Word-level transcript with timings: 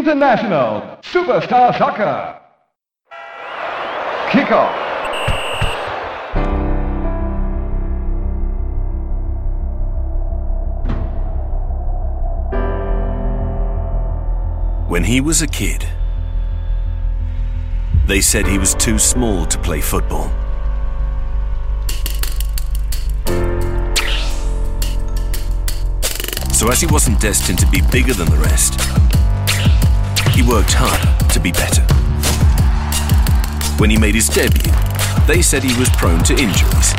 International 0.00 0.80
Superstar 1.02 1.76
Soccer. 1.76 2.40
Kickoff. 4.30 4.72
When 14.88 15.04
he 15.04 15.20
was 15.20 15.42
a 15.42 15.46
kid, 15.46 15.86
they 18.06 18.22
said 18.22 18.46
he 18.46 18.56
was 18.58 18.74
too 18.74 18.98
small 18.98 19.44
to 19.44 19.58
play 19.58 19.82
football. 19.82 20.30
So, 26.54 26.70
as 26.70 26.80
he 26.80 26.86
wasn't 26.86 27.20
destined 27.20 27.58
to 27.58 27.66
be 27.66 27.82
bigger 27.92 28.14
than 28.14 28.30
the 28.30 28.38
rest, 28.38 29.19
he 30.40 30.48
worked 30.48 30.72
harder 30.72 31.28
to 31.28 31.38
be 31.38 31.52
better. 31.52 31.82
When 33.78 33.90
he 33.90 33.98
made 33.98 34.14
his 34.14 34.28
debut, 34.28 34.72
they 35.26 35.42
said 35.42 35.62
he 35.62 35.78
was 35.78 35.90
prone 35.90 36.22
to 36.24 36.32
injuries. 36.32 36.94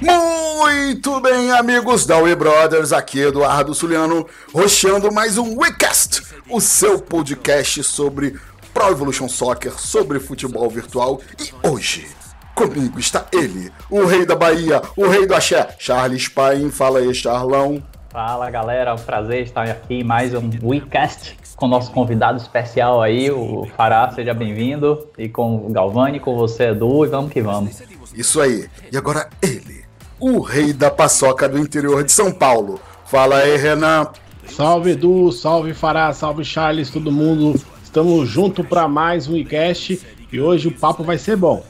Muito 0.00 1.20
bem, 1.20 1.52
amigos 1.52 2.04
da 2.06 2.18
We 2.18 2.34
Brothers, 2.34 2.92
aqui 2.92 3.20
Eduardo 3.20 3.74
Suliano, 3.74 4.26
roxando 4.52 5.12
mais 5.12 5.38
um 5.38 5.56
WeCast, 5.56 6.22
o 6.48 6.60
seu 6.60 7.00
podcast 7.00 7.84
sobre 7.84 8.38
Pro 8.74 8.90
Evolution 8.90 9.28
Soccer, 9.28 9.78
sobre 9.78 10.18
futebol 10.18 10.68
virtual. 10.68 11.20
E 11.38 11.68
hoje, 11.68 12.08
comigo 12.54 12.98
está 12.98 13.26
ele, 13.32 13.72
o 13.88 14.04
rei 14.04 14.26
da 14.26 14.34
Bahia, 14.34 14.82
o 14.96 15.06
rei 15.06 15.26
do 15.26 15.34
axé, 15.34 15.76
Charles 15.78 16.28
Paim. 16.28 16.70
Fala 16.70 16.98
aí, 16.98 17.14
Charlão. 17.14 17.82
Fala 18.12 18.50
galera, 18.50 18.90
é 18.90 18.92
um 18.92 18.98
prazer 18.98 19.42
estar 19.42 19.62
aqui 19.62 19.94
em 19.94 20.04
mais 20.04 20.34
um 20.34 20.50
WeCast 20.62 21.38
com 21.56 21.64
o 21.64 21.68
nosso 21.68 21.90
convidado 21.92 22.36
especial 22.36 23.00
aí, 23.00 23.30
o 23.30 23.66
Fará, 23.74 24.12
seja 24.12 24.34
bem-vindo. 24.34 25.08
E 25.16 25.30
com 25.30 25.64
o 25.64 25.70
Galvani, 25.70 26.20
com 26.20 26.36
você, 26.36 26.64
Edu, 26.64 27.06
e 27.06 27.08
vamos 27.08 27.32
que 27.32 27.40
vamos. 27.40 27.82
Isso 28.14 28.38
aí. 28.38 28.68
E 28.92 28.98
agora 28.98 29.30
ele, 29.40 29.86
o 30.20 30.40
rei 30.40 30.74
da 30.74 30.90
paçoca 30.90 31.48
do 31.48 31.58
interior 31.58 32.04
de 32.04 32.12
São 32.12 32.30
Paulo. 32.30 32.78
Fala 33.06 33.38
aí, 33.38 33.56
Renan. 33.56 34.06
Salve 34.46 34.90
Edu, 34.90 35.32
salve 35.32 35.72
Fará, 35.72 36.12
salve 36.12 36.44
Charles, 36.44 36.90
todo 36.90 37.10
mundo. 37.10 37.58
Estamos 37.82 38.28
junto 38.28 38.62
para 38.62 38.86
mais 38.86 39.26
um 39.26 39.32
WeCast 39.32 40.06
e 40.30 40.38
hoje 40.38 40.68
o 40.68 40.72
papo 40.72 41.02
vai 41.02 41.16
ser 41.16 41.36
bom. 41.36 41.64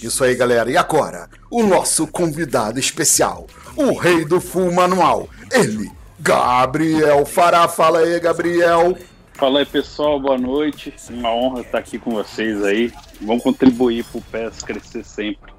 Isso 0.00 0.22
aí, 0.22 0.36
galera. 0.36 0.70
E 0.70 0.76
agora, 0.76 1.28
o 1.50 1.64
nosso 1.64 2.06
convidado 2.06 2.78
especial, 2.78 3.46
o 3.76 3.94
rei 3.94 4.24
do 4.24 4.40
full 4.40 4.72
manual, 4.72 5.28
ele, 5.52 5.90
Gabriel 6.18 7.24
Fará. 7.26 7.68
Fala 7.68 8.00
aí, 8.00 8.18
Gabriel. 8.20 8.96
Fala 9.34 9.58
aí, 9.60 9.66
pessoal. 9.66 10.20
Boa 10.20 10.38
noite. 10.38 10.94
Uma 11.10 11.34
honra 11.34 11.60
estar 11.60 11.78
aqui 11.78 11.98
com 11.98 12.12
vocês 12.12 12.62
aí. 12.62 12.92
Vamos 13.20 13.42
contribuir 13.42 14.04
para 14.04 14.18
o 14.18 14.22
PES 14.22 14.62
crescer 14.62 15.04
sempre. 15.04 15.52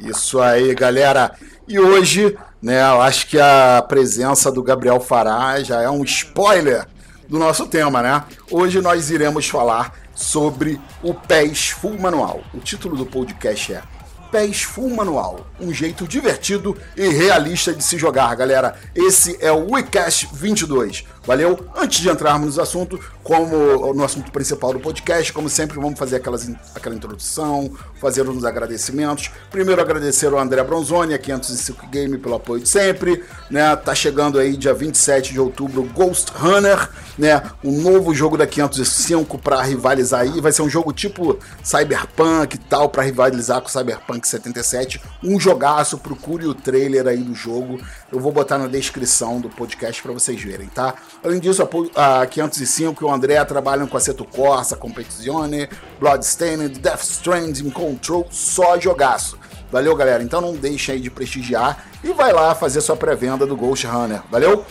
Isso 0.00 0.40
aí, 0.40 0.74
galera. 0.74 1.32
E 1.68 1.78
hoje, 1.78 2.36
né, 2.60 2.80
eu 2.82 3.00
acho 3.00 3.26
que 3.28 3.38
a 3.38 3.84
presença 3.86 4.50
do 4.50 4.62
Gabriel 4.62 5.00
Fará 5.00 5.62
já 5.62 5.80
é 5.80 5.88
um 5.90 6.02
spoiler 6.04 6.86
do 7.28 7.38
nosso 7.38 7.66
tema, 7.66 8.02
né? 8.02 8.24
Hoje 8.50 8.80
nós 8.80 9.10
iremos 9.10 9.48
falar 9.48 9.94
sobre 10.14 10.80
o 11.02 11.14
PES 11.14 11.70
Full 11.70 11.98
Manual. 11.98 12.40
O 12.52 12.58
título 12.58 12.96
do 12.96 13.06
podcast 13.06 13.74
é 13.74 13.82
PES 14.30 14.62
Full 14.62 14.90
Manual, 14.90 15.46
um 15.60 15.72
jeito 15.72 16.06
divertido 16.06 16.76
e 16.96 17.08
realista 17.08 17.72
de 17.72 17.82
se 17.82 17.98
jogar, 17.98 18.34
galera. 18.36 18.74
Esse 18.94 19.36
é 19.40 19.50
o 19.50 19.72
WeCast 19.72 20.28
22. 20.32 21.04
Valeu? 21.30 21.64
Antes 21.76 22.00
de 22.00 22.08
entrarmos 22.10 22.56
no 22.56 22.62
assunto, 22.64 22.98
como 23.22 23.94
no 23.94 24.02
assunto 24.02 24.32
principal 24.32 24.72
do 24.72 24.80
podcast, 24.80 25.32
como 25.32 25.48
sempre, 25.48 25.78
vamos 25.78 25.96
fazer 25.96 26.16
aquelas, 26.16 26.50
aquela 26.74 26.92
introdução, 26.92 27.70
fazer 28.00 28.28
uns 28.28 28.44
agradecimentos. 28.44 29.30
Primeiro, 29.48 29.80
agradecer 29.80 30.26
ao 30.26 30.40
André 30.40 30.60
Bronzoni, 30.64 31.14
a 31.14 31.18
505 31.18 31.86
Game, 31.86 32.18
pelo 32.18 32.34
apoio 32.34 32.60
de 32.60 32.68
sempre. 32.68 33.22
Né? 33.48 33.76
Tá 33.76 33.94
chegando 33.94 34.40
aí, 34.40 34.56
dia 34.56 34.74
27 34.74 35.32
de 35.32 35.38
outubro, 35.38 35.84
Ghost 35.94 36.32
Runner, 36.34 36.88
né? 37.16 37.40
um 37.62 37.80
novo 37.80 38.12
jogo 38.12 38.36
da 38.36 38.44
505 38.44 39.38
para 39.38 39.62
rivalizar 39.62 40.22
aí. 40.22 40.40
Vai 40.40 40.50
ser 40.50 40.62
um 40.62 40.68
jogo 40.68 40.92
tipo 40.92 41.38
Cyberpunk 41.62 42.56
e 42.56 42.58
tal, 42.58 42.88
para 42.88 43.04
rivalizar 43.04 43.60
com 43.60 43.68
Cyberpunk 43.68 44.26
77. 44.26 45.00
Um 45.22 45.38
jogaço, 45.38 45.96
procure 45.96 46.44
o 46.46 46.54
trailer 46.54 47.06
aí 47.06 47.18
do 47.18 47.36
jogo. 47.36 47.80
Eu 48.12 48.18
vou 48.18 48.32
botar 48.32 48.58
na 48.58 48.66
descrição 48.66 49.40
do 49.40 49.48
podcast 49.48 50.02
para 50.02 50.12
vocês 50.12 50.42
verem, 50.42 50.66
tá? 50.68 50.94
Além 51.22 51.38
disso, 51.38 51.66
a 51.94 52.26
505 52.26 53.04
e 53.04 53.06
o 53.06 53.12
André 53.12 53.44
trabalham 53.44 53.86
com 53.86 53.96
a 53.96 54.00
Seto 54.00 54.24
Corsa, 54.24 54.74
Competizione, 54.74 55.68
Bloodstained, 56.00 56.80
Death 56.80 57.02
Stranding, 57.02 57.70
Control, 57.70 58.26
só 58.30 58.78
jogaço. 58.80 59.38
Valeu, 59.70 59.94
galera? 59.94 60.22
Então 60.22 60.40
não 60.40 60.54
deixe 60.54 60.90
aí 60.90 61.00
de 61.00 61.08
prestigiar 61.08 61.84
e 62.02 62.12
vai 62.12 62.32
lá 62.32 62.52
fazer 62.54 62.80
sua 62.80 62.96
pré-venda 62.96 63.46
do 63.46 63.56
Ghost 63.56 63.86
Runner. 63.86 64.20
Valeu? 64.28 64.64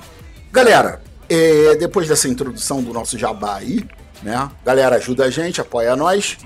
Galera, 0.52 1.00
é, 1.30 1.76
depois 1.76 2.08
dessa 2.08 2.28
introdução 2.28 2.82
do 2.82 2.92
nosso 2.92 3.16
jabá 3.16 3.56
aí, 3.56 3.88
né? 4.22 4.50
Galera, 4.62 4.96
ajuda 4.96 5.24
a 5.24 5.30
gente, 5.30 5.58
apoia 5.58 5.96
nós. 5.96 6.36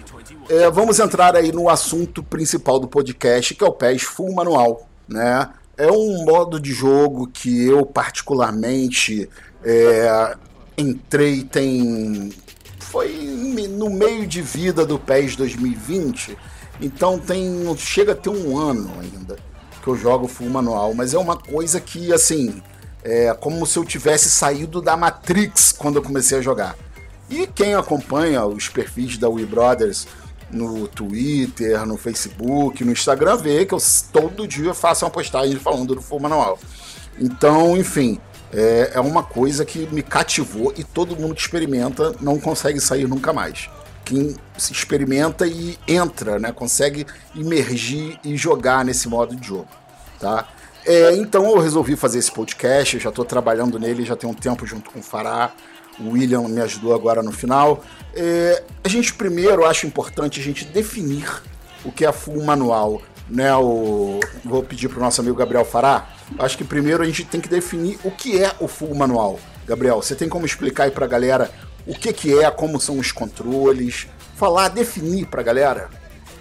É, 0.49 0.71
vamos 0.71 1.01
entrar 1.01 1.35
aí 1.35 1.51
no 1.51 1.69
assunto 1.69 2.23
principal 2.23 2.79
do 2.79 2.87
podcast, 2.87 3.53
que 3.53 3.65
é 3.65 3.67
o 3.67 3.73
PES 3.73 4.03
Full 4.03 4.33
Manual, 4.33 4.89
né? 5.09 5.51
É 5.77 5.91
um 5.91 6.25
modo 6.25 6.61
de 6.61 6.73
jogo 6.73 7.27
que 7.27 7.67
eu 7.67 7.85
particularmente 7.85 9.29
é, 9.65 10.37
entrei 10.77 11.43
tem. 11.43 12.33
Foi 12.79 13.13
no 13.69 13.91
meio 13.91 14.27
de 14.27 14.43
vida 14.43 14.85
do 14.87 14.99
PES 14.99 15.37
2020, 15.37 16.37
então 16.81 17.19
tem. 17.19 17.75
chega 17.77 18.13
a 18.13 18.17
ter 18.17 18.31
um 18.31 18.59
ano 18.59 18.93
ainda 19.01 19.37
que 19.83 19.89
eu 19.89 19.97
jogo 19.97 20.27
full 20.27 20.49
manual, 20.49 20.95
mas 20.95 21.13
é 21.13 21.19
uma 21.19 21.37
coisa 21.37 21.81
que 21.81 22.13
assim. 22.13 22.63
É 23.07 23.35
como 23.35 23.67
se 23.67 23.79
eu 23.79 23.85
tivesse 23.85 24.31
saído 24.31 24.81
da 24.81 24.97
Matrix 24.97 25.73
quando 25.73 25.97
eu 25.97 26.03
comecei 26.03 26.39
a 26.39 26.41
jogar. 26.41 26.75
E 27.29 27.47
quem 27.47 27.75
acompanha 27.75 28.47
os 28.47 28.69
perfis 28.69 29.19
da 29.19 29.29
We 29.29 29.45
Brothers 29.45 30.07
no 30.51 30.89
Twitter, 30.89 31.85
no 31.85 31.97
Facebook, 31.99 32.83
no 32.83 32.93
Instagram, 32.93 33.37
vê 33.37 33.67
que 33.67 33.75
eu 33.75 33.79
todo 34.13 34.49
dia 34.49 34.73
faço 34.73 35.05
uma 35.05 35.11
postagem 35.11 35.57
falando 35.57 35.95
do 35.95 36.01
full 36.01 36.21
manual. 36.21 36.59
Então, 37.19 37.77
enfim, 37.77 38.19
é, 38.55 38.93
é 38.95 39.01
uma 39.01 39.23
coisa 39.23 39.65
que 39.65 39.89
me 39.93 40.03
cativou 40.03 40.73
e 40.77 40.85
todo 40.85 41.17
mundo 41.17 41.35
que 41.35 41.41
experimenta 41.41 42.15
não 42.21 42.39
consegue 42.39 42.81
sair 42.81 43.09
nunca 43.09 43.33
mais. 43.33 43.69
quem 44.05 44.37
se 44.59 44.73
experimenta 44.73 45.47
e 45.47 45.79
entra, 45.89 46.39
né? 46.39 46.53
Consegue 46.53 47.07
imergir 47.35 48.19
e 48.23 48.37
jogar 48.37 48.85
nesse 48.85 49.09
modo 49.09 49.35
de 49.35 49.49
jogo, 49.49 49.69
tá? 50.21 50.47
É, 50.87 51.17
então 51.17 51.47
eu 51.47 51.59
resolvi 51.59 51.97
fazer 51.97 52.19
esse 52.19 52.31
podcast, 52.31 52.99
já 52.99 53.09
estou 53.09 53.25
trabalhando 53.25 53.79
nele 53.79 54.05
já 54.05 54.15
tem 54.15 54.29
um 54.29 54.35
tempo 54.35 54.67
junto 54.67 54.91
com 54.91 54.99
o 54.99 55.03
Fará, 55.03 55.53
o 55.99 56.11
William 56.11 56.43
me 56.43 56.61
ajudou 56.61 56.95
agora 56.95 57.23
no 57.23 57.33
final. 57.33 57.83
É, 58.15 58.63
a 58.83 58.89
gente 58.89 59.15
primeiro 59.15 59.65
acho 59.65 59.87
importante 59.87 60.39
a 60.39 60.43
gente 60.43 60.67
definir 60.67 61.27
o 61.85 61.91
que 61.91 62.05
é 62.05 62.13
full 62.13 62.45
manual, 62.45 63.01
né? 63.29 63.55
O, 63.57 64.21
vou 64.45 64.63
pedir 64.63 64.89
para 64.89 64.99
o 64.99 65.03
nosso 65.03 65.21
amigo 65.21 65.37
Gabriel 65.37 65.65
Fará. 65.65 66.09
Acho 66.39 66.57
que 66.57 66.65
primeiro 66.65 67.03
a 67.03 67.07
gente 67.07 67.25
tem 67.25 67.41
que 67.41 67.49
definir 67.49 67.99
o 68.05 68.11
que 68.11 68.43
é 68.43 68.53
o 68.61 68.69
full 68.69 68.95
manual. 68.95 69.39
Gabriel, 69.67 70.03
você 70.03 70.15
tem 70.15 70.29
como 70.29 70.45
explicar 70.45 70.85
aí 70.85 70.91
para 70.91 71.05
a 71.05 71.09
galera 71.09 71.51
o 71.87 71.95
que, 71.95 72.13
que 72.13 72.39
é, 72.39 72.51
como 72.51 72.81
são 72.81 72.99
os 72.99 73.13
controles, 73.13 74.09
falar, 74.35 74.69
definir 74.69 75.27
para 75.27 75.41
a 75.41 75.45
galera? 75.45 75.91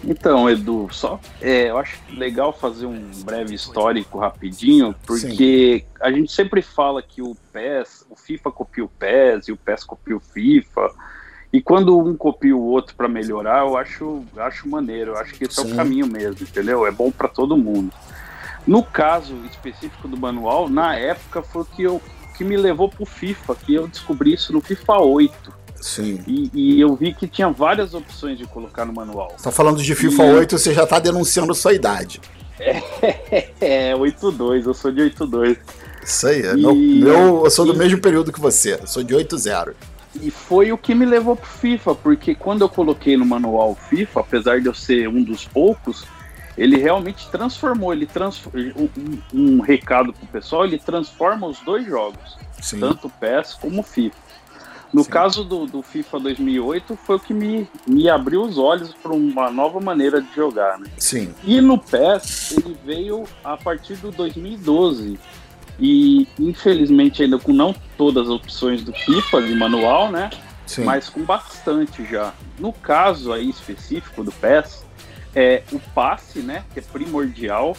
Então, 0.06 0.50
Edu, 0.50 0.90
só 0.92 1.20
é, 1.42 1.70
eu 1.70 1.78
acho 1.78 1.98
legal 2.12 2.52
fazer 2.52 2.86
um 2.86 3.10
breve 3.24 3.56
histórico 3.56 4.20
rapidinho, 4.20 4.94
porque 5.06 5.86
Sim. 5.86 5.86
a 6.02 6.12
gente 6.12 6.32
sempre 6.32 6.62
fala 6.62 7.02
que 7.02 7.22
o 7.22 7.36
PES, 7.54 8.06
o 8.10 8.16
FIFA 8.16 8.52
copia 8.52 8.84
o 8.84 8.90
PES 8.90 9.48
e 9.48 9.52
o 9.54 9.58
PES 9.58 9.84
copia 9.86 10.18
o 10.18 10.20
FIFA. 10.20 10.92
E 11.54 11.62
quando 11.62 11.96
um 12.00 12.18
copia 12.18 12.58
o 12.58 12.66
outro 12.66 12.96
para 12.96 13.08
melhorar, 13.08 13.60
eu 13.60 13.78
acho, 13.78 14.24
acho 14.38 14.68
maneiro, 14.68 15.12
eu 15.12 15.18
acho 15.18 15.36
que 15.36 15.44
esse 15.44 15.62
Sim. 15.62 15.70
é 15.70 15.74
o 15.74 15.76
caminho 15.76 16.08
mesmo, 16.08 16.38
entendeu? 16.42 16.88
É 16.88 16.90
bom 16.90 17.12
para 17.12 17.28
todo 17.28 17.56
mundo. 17.56 17.94
No 18.66 18.82
caso 18.82 19.36
específico 19.46 20.08
do 20.08 20.18
manual, 20.18 20.68
na 20.68 20.96
época 20.96 21.44
foi 21.44 21.62
o 21.62 21.66
que, 21.66 21.84
eu, 21.84 22.02
que 22.36 22.44
me 22.44 22.58
levou 22.58 22.90
pro 22.90 23.06
FIFA, 23.06 23.54
que 23.56 23.76
eu 23.76 23.88
descobri 23.88 24.34
isso 24.34 24.52
no 24.52 24.62
FIFA 24.62 24.98
8. 24.98 25.54
Sim. 25.80 26.24
E, 26.26 26.50
e, 26.54 26.82
eu 26.82 26.96
vi 26.96 27.14
que 27.14 27.28
tinha 27.28 27.50
várias 27.52 27.94
opções 27.94 28.38
de 28.38 28.46
colocar 28.48 28.84
no 28.84 28.94
manual. 28.94 29.34
Você 29.38 29.44
tá 29.44 29.52
falando 29.52 29.84
de 29.84 29.94
FIFA 29.94 30.24
e... 30.24 30.34
8, 30.38 30.58
você 30.58 30.74
já 30.74 30.88
tá 30.88 30.98
denunciando 30.98 31.54
sua 31.54 31.74
idade. 31.74 32.20
É, 32.60 33.52
é 33.92 33.94
8-2, 33.94 34.66
eu 34.66 34.74
sou 34.74 34.92
de 34.92 35.02
8-2. 35.02 35.58
Isso 36.04 36.26
aí, 36.28 36.42
é 36.42 36.54
e... 36.54 36.62
meu, 36.62 36.74
meu, 36.74 37.44
eu 37.44 37.52
sou 37.52 37.64
do 37.64 37.74
e... 37.74 37.78
mesmo 37.78 38.00
período 38.00 38.32
que 38.32 38.40
você, 38.40 38.80
eu 38.82 38.88
sou 38.88 39.04
de 39.04 39.14
8-0. 39.14 39.74
E 40.22 40.30
foi 40.30 40.72
o 40.72 40.78
que 40.78 40.94
me 40.94 41.06
levou 41.06 41.36
pro 41.36 41.50
FIFA, 41.50 41.96
porque 41.96 42.36
quando 42.36 42.62
eu 42.62 42.70
coloquei 42.70 43.18
no 43.18 43.26
manual 43.26 43.76
FIFA, 43.76 44.20
apesar 44.20 44.62
de 44.62 44.68
eu 44.68 44.74
ser 44.74 45.08
um 45.08 45.24
dos 45.24 45.46
poucos, 45.46 46.06
ele 46.58 46.78
realmente 46.78 47.30
transformou, 47.30 47.94
ele 47.94 48.06
transform... 48.06 48.60
um, 48.76 49.20
um 49.34 49.62
recado 49.62 50.14
pro 50.14 50.28
pessoal, 50.28 50.66
ele 50.66 50.78
transforma 50.78 51.48
os 51.48 51.60
dois 51.62 51.86
jogos, 51.86 52.38
Sim. 52.62 52.80
tanto 52.80 53.08
o 53.08 53.10
PES 53.10 53.56
como 53.56 53.82
o 53.82 53.84
FIFA. 53.84 54.24
No 54.94 55.04
Sim. 55.04 55.10
caso 55.10 55.44
do, 55.44 55.66
do, 55.66 55.82
FIFA 55.82 56.20
2008, 56.20 56.96
foi 57.04 57.16
o 57.16 57.20
que 57.20 57.34
me, 57.34 57.68
me 57.88 58.08
abriu 58.08 58.44
os 58.44 58.60
olhos 58.60 58.94
para 58.94 59.12
uma 59.12 59.50
nova 59.50 59.80
maneira 59.80 60.22
de 60.22 60.32
jogar, 60.36 60.78
né? 60.78 60.88
Sim. 61.00 61.34
E 61.44 61.60
no 61.60 61.80
PES, 61.80 62.52
ele 62.58 62.78
veio 62.86 63.24
a 63.44 63.58
partir 63.58 63.96
do 63.96 64.12
2012. 64.12 65.20
E, 65.80 66.28
infelizmente, 66.40 67.24
ainda 67.24 67.40
com 67.40 67.52
não 67.52 67.76
todas 67.98 68.24
as 68.24 68.30
opções 68.30 68.84
do 68.84 68.94
FIFA 68.94 69.42
de 69.42 69.56
manual, 69.56 70.12
né? 70.12 70.30
Sim. 70.66 70.84
Mas 70.84 71.10
com 71.10 71.24
bastante 71.24 72.06
já. 72.06 72.34
No 72.60 72.72
caso 72.72 73.34
aí 73.34 73.50
específico 73.50 74.24
do 74.24 74.32
PES, 74.32 74.86
é 75.36 75.64
o 75.72 75.80
passe, 75.80 76.40
né? 76.40 76.64
Que 76.74 76.80
é 76.80 76.82
primordial 76.82 77.76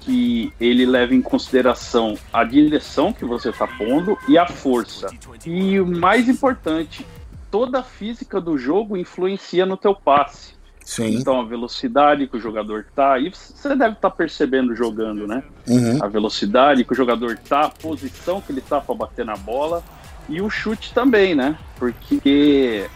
que 0.00 0.52
ele 0.60 0.86
leva 0.86 1.14
em 1.14 1.20
consideração 1.20 2.16
a 2.32 2.42
direção 2.42 3.12
que 3.12 3.24
você 3.24 3.50
está 3.50 3.66
pondo 3.66 4.16
e 4.26 4.38
a 4.38 4.46
força. 4.46 5.08
E 5.44 5.78
o 5.78 5.86
mais 5.86 6.28
importante, 6.28 7.06
toda 7.50 7.80
a 7.80 7.82
física 7.82 8.40
do 8.40 8.56
jogo 8.56 8.96
influencia 8.96 9.66
no 9.66 9.76
teu 9.76 9.94
passe. 9.94 10.57
Sim. 10.88 11.16
Então 11.16 11.38
a 11.38 11.44
velocidade 11.44 12.26
que 12.26 12.38
o 12.38 12.40
jogador 12.40 12.86
tá, 12.96 13.18
e 13.18 13.28
você 13.28 13.68
deve 13.76 13.92
estar 13.92 14.08
tá 14.08 14.10
percebendo 14.10 14.74
jogando, 14.74 15.26
né? 15.26 15.42
Uhum. 15.68 16.02
A 16.02 16.08
velocidade 16.08 16.82
que 16.82 16.92
o 16.94 16.96
jogador 16.96 17.36
tá, 17.46 17.66
a 17.66 17.68
posição 17.68 18.40
que 18.40 18.50
ele 18.50 18.62
tá 18.62 18.80
para 18.80 18.94
bater 18.94 19.22
na 19.22 19.36
bola 19.36 19.84
e 20.30 20.40
o 20.40 20.48
chute 20.48 20.94
também, 20.94 21.34
né? 21.34 21.58
Porque 21.78 22.88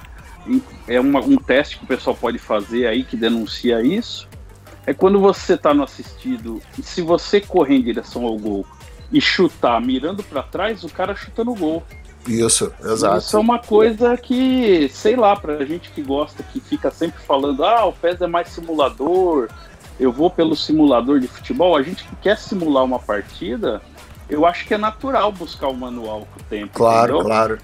é 0.88 0.98
uma, 0.98 1.20
um 1.20 1.36
teste 1.36 1.76
que 1.76 1.84
o 1.84 1.86
pessoal 1.86 2.16
pode 2.16 2.38
fazer 2.38 2.86
aí 2.86 3.04
que 3.04 3.14
denuncia 3.14 3.82
isso 3.82 4.26
é 4.86 4.94
quando 4.94 5.20
você 5.20 5.52
está 5.52 5.74
no 5.74 5.82
assistido 5.82 6.62
e 6.78 6.82
se 6.82 7.02
você 7.02 7.42
correr 7.42 7.76
em 7.76 7.82
direção 7.82 8.24
ao 8.24 8.38
gol 8.38 8.64
e 9.12 9.20
chutar 9.20 9.78
mirando 9.82 10.22
para 10.22 10.42
trás, 10.42 10.82
o 10.82 10.88
cara 10.88 11.14
chuta 11.14 11.44
no 11.44 11.54
gol. 11.54 11.82
Isso, 12.26 12.72
exato. 12.84 13.18
Isso 13.18 13.36
é 13.36 13.40
uma 13.40 13.58
coisa 13.58 14.16
que, 14.16 14.88
sei 14.92 15.16
lá, 15.16 15.34
pra 15.34 15.64
gente 15.64 15.90
que 15.90 16.02
gosta, 16.02 16.42
que 16.42 16.60
fica 16.60 16.90
sempre 16.90 17.20
falando, 17.22 17.64
ah, 17.64 17.86
o 17.86 17.92
PES 17.92 18.20
é 18.20 18.26
mais 18.26 18.48
simulador, 18.48 19.48
eu 19.98 20.12
vou 20.12 20.30
pelo 20.30 20.54
simulador 20.54 21.18
de 21.18 21.26
futebol, 21.26 21.76
a 21.76 21.82
gente 21.82 22.04
que 22.04 22.16
quer 22.16 22.38
simular 22.38 22.84
uma 22.84 22.98
partida, 22.98 23.82
eu 24.28 24.46
acho 24.46 24.66
que 24.66 24.74
é 24.74 24.78
natural 24.78 25.32
buscar 25.32 25.68
o 25.68 25.76
manual 25.76 26.26
com 26.32 26.40
o 26.40 26.44
tempo. 26.44 26.70
Claro, 26.72 27.14
entendeu? 27.14 27.26
claro. 27.26 27.58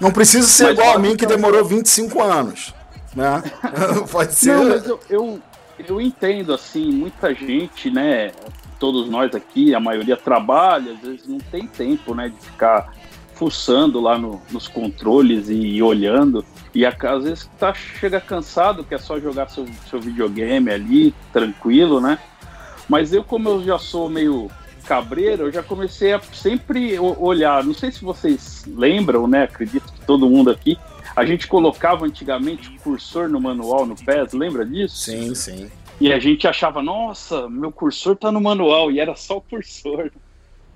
Não 0.00 0.10
precisa 0.10 0.46
ser 0.46 0.64
mas 0.64 0.72
igual 0.78 0.96
a 0.96 0.98
mim 0.98 1.16
que 1.16 1.24
demorou 1.24 1.64
25 1.64 2.22
anos, 2.22 2.74
né? 3.14 3.42
Pode 4.10 4.34
ser. 4.34 4.56
Não, 4.56 4.64
mas 4.64 4.86
eu, 4.86 5.00
eu, 5.08 5.40
eu 5.88 6.00
entendo, 6.00 6.52
assim, 6.52 6.90
muita 6.90 7.32
gente, 7.34 7.90
né? 7.90 8.32
Todos 8.78 9.08
nós 9.08 9.34
aqui, 9.34 9.74
a 9.74 9.80
maioria 9.80 10.16
trabalha, 10.16 10.92
às 10.92 10.98
vezes 10.98 11.26
não 11.26 11.38
tem 11.38 11.68
tempo, 11.68 12.14
né, 12.14 12.28
de 12.28 12.46
ficar 12.46 12.92
fuçando 13.42 14.00
lá 14.00 14.16
no, 14.16 14.40
nos 14.52 14.68
controles 14.68 15.48
e, 15.48 15.54
e 15.54 15.82
olhando. 15.82 16.44
E 16.72 16.86
às 16.86 17.24
vezes 17.24 17.50
tá, 17.58 17.74
chega 17.74 18.20
cansado, 18.20 18.84
quer 18.84 19.00
só 19.00 19.18
jogar 19.18 19.50
seu, 19.50 19.66
seu 19.90 20.00
videogame 20.00 20.70
ali, 20.70 21.12
tranquilo, 21.32 22.00
né? 22.00 22.20
Mas 22.88 23.12
eu, 23.12 23.24
como 23.24 23.48
eu 23.48 23.64
já 23.64 23.80
sou 23.80 24.08
meio 24.08 24.48
cabreiro, 24.86 25.44
eu 25.44 25.52
já 25.52 25.62
comecei 25.62 26.12
a 26.12 26.20
sempre 26.20 26.96
olhar. 27.00 27.64
Não 27.64 27.74
sei 27.74 27.90
se 27.90 28.04
vocês 28.04 28.64
lembram, 28.66 29.26
né? 29.26 29.42
Acredito 29.42 29.92
que 29.92 30.00
todo 30.06 30.30
mundo 30.30 30.50
aqui 30.50 30.78
a 31.16 31.24
gente 31.24 31.48
colocava 31.48 32.06
antigamente 32.06 32.68
o 32.68 32.80
cursor 32.80 33.28
no 33.28 33.40
manual 33.40 33.84
no 33.84 33.96
PES, 33.96 34.32
lembra 34.32 34.64
disso? 34.64 34.96
Sim, 34.96 35.34
sim. 35.34 35.70
E 36.00 36.12
a 36.12 36.18
gente 36.18 36.46
achava, 36.46 36.80
nossa, 36.80 37.48
meu 37.48 37.72
cursor 37.72 38.16
tá 38.16 38.30
no 38.30 38.40
manual, 38.40 38.90
e 38.90 39.00
era 39.00 39.14
só 39.16 39.38
o 39.38 39.40
cursor. 39.40 40.10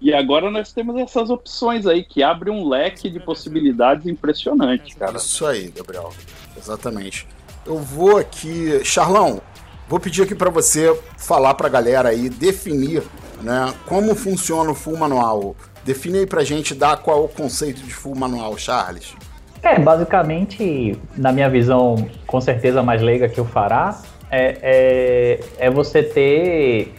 E 0.01 0.13
agora 0.13 0.51
nós 0.51 0.73
temos 0.73 0.97
essas 0.97 1.31
opções 1.31 1.87
aí 1.87 2.05
que 2.05 2.23
abrem 2.23 2.53
um 2.53 2.69
leque 2.69 3.09
de 3.09 3.19
possibilidades 3.19 4.07
impressionante, 4.07 4.95
cara. 4.95 5.17
Isso 5.17 5.47
aí, 5.47 5.73
Gabriel. 5.75 6.13
Exatamente. 6.57 7.27
Eu 7.65 7.79
vou 7.79 8.19
aqui, 8.19 8.85
Charlão, 8.85 9.41
vou 9.89 9.99
pedir 9.99 10.23
aqui 10.23 10.35
para 10.35 10.51
você 10.51 10.97
falar 11.17 11.55
para 11.55 11.67
a 11.67 11.71
galera 11.71 12.11
aí, 12.11 12.29
definir, 12.29 13.03
né, 13.43 13.73
como 13.87 14.15
funciona 14.15 14.71
o 14.71 14.75
full 14.75 14.97
manual. 14.97 15.57
Define 15.85 16.19
aí 16.19 16.27
pra 16.27 16.45
gente, 16.45 16.75
dar 16.75 16.97
qual 16.99 17.23
é 17.23 17.25
o 17.25 17.29
conceito 17.29 17.81
de 17.81 17.95
full 17.95 18.15
manual, 18.15 18.57
Charles. 18.59 19.15
É, 19.63 19.79
basicamente, 19.79 20.97
na 21.17 21.33
minha 21.33 21.49
visão, 21.49 22.09
com 22.27 22.41
certeza 22.41 22.83
mais 22.83 23.01
leiga 23.03 23.29
que 23.29 23.41
o 23.41 23.45
Fará, 23.45 24.01
é, 24.31 24.59
é, 24.63 25.67
é 25.67 25.71
você 25.71 26.03
ter 26.03 26.95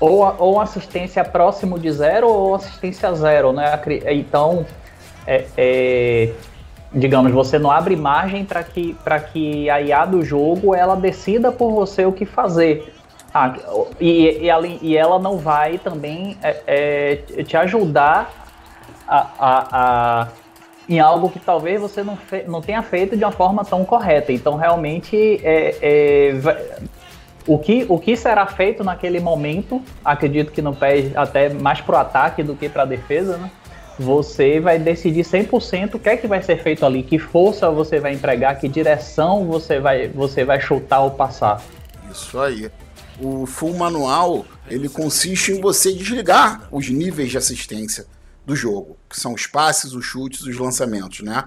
ou, 0.00 0.34
ou 0.38 0.60
assistência 0.60 1.22
próximo 1.22 1.78
de 1.78 1.92
zero 1.92 2.28
ou 2.28 2.54
assistência 2.54 3.12
zero, 3.14 3.52
né? 3.52 3.78
Então, 4.08 4.66
é, 5.26 5.44
é, 5.56 6.32
digamos, 6.92 7.30
você 7.32 7.58
não 7.58 7.70
abre 7.70 7.94
margem 7.94 8.44
para 8.44 8.64
que, 8.64 8.96
que 9.32 9.68
a 9.68 9.80
IA 9.80 10.06
do 10.06 10.24
jogo 10.24 10.74
ela 10.74 10.96
decida 10.96 11.52
por 11.52 11.70
você 11.70 12.06
o 12.06 12.12
que 12.12 12.24
fazer. 12.24 12.94
Ah, 13.32 13.54
e, 14.00 14.40
e, 14.42 14.78
e 14.82 14.96
ela 14.96 15.18
não 15.18 15.38
vai 15.38 15.78
também 15.78 16.36
é, 16.42 17.22
é 17.36 17.44
te 17.44 17.56
ajudar 17.56 18.32
a, 19.06 19.26
a, 19.38 19.68
a 20.22 20.28
em 20.88 20.98
algo 20.98 21.30
que 21.30 21.38
talvez 21.38 21.80
você 21.80 22.02
não, 22.02 22.16
fe 22.16 22.42
não 22.48 22.60
tenha 22.60 22.82
feito 22.82 23.16
de 23.16 23.24
uma 23.24 23.30
forma 23.30 23.64
tão 23.64 23.84
correta. 23.84 24.32
Então, 24.32 24.56
realmente, 24.56 25.40
é, 25.44 25.76
é, 25.80 26.32
o, 27.46 27.58
que, 27.58 27.86
o 27.88 27.98
que 27.98 28.16
será 28.16 28.46
feito 28.46 28.84
naquele 28.84 29.20
momento, 29.20 29.82
acredito 30.04 30.52
que 30.52 30.62
no 30.62 30.74
pé 30.74 31.10
até 31.14 31.48
mais 31.48 31.80
para 31.80 31.96
o 31.96 31.98
ataque 31.98 32.42
do 32.42 32.54
que 32.54 32.68
para 32.68 32.82
a 32.82 32.86
defesa, 32.86 33.36
né? 33.36 33.50
Você 33.98 34.60
vai 34.60 34.78
decidir 34.78 35.24
100% 35.24 35.94
o 35.94 35.98
que 35.98 36.08
é 36.08 36.16
que 36.16 36.26
vai 36.26 36.42
ser 36.42 36.62
feito 36.62 36.86
ali, 36.86 37.02
que 37.02 37.18
força 37.18 37.70
você 37.70 38.00
vai 38.00 38.14
empregar, 38.14 38.58
que 38.58 38.66
direção 38.66 39.46
você 39.46 39.78
vai, 39.78 40.08
você 40.08 40.42
vai 40.44 40.58
chutar 40.58 41.00
ou 41.00 41.10
passar. 41.10 41.62
Isso 42.10 42.38
aí. 42.38 42.70
O 43.20 43.44
full 43.44 43.76
manual, 43.76 44.46
ele 44.70 44.88
consiste 44.88 45.52
em 45.52 45.60
você 45.60 45.92
desligar 45.92 46.66
os 46.72 46.88
níveis 46.88 47.30
de 47.30 47.36
assistência 47.36 48.06
do 48.46 48.56
jogo, 48.56 48.96
que 49.08 49.20
são 49.20 49.34
os 49.34 49.46
passes, 49.46 49.92
os 49.92 50.04
chutes, 50.04 50.42
os 50.42 50.56
lançamentos, 50.56 51.20
né? 51.20 51.44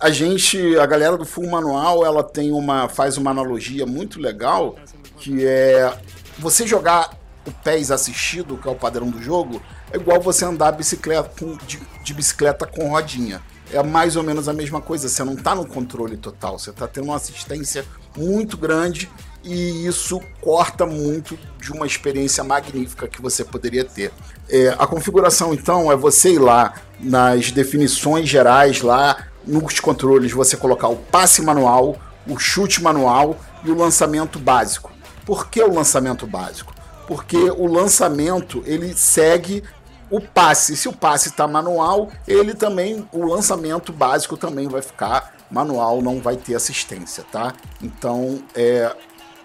A 0.00 0.10
gente, 0.10 0.78
a 0.78 0.86
galera 0.86 1.16
do 1.16 1.24
Full 1.24 1.48
Manual, 1.48 2.06
ela 2.06 2.22
tem 2.22 2.52
uma 2.52 2.88
faz 2.88 3.16
uma 3.16 3.32
analogia 3.32 3.84
muito 3.84 4.20
legal, 4.20 4.76
que 5.18 5.44
é 5.44 5.92
você 6.38 6.66
jogar 6.66 7.16
o 7.46 7.52
pés 7.52 7.90
assistido, 7.90 8.56
que 8.56 8.68
é 8.68 8.70
o 8.70 8.74
padrão 8.74 9.10
do 9.10 9.22
jogo, 9.22 9.60
é 9.90 9.96
igual 9.96 10.20
você 10.20 10.44
andar 10.44 10.72
bicicleta 10.72 11.30
com, 11.38 11.56
de, 11.66 11.80
de 12.04 12.14
bicicleta 12.14 12.66
com 12.66 12.90
rodinha. 12.90 13.40
é 13.72 13.82
mais 13.82 14.16
ou 14.16 14.22
menos 14.22 14.48
a 14.48 14.52
mesma 14.52 14.80
coisa. 14.80 15.08
Você 15.08 15.24
não 15.24 15.34
está 15.34 15.54
no 15.54 15.66
controle 15.66 16.16
total, 16.16 16.58
você 16.58 16.70
está 16.70 16.86
tendo 16.86 17.04
uma 17.04 17.16
assistência 17.16 17.84
muito 18.16 18.56
grande 18.56 19.10
e 19.44 19.86
isso 19.86 20.20
corta 20.40 20.84
muito 20.84 21.38
de 21.60 21.72
uma 21.72 21.86
experiência 21.86 22.42
magnífica 22.44 23.08
que 23.08 23.22
você 23.22 23.44
poderia 23.44 23.84
ter. 23.84 24.12
É, 24.48 24.74
a 24.78 24.86
configuração, 24.86 25.54
então, 25.54 25.90
é 25.90 25.96
você 25.96 26.34
ir 26.34 26.38
lá 26.38 26.74
nas 27.00 27.50
definições 27.50 28.28
gerais, 28.28 28.82
lá 28.82 29.28
nos 29.46 29.80
controles, 29.80 30.32
você 30.32 30.56
colocar 30.56 30.88
o 30.88 30.96
passe 30.96 31.40
manual, 31.40 31.96
o 32.26 32.38
chute 32.38 32.82
manual 32.82 33.38
e 33.64 33.70
o 33.70 33.74
lançamento 33.74 34.38
básico. 34.38 34.97
Por 35.28 35.50
que 35.50 35.62
o 35.62 35.70
lançamento 35.70 36.26
básico? 36.26 36.72
Porque 37.06 37.36
o 37.50 37.66
lançamento 37.66 38.62
ele 38.64 38.94
segue 38.94 39.62
o 40.10 40.22
passe. 40.22 40.74
Se 40.74 40.88
o 40.88 40.92
passe 40.94 41.28
está 41.28 41.46
manual, 41.46 42.08
ele 42.26 42.54
também, 42.54 43.06
o 43.12 43.26
lançamento 43.26 43.92
básico 43.92 44.38
também 44.38 44.68
vai 44.68 44.80
ficar 44.80 45.34
manual, 45.50 46.00
não 46.00 46.18
vai 46.18 46.38
ter 46.38 46.54
assistência, 46.54 47.26
tá? 47.30 47.52
Então, 47.82 48.42
é, 48.54 48.90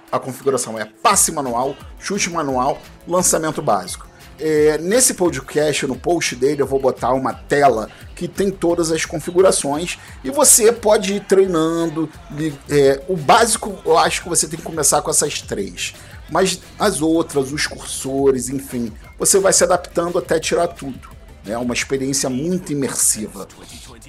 a 0.09 0.17
configuração 0.17 0.79
é 0.79 0.85
passe 0.85 1.33
manual, 1.33 1.75
chute 1.99 2.29
manual, 2.29 2.77
lançamento 3.05 3.61
básico. 3.61 4.07
É, 4.39 4.77
nesse 4.79 5.13
podcast, 5.13 5.85
no 5.85 5.95
post 5.95 6.35
dele, 6.35 6.61
eu 6.61 6.67
vou 6.67 6.79
botar 6.79 7.13
uma 7.13 7.33
tela 7.33 7.89
que 8.15 8.27
tem 8.27 8.49
todas 8.49 8.91
as 8.91 9.05
configurações 9.05 9.97
e 10.23 10.29
você 10.29 10.71
pode 10.71 11.15
ir 11.15 11.19
treinando. 11.21 12.09
É, 12.69 13.01
o 13.07 13.15
básico, 13.15 13.77
eu 13.85 13.97
acho 13.97 14.23
que 14.23 14.29
você 14.29 14.47
tem 14.47 14.57
que 14.57 14.65
começar 14.65 15.01
com 15.01 15.09
essas 15.09 15.41
três. 15.41 15.93
Mas 16.29 16.59
as 16.79 17.01
outras, 17.01 17.51
os 17.51 17.67
cursores, 17.67 18.49
enfim, 18.49 18.91
você 19.19 19.39
vai 19.39 19.53
se 19.53 19.63
adaptando 19.63 20.17
até 20.17 20.39
tirar 20.39 20.67
tudo. 20.67 21.09
É 21.45 21.49
né? 21.49 21.57
uma 21.57 21.73
experiência 21.73 22.29
muito 22.29 22.71
imersiva. 22.71 23.47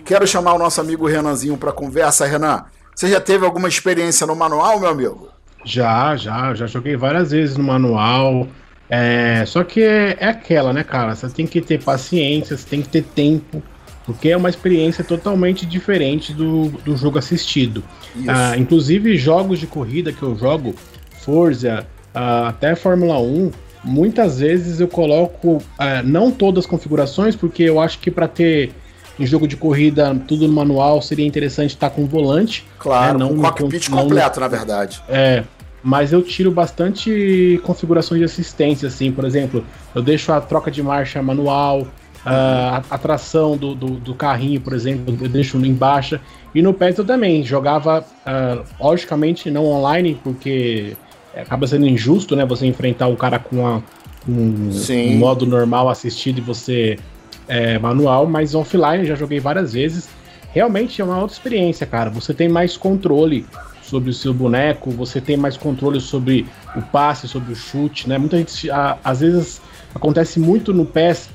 Quero 0.04 0.26
chamar 0.26 0.54
o 0.54 0.58
nosso 0.58 0.80
amigo 0.80 1.06
Renanzinho 1.06 1.56
para 1.56 1.72
conversa. 1.72 2.26
Renan, 2.26 2.64
você 2.94 3.08
já 3.08 3.20
teve 3.20 3.44
alguma 3.44 3.68
experiência 3.68 4.26
no 4.26 4.36
manual, 4.36 4.78
meu 4.78 4.88
amigo? 4.88 5.28
Já, 5.64 6.14
já, 6.16 6.54
já 6.54 6.66
joguei 6.66 6.96
várias 6.96 7.32
vezes 7.32 7.56
no 7.56 7.64
manual. 7.64 8.46
É, 8.88 9.44
só 9.46 9.64
que 9.64 9.80
é, 9.80 10.16
é, 10.20 10.28
aquela, 10.28 10.72
né, 10.72 10.84
cara? 10.84 11.14
Você 11.14 11.28
tem 11.28 11.46
que 11.46 11.60
ter 11.60 11.82
paciência, 11.82 12.56
você 12.56 12.68
tem 12.68 12.82
que 12.82 12.88
ter 12.88 13.02
tempo, 13.02 13.62
porque 14.04 14.28
é 14.28 14.36
uma 14.36 14.48
experiência 14.48 15.02
totalmente 15.02 15.64
diferente 15.64 16.32
do, 16.32 16.68
do 16.68 16.96
jogo 16.96 17.18
assistido. 17.18 17.82
Ah, 18.28 18.56
inclusive, 18.56 19.16
jogos 19.16 19.58
de 19.58 19.66
corrida 19.66 20.12
que 20.12 20.22
eu 20.22 20.36
jogo, 20.36 20.74
Forza, 21.20 21.86
ah, 22.14 22.48
até 22.48 22.74
Fórmula 22.74 23.18
1, 23.18 23.50
muitas 23.82 24.40
vezes 24.40 24.80
eu 24.80 24.88
coloco 24.88 25.62
ah, 25.78 26.02
não 26.02 26.30
todas 26.30 26.64
as 26.64 26.70
configurações, 26.70 27.34
porque 27.34 27.62
eu 27.62 27.80
acho 27.80 27.98
que 27.98 28.10
para 28.10 28.28
ter 28.28 28.72
em 29.18 29.26
jogo 29.26 29.46
de 29.46 29.56
corrida 29.56 30.14
tudo 30.26 30.48
no 30.48 30.52
manual 30.52 31.00
seria 31.00 31.26
interessante 31.26 31.70
estar 31.70 31.90
com 31.90 32.06
volante. 32.06 32.66
Claro, 32.78 33.18
né? 33.18 33.24
não 33.24 33.32
um 33.32 33.40
cockpit 33.40 33.88
não, 33.88 34.02
completo, 34.02 34.40
na 34.40 34.48
verdade. 34.48 35.02
É, 35.08 35.44
mas 35.84 36.14
eu 36.14 36.22
tiro 36.22 36.50
bastante 36.50 37.60
configurações 37.62 38.18
de 38.18 38.24
assistência, 38.24 38.88
assim, 38.88 39.12
por 39.12 39.24
exemplo, 39.26 39.62
eu 39.94 40.02
deixo 40.02 40.32
a 40.32 40.40
troca 40.40 40.70
de 40.70 40.82
marcha 40.82 41.22
manual, 41.22 41.86
a, 42.24 42.82
a 42.88 42.96
tração 42.96 43.54
do, 43.54 43.74
do, 43.74 43.90
do, 43.90 44.14
carrinho, 44.14 44.60
por 44.62 44.72
exemplo, 44.72 45.16
eu 45.20 45.28
deixo 45.28 45.58
em 45.58 45.74
baixa. 45.74 46.22
E 46.54 46.62
no 46.62 46.72
PES 46.72 46.98
eu 46.98 47.04
também 47.04 47.44
jogava, 47.44 48.00
uh, 48.00 48.64
logicamente, 48.82 49.50
não 49.50 49.66
online, 49.66 50.18
porque 50.24 50.96
acaba 51.36 51.66
sendo 51.66 51.86
injusto, 51.86 52.34
né? 52.34 52.46
Você 52.46 52.64
enfrentar 52.64 53.08
o 53.08 53.16
cara 53.16 53.38
com 53.38 53.66
a, 53.66 53.82
um, 54.26 54.70
um, 54.90 55.16
modo 55.18 55.44
normal 55.44 55.90
assistido 55.90 56.38
e 56.38 56.40
você 56.40 56.98
é, 57.46 57.78
manual, 57.78 58.26
mas 58.26 58.54
offline 58.54 59.04
já 59.04 59.14
joguei 59.14 59.38
várias 59.38 59.74
vezes. 59.74 60.08
Realmente 60.50 61.02
é 61.02 61.04
uma 61.04 61.18
outra 61.18 61.36
experiência, 61.36 61.86
cara. 61.86 62.08
Você 62.08 62.32
tem 62.32 62.48
mais 62.48 62.76
controle 62.76 63.44
sobre 63.94 64.10
o 64.10 64.12
seu 64.12 64.34
boneco, 64.34 64.90
você 64.90 65.20
tem 65.20 65.36
mais 65.36 65.56
controle 65.56 66.00
sobre 66.00 66.44
o 66.74 66.82
passe, 66.82 67.28
sobre 67.28 67.52
o 67.52 67.54
chute, 67.54 68.08
né? 68.08 68.18
Muita 68.18 68.36
gente, 68.36 68.68
a, 68.68 68.98
às 69.04 69.20
vezes, 69.20 69.62
acontece 69.94 70.40
muito 70.40 70.74
no 70.74 70.84
PES, 70.84 71.28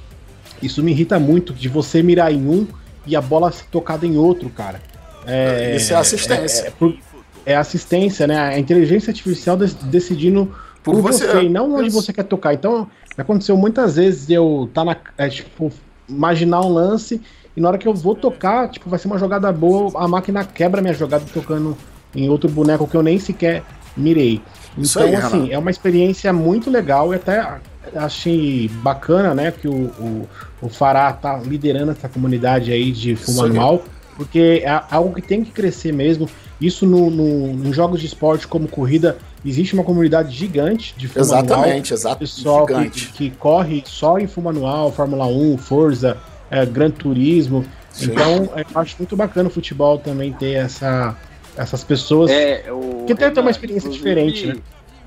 isso 0.62 0.84
me 0.84 0.92
irrita 0.92 1.18
muito, 1.18 1.54
de 1.54 1.70
você 1.70 2.04
mirar 2.04 2.34
em 2.34 2.46
um 2.46 2.68
e 3.08 3.16
a 3.16 3.22
bola 3.22 3.50
ser 3.50 3.64
tocada 3.72 4.06
em 4.06 4.18
outro, 4.18 4.50
cara. 4.50 4.82
É, 5.26 5.74
isso 5.78 5.94
é 5.94 5.96
assistência. 5.96 6.66
É, 6.66 6.86
é, 6.86 7.54
é 7.54 7.56
assistência, 7.56 8.28
né? 8.28 8.38
A 8.38 8.60
inteligência 8.60 9.12
artificial 9.12 9.56
decidindo 9.56 10.54
por, 10.84 10.96
por 10.96 11.02
você, 11.02 11.28
você, 11.28 11.44
e 11.44 11.50
não 11.50 11.74
onde 11.76 11.90
você 11.90 12.12
quer 12.12 12.24
tocar. 12.24 12.54
Então, 12.54 12.90
aconteceu 13.18 13.56
muitas 13.56 13.96
vezes 13.96 14.30
eu 14.30 14.70
tá 14.74 14.84
na. 14.84 14.98
É, 15.18 15.30
tipo, 15.30 15.72
imaginar 16.10 16.60
um 16.60 16.74
lance 16.74 17.22
e 17.56 17.62
na 17.62 17.70
hora 17.70 17.78
que 17.78 17.88
eu 17.88 17.94
vou 17.94 18.16
tocar, 18.16 18.68
tipo, 18.68 18.90
vai 18.90 19.00
ser 19.00 19.08
uma 19.08 19.18
jogada 19.18 19.50
boa, 19.50 19.92
a 19.96 20.08
máquina 20.10 20.44
quebra 20.44 20.82
minha 20.82 20.94
jogada 20.94 21.24
tocando 21.34 21.78
em 22.16 22.30
outro 22.30 22.50
boneco 22.50 22.88
que 22.88 22.96
eu 22.96 23.04
nem 23.04 23.20
sequer 23.20 23.64
mirei. 23.96 24.42
Então, 24.78 25.04
aí, 25.04 25.16
assim, 25.16 25.52
é 25.52 25.58
uma 25.58 25.72
experiência 25.72 26.32
muito 26.32 26.70
legal 26.70 27.14
e 27.14 27.16
até 27.16 27.60
achei 27.96 28.70
bacana, 28.82 29.34
né, 29.34 29.52
que 29.52 29.68
o, 29.68 29.88
o, 30.00 30.30
o 30.62 30.70
Fará 30.70 31.12
tá 31.12 31.38
liderando 31.38 31.92
essa 31.92 32.08
comunidade 32.08 32.72
aí 32.72 32.92
de 32.92 33.16
fumo 33.16 33.44
anual, 33.44 33.84
porque 34.16 34.62
é 34.64 34.82
algo 34.92 35.14
que 35.14 35.22
tem 35.22 35.44
que 35.44 35.52
crescer 35.52 35.92
mesmo. 35.92 36.30
Isso 36.60 36.86
no, 36.86 37.10
no, 37.10 37.68
em 37.68 37.74
jogos 37.74 38.02
de 38.02 38.06
esporte 38.06 38.48
como 38.48 38.68
corrida, 38.68 39.18
existe 39.46 39.74
uma 39.74 39.84
comunidade 39.84 40.36
gigante 40.36 40.94
de 40.98 41.08
fumo 41.08 41.24
Exatamente, 41.24 41.94
exato. 41.94 42.20
Pessoal 42.20 42.66
que, 42.66 42.90
que, 42.90 43.30
corre 43.32 43.82
só 43.86 44.20
em 44.20 44.28
fumo 44.28 44.50
anual, 44.50 44.92
Fórmula 44.92 45.26
1, 45.26 45.58
Forza, 45.58 46.18
é, 46.52 46.66
Gran 46.66 46.92
Turismo. 46.92 47.64
Sim. 47.92 48.12
Então, 48.12 48.50
eu 48.56 48.82
acho 48.82 48.96
muito 49.00 49.16
bacana 49.16 49.48
o 49.48 49.52
futebol 49.52 49.98
também 49.98 50.34
ter 50.34 50.52
essa, 50.52 51.16
essas 51.60 51.84
pessoas 51.84 52.32
é, 52.32 52.72
o, 52.72 53.04
que 53.06 53.14
tentam 53.14 53.44
uma 53.44 53.52
experiência 53.52 53.90
diferente, 53.90 54.48
né? 54.48 54.56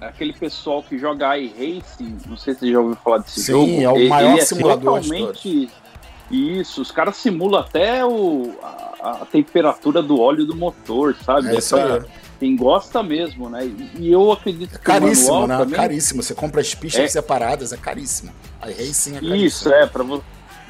Aquele 0.01 0.33
pessoal 0.33 0.83
que 0.83 0.99
joga 0.99 1.39
iRacing, 1.39 2.19
não 2.29 2.37
sei 2.37 2.55
se 2.55 2.61
você 2.61 2.73
já 2.73 2.81
ouviu 2.81 2.97
falar 2.97 3.19
desse 3.19 3.41
Sim, 3.41 3.53
jogo. 3.53 3.67
Sim, 3.67 3.85
é 3.85 3.89
o 3.89 4.09
maior 4.09 4.39
é 4.39 4.41
simulador 4.45 5.01
totalmente 5.01 5.71
Isso, 6.29 6.83
os 6.83 6.91
caras 6.91 7.17
simulam 7.17 7.61
até 7.61 8.05
o, 8.05 8.53
a, 8.63 9.23
a, 9.23 9.27
temperatura 9.31 10.03
do 10.03 10.21
óleo 10.21 10.45
do 10.45 10.57
motor, 10.57 11.17
sabe? 11.25 11.49
É 11.49 11.59
isso 11.59 11.77
aí. 11.77 12.03
Quem 12.41 12.57
gosta 12.57 13.01
mesmo, 13.05 13.49
né? 13.49 13.71
E 13.97 14.11
eu 14.11 14.33
acredito 14.33 14.75
é 14.75 14.79
que 14.79 14.85
caríssimo, 14.85 15.47
né? 15.47 15.57
Também... 15.57 15.77
Caríssimo. 15.77 16.23
Você 16.23 16.35
compra 16.35 16.61
as 16.61 16.75
pistas 16.75 17.05
é... 17.05 17.09
separadas, 17.09 17.73
é 17.73 17.77
caríssimo. 17.77 18.33
A 18.61 18.67
racing 18.67 19.11
é 19.11 19.21
caríssimo. 19.21 19.37
Isso, 19.37 19.73
é, 19.73 19.87
para 19.87 20.03
você 20.03 20.25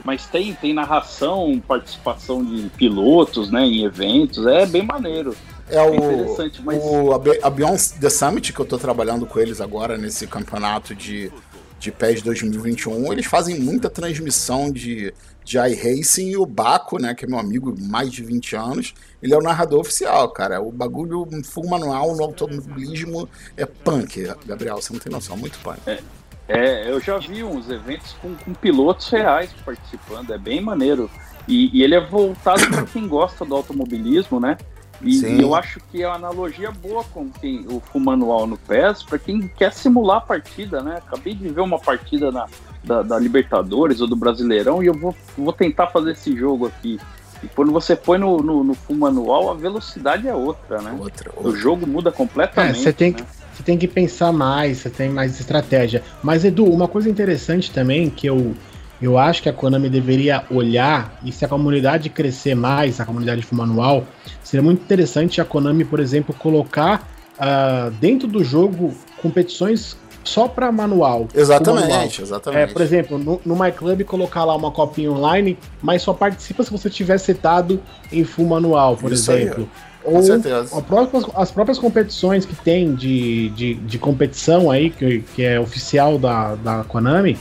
mas 0.05 0.27
tem, 0.27 0.53
tem 0.55 0.75
narração, 0.75 1.63
participação 1.67 2.45
de 2.45 2.69
pilotos, 2.71 3.51
né, 3.51 3.65
em 3.65 3.85
eventos, 3.85 4.45
é 4.47 4.67
bem 4.67 4.83
maneiro. 4.83 5.35
É, 5.73 5.83
o, 5.83 5.95
interessante, 5.95 6.63
mas... 6.63 6.83
o, 6.85 7.13
a 7.13 7.51
Beyond 7.51 7.95
The 7.99 8.11
Summit, 8.11 8.53
que 8.53 8.61
eu 8.61 8.67
tô 8.67 8.77
trabalhando 8.77 9.25
com 9.25 9.41
eles 9.41 9.59
agora 9.59 9.97
nesse 9.97 10.27
campeonato 10.27 10.95
de, 10.95 11.33
de 11.79 11.91
PES 11.91 12.21
2021, 12.21 13.11
eles 13.11 13.25
fazem 13.25 13.59
muita 13.59 13.89
transmissão 13.89 14.71
de, 14.71 15.15
de 15.43 15.57
iRacing 15.57 16.29
e 16.29 16.37
o 16.37 16.45
Baco, 16.45 17.01
né, 17.01 17.15
que 17.15 17.25
é 17.25 17.29
meu 17.29 17.39
amigo 17.39 17.75
mais 17.81 18.13
de 18.13 18.23
20 18.23 18.55
anos, 18.55 18.95
ele 19.23 19.33
é 19.33 19.37
o 19.37 19.41
narrador 19.41 19.81
oficial, 19.81 20.29
cara. 20.29 20.61
O 20.61 20.71
bagulho 20.71 21.27
full 21.43 21.67
manual 21.67 22.15
no 22.15 22.23
automobilismo 22.23 23.27
é 23.57 23.65
punk, 23.65 24.29
Gabriel, 24.45 24.77
você 24.77 24.93
não 24.93 25.01
tem 25.01 25.11
noção, 25.11 25.39
muito 25.39 25.59
punk. 25.61 25.79
É, 25.87 26.01
é 26.49 26.91
eu 26.91 27.01
já 27.01 27.17
vi 27.17 27.43
uns 27.43 27.71
eventos 27.71 28.13
com, 28.21 28.35
com 28.35 28.53
pilotos 28.53 29.09
reais 29.09 29.51
participando, 29.65 30.35
é 30.35 30.39
bem 30.39 30.61
maneiro. 30.61 31.11
E, 31.49 31.77
e 31.77 31.83
ele 31.83 31.95
é 31.95 32.01
voltado 32.01 32.69
para 32.69 32.85
quem 32.85 33.09
gosta 33.09 33.45
do 33.45 33.55
automobilismo, 33.55 34.39
né? 34.39 34.59
E, 35.03 35.25
e, 35.25 35.43
eu 35.43 35.55
acho 35.55 35.81
que 35.91 36.03
é 36.03 36.07
uma 36.07 36.17
analogia 36.17 36.71
boa 36.71 37.03
com 37.05 37.29
quem, 37.29 37.67
o 37.69 37.81
full 37.81 38.01
manual 38.01 38.47
no 38.47 38.57
PES 38.57 39.03
para 39.03 39.19
quem 39.19 39.49
quer 39.57 39.73
simular 39.73 40.19
a 40.19 40.21
partida, 40.21 40.83
né? 40.83 40.99
Acabei 40.99 41.35
de 41.35 41.49
ver 41.49 41.61
uma 41.61 41.79
partida 41.79 42.31
na, 42.31 42.47
da, 42.85 43.03
da, 43.03 43.19
Libertadores 43.19 44.01
ou 44.01 44.07
do 44.07 44.17
Brasileirão 44.17 44.83
e 44.83 44.87
eu 44.87 44.95
vou, 44.95 45.15
vou 45.37 45.53
tentar 45.53 45.89
fazer 45.89 46.13
esse 46.13 46.37
jogo 46.37 46.67
aqui. 46.67 47.01
E 47.43 47.49
quando 47.49 47.73
você 47.73 47.97
põe 47.97 48.19
no, 48.19 48.39
no, 48.39 48.63
no 48.63 48.75
full 48.75 48.97
manual, 48.97 49.51
a 49.51 49.55
velocidade 49.55 50.29
é 50.29 50.35
outra, 50.35 50.81
né? 50.81 50.97
Outra, 50.99 51.31
outra. 51.35 51.51
O 51.51 51.57
jogo 51.57 51.87
muda 51.87 52.13
completamente. 52.13 52.79
É, 52.79 52.83
você 52.83 52.93
tem 52.93 53.11
né? 53.11 53.19
que 53.19 53.43
você 53.53 53.63
tem 53.63 53.77
que 53.77 53.87
pensar 53.87 54.33
mais, 54.33 54.79
você 54.79 54.91
tem 54.91 55.11
mais 55.11 55.39
estratégia. 55.39 56.03
Mas, 56.23 56.45
Edu, 56.45 56.65
uma 56.65 56.89
coisa 56.89 57.11
interessante 57.11 57.71
também 57.71 58.09
que 58.09 58.27
eu, 58.27 58.55
eu 59.03 59.19
acho 59.19 59.43
que 59.43 59.49
a 59.49 59.53
Konami 59.53 59.89
deveria 59.89 60.45
olhar, 60.51 61.19
e 61.25 61.33
se 61.33 61.45
a 61.45 61.49
comunidade 61.49 62.09
crescer 62.09 62.55
mais, 62.55 63.01
a 63.01 63.05
comunidade 63.05 63.41
de 63.41 63.55
manual, 63.55 64.05
seria 64.43 64.63
muito 64.63 64.83
interessante 64.83 65.41
a 65.41 65.45
Konami, 65.45 65.85
por 65.85 66.01
exemplo, 66.01 66.35
colocar 66.35 67.09
uh, 67.35 67.91
dentro 67.93 68.29
do 68.29 68.45
jogo 68.45 68.95
competições 69.21 69.97
só 70.25 70.47
para 70.47 70.71
manual. 70.71 71.27
Exatamente, 71.35 71.89
manual. 71.89 72.05
exatamente. 72.05 72.71
É, 72.71 72.73
por 72.73 72.83
exemplo, 72.83 73.19
no, 73.19 73.41
no 73.45 73.57
My 73.57 73.73
Club 73.73 74.03
colocar 74.05 74.45
lá 74.45 74.55
uma 74.55 74.71
copinha 74.71 75.11
online, 75.11 75.59
mas 75.83 76.03
só 76.03 76.13
participa 76.13 76.63
se 76.63 76.71
você 76.71 76.89
tiver 76.89 77.19
setado 77.19 77.81
em 78.13 78.25
full 78.25 78.47
manual, 78.47 78.97
por 78.97 79.13
Isso 79.13 79.33
exemplo. 79.33 79.69
Aí, 80.05 80.15
Ou 80.15 80.83
própria, 80.83 81.23
as 81.37 81.51
próprias 81.51 81.79
competições 81.79 82.45
que 82.45 82.55
tem 82.55 82.95
de, 82.95 83.51
de, 83.51 83.75
de 83.75 83.99
competição 83.99 84.71
aí, 84.71 84.91
que, 84.91 85.21
que 85.35 85.45
é 85.45 85.61
oficial 85.61 86.19
da, 86.19 86.57
da 86.57 86.85
Konami, 86.85 87.39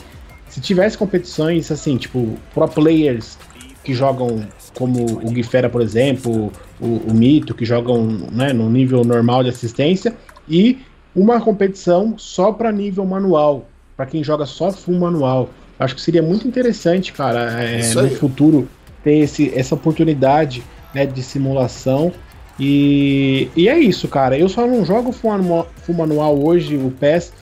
se 0.52 0.60
tivesse 0.60 0.98
competições 0.98 1.72
assim, 1.72 1.96
tipo, 1.96 2.36
pro 2.52 2.68
players 2.68 3.38
que 3.82 3.94
jogam 3.94 4.46
como 4.74 5.02
o 5.02 5.30
Guifera, 5.30 5.70
por 5.70 5.80
exemplo, 5.80 6.52
o, 6.78 6.86
o 7.08 7.14
Mito, 7.14 7.54
que 7.54 7.64
jogam 7.64 8.04
né, 8.30 8.52
no 8.52 8.68
nível 8.68 9.02
normal 9.02 9.42
de 9.42 9.48
assistência, 9.48 10.14
e 10.46 10.80
uma 11.16 11.40
competição 11.40 12.18
só 12.18 12.52
para 12.52 12.70
nível 12.70 13.06
manual, 13.06 13.66
para 13.96 14.04
quem 14.04 14.22
joga 14.22 14.44
só 14.44 14.70
full 14.70 14.98
manual. 14.98 15.48
Acho 15.78 15.94
que 15.94 16.02
seria 16.02 16.22
muito 16.22 16.46
interessante, 16.46 17.14
cara, 17.14 17.62
é, 17.62 17.94
no 17.94 18.10
futuro 18.10 18.68
ter 19.02 19.20
esse, 19.20 19.50
essa 19.58 19.74
oportunidade 19.74 20.62
né, 20.94 21.06
de 21.06 21.22
simulação. 21.22 22.12
E, 22.60 23.48
e 23.56 23.70
é 23.70 23.78
isso, 23.78 24.06
cara. 24.06 24.36
Eu 24.36 24.50
só 24.50 24.66
não 24.66 24.84
jogo 24.84 25.12
full 25.12 25.30
manual, 25.30 25.68
full 25.82 25.94
manual 25.94 26.46
hoje, 26.46 26.76
o 26.76 26.90
PES, 26.90 27.32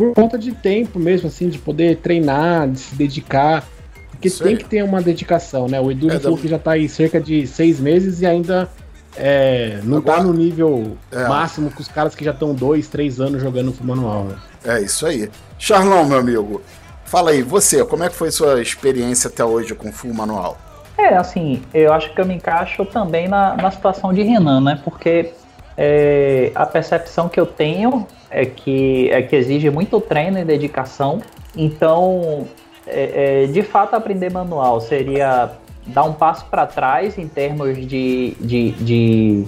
por 0.00 0.14
conta 0.14 0.38
de 0.38 0.52
tempo 0.52 0.98
mesmo, 0.98 1.28
assim, 1.28 1.50
de 1.50 1.58
poder 1.58 1.98
treinar, 1.98 2.70
de 2.70 2.80
se 2.80 2.94
dedicar. 2.94 3.68
Porque 4.10 4.28
Isso 4.28 4.42
tem 4.42 4.56
que 4.56 4.64
ter 4.64 4.82
uma 4.82 5.02
dedicação, 5.02 5.68
né? 5.68 5.78
O 5.78 5.90
Edu 5.90 6.10
é, 6.10 6.18
falou 6.18 6.36
da... 6.38 6.42
que 6.42 6.48
já 6.48 6.58
tá 6.58 6.72
aí 6.72 6.88
cerca 6.88 7.20
de 7.20 7.46
seis 7.46 7.78
meses 7.78 8.22
e 8.22 8.26
ainda 8.26 8.66
é, 9.14 9.78
não 9.84 10.00
tá 10.00 10.12
Agora, 10.12 10.16
tá 10.16 10.24
no 10.24 10.32
nível 10.32 10.96
é. 11.12 11.28
máximo 11.28 11.70
que 11.70 11.82
os 11.82 11.88
caras 11.88 12.14
que 12.14 12.24
já 12.24 12.30
estão 12.30 12.54
dois, 12.54 12.88
três 12.88 13.20
anos 13.20 13.42
jogando 13.42 13.72
full 13.74 13.86
manual. 13.86 14.24
Né? 14.24 14.36
É 14.64 14.80
isso 14.80 15.04
aí. 15.04 15.30
Charlão, 15.58 16.06
meu 16.06 16.18
amigo, 16.18 16.62
fala 17.04 17.32
aí, 17.32 17.42
você, 17.42 17.84
como 17.84 18.02
é 18.02 18.08
que 18.08 18.14
foi 18.14 18.30
sua 18.30 18.62
experiência 18.62 19.28
até 19.28 19.44
hoje 19.44 19.74
com 19.74 19.92
full 19.92 20.14
manual? 20.14 20.56
É, 20.96 21.14
assim, 21.14 21.60
eu 21.74 21.92
acho 21.92 22.14
que 22.14 22.20
eu 22.22 22.26
me 22.26 22.34
encaixo 22.34 22.86
também 22.86 23.28
na, 23.28 23.54
na 23.54 23.70
situação 23.70 24.14
de 24.14 24.22
Renan, 24.22 24.62
né? 24.62 24.80
Porque 24.82 25.34
é, 25.82 26.52
a 26.54 26.66
percepção 26.66 27.26
que 27.26 27.40
eu 27.40 27.46
tenho 27.46 28.06
é 28.30 28.44
que, 28.44 29.10
é 29.10 29.22
que 29.22 29.34
exige 29.34 29.70
muito 29.70 29.98
treino 29.98 30.38
e 30.38 30.44
dedicação. 30.44 31.22
Então, 31.56 32.46
é, 32.86 33.44
é, 33.44 33.46
de 33.46 33.62
fato, 33.62 33.94
aprender 33.94 34.30
manual 34.30 34.82
seria 34.82 35.52
dar 35.86 36.04
um 36.04 36.12
passo 36.12 36.44
para 36.50 36.66
trás 36.66 37.16
em 37.16 37.26
termos 37.26 37.78
de, 37.86 38.36
de, 38.38 38.72
de 38.72 39.44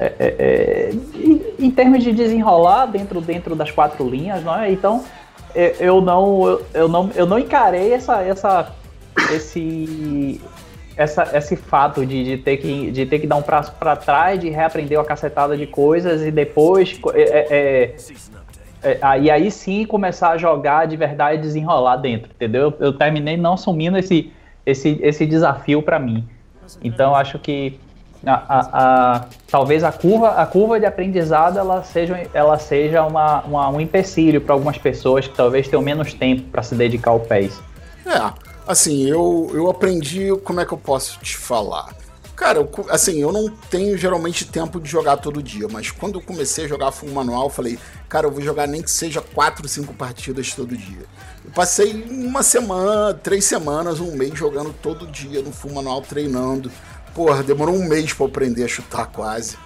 é, 0.00 0.12
é, 0.18 0.34
é, 0.38 0.90
em 1.56 1.70
termos 1.70 2.02
de 2.02 2.12
desenrolar 2.12 2.86
dentro, 2.86 3.20
dentro 3.20 3.54
das 3.54 3.70
quatro 3.70 4.08
linhas, 4.08 4.42
não 4.42 4.58
é? 4.58 4.72
Então 4.72 5.04
eu 5.78 6.02
não 6.02 6.60
eu 6.74 6.86
não 6.88 7.10
eu 7.14 7.24
não 7.24 7.38
encarei 7.38 7.92
essa, 7.94 8.22
essa 8.22 8.74
esse 9.32 10.40
essa, 10.96 11.36
esse 11.36 11.56
fato 11.56 12.06
de, 12.06 12.24
de, 12.24 12.36
ter 12.38 12.56
que, 12.56 12.90
de 12.90 13.04
ter 13.06 13.18
que 13.18 13.26
dar 13.26 13.36
um 13.36 13.42
passo 13.42 13.72
para 13.72 13.94
trás, 13.94 14.40
de 14.40 14.48
reaprender 14.48 14.98
uma 14.98 15.04
cacetada 15.04 15.56
de 15.56 15.66
coisas 15.66 16.22
e 16.22 16.30
depois 16.30 16.98
é, 17.14 17.94
é, 18.82 18.98
é, 19.00 19.20
e 19.20 19.30
aí 19.30 19.50
sim 19.50 19.84
começar 19.84 20.30
a 20.30 20.38
jogar 20.38 20.86
de 20.86 20.96
verdade 20.96 21.38
e 21.38 21.42
desenrolar 21.42 21.96
dentro, 21.96 22.30
entendeu? 22.34 22.62
Eu, 22.62 22.86
eu 22.86 22.92
terminei 22.92 23.36
não 23.36 23.54
assumindo 23.54 23.98
esse, 23.98 24.32
esse, 24.64 24.98
esse 25.02 25.26
desafio 25.26 25.82
para 25.82 25.98
mim. 25.98 26.26
Então 26.82 27.14
acho 27.14 27.38
que 27.38 27.78
a, 28.24 28.34
a, 28.34 28.60
a, 29.16 29.24
talvez 29.50 29.84
a 29.84 29.92
curva, 29.92 30.30
a 30.30 30.46
curva 30.46 30.80
de 30.80 30.86
aprendizado 30.86 31.58
ela 31.58 31.82
seja, 31.82 32.26
ela 32.32 32.58
seja 32.58 33.04
uma, 33.04 33.42
uma 33.42 33.68
um 33.68 33.80
empecilho 33.80 34.40
para 34.40 34.54
algumas 34.54 34.78
pessoas 34.78 35.28
que 35.28 35.34
talvez 35.34 35.68
tenham 35.68 35.82
menos 35.82 36.14
tempo 36.14 36.42
para 36.50 36.62
se 36.62 36.74
dedicar 36.74 37.10
ao 37.10 37.20
PES. 37.20 37.60
É, 38.06 38.45
assim, 38.66 39.08
eu, 39.08 39.50
eu 39.54 39.70
aprendi, 39.70 40.28
como 40.44 40.60
é 40.60 40.66
que 40.66 40.72
eu 40.72 40.78
posso 40.78 41.18
te 41.20 41.36
falar? 41.36 41.94
Cara, 42.34 42.58
eu, 42.58 42.70
assim, 42.90 43.22
eu 43.22 43.32
não 43.32 43.48
tenho 43.48 43.96
geralmente 43.96 44.44
tempo 44.44 44.78
de 44.78 44.90
jogar 44.90 45.16
todo 45.16 45.42
dia, 45.42 45.66
mas 45.70 45.90
quando 45.90 46.18
eu 46.18 46.22
comecei 46.22 46.66
a 46.66 46.68
jogar 46.68 46.92
full 46.92 47.10
manual, 47.10 47.44
eu 47.44 47.50
falei, 47.50 47.78
cara, 48.10 48.26
eu 48.26 48.30
vou 48.30 48.42
jogar 48.42 48.66
nem 48.66 48.82
que 48.82 48.90
seja 48.90 49.22
4, 49.22 49.66
5 49.66 49.94
partidas 49.94 50.52
todo 50.52 50.76
dia. 50.76 51.06
Eu 51.42 51.50
passei 51.52 52.04
uma 52.10 52.42
semana, 52.42 53.14
três 53.14 53.46
semanas, 53.46 54.00
um 54.00 54.14
mês 54.14 54.38
jogando 54.38 54.74
todo 54.82 55.06
dia 55.06 55.40
no 55.40 55.50
full 55.50 55.72
manual, 55.72 56.02
treinando. 56.02 56.70
Porra, 57.14 57.42
demorou 57.42 57.74
um 57.74 57.88
mês 57.88 58.12
para 58.12 58.26
aprender 58.26 58.64
a 58.64 58.68
chutar 58.68 59.06
quase. 59.06 59.56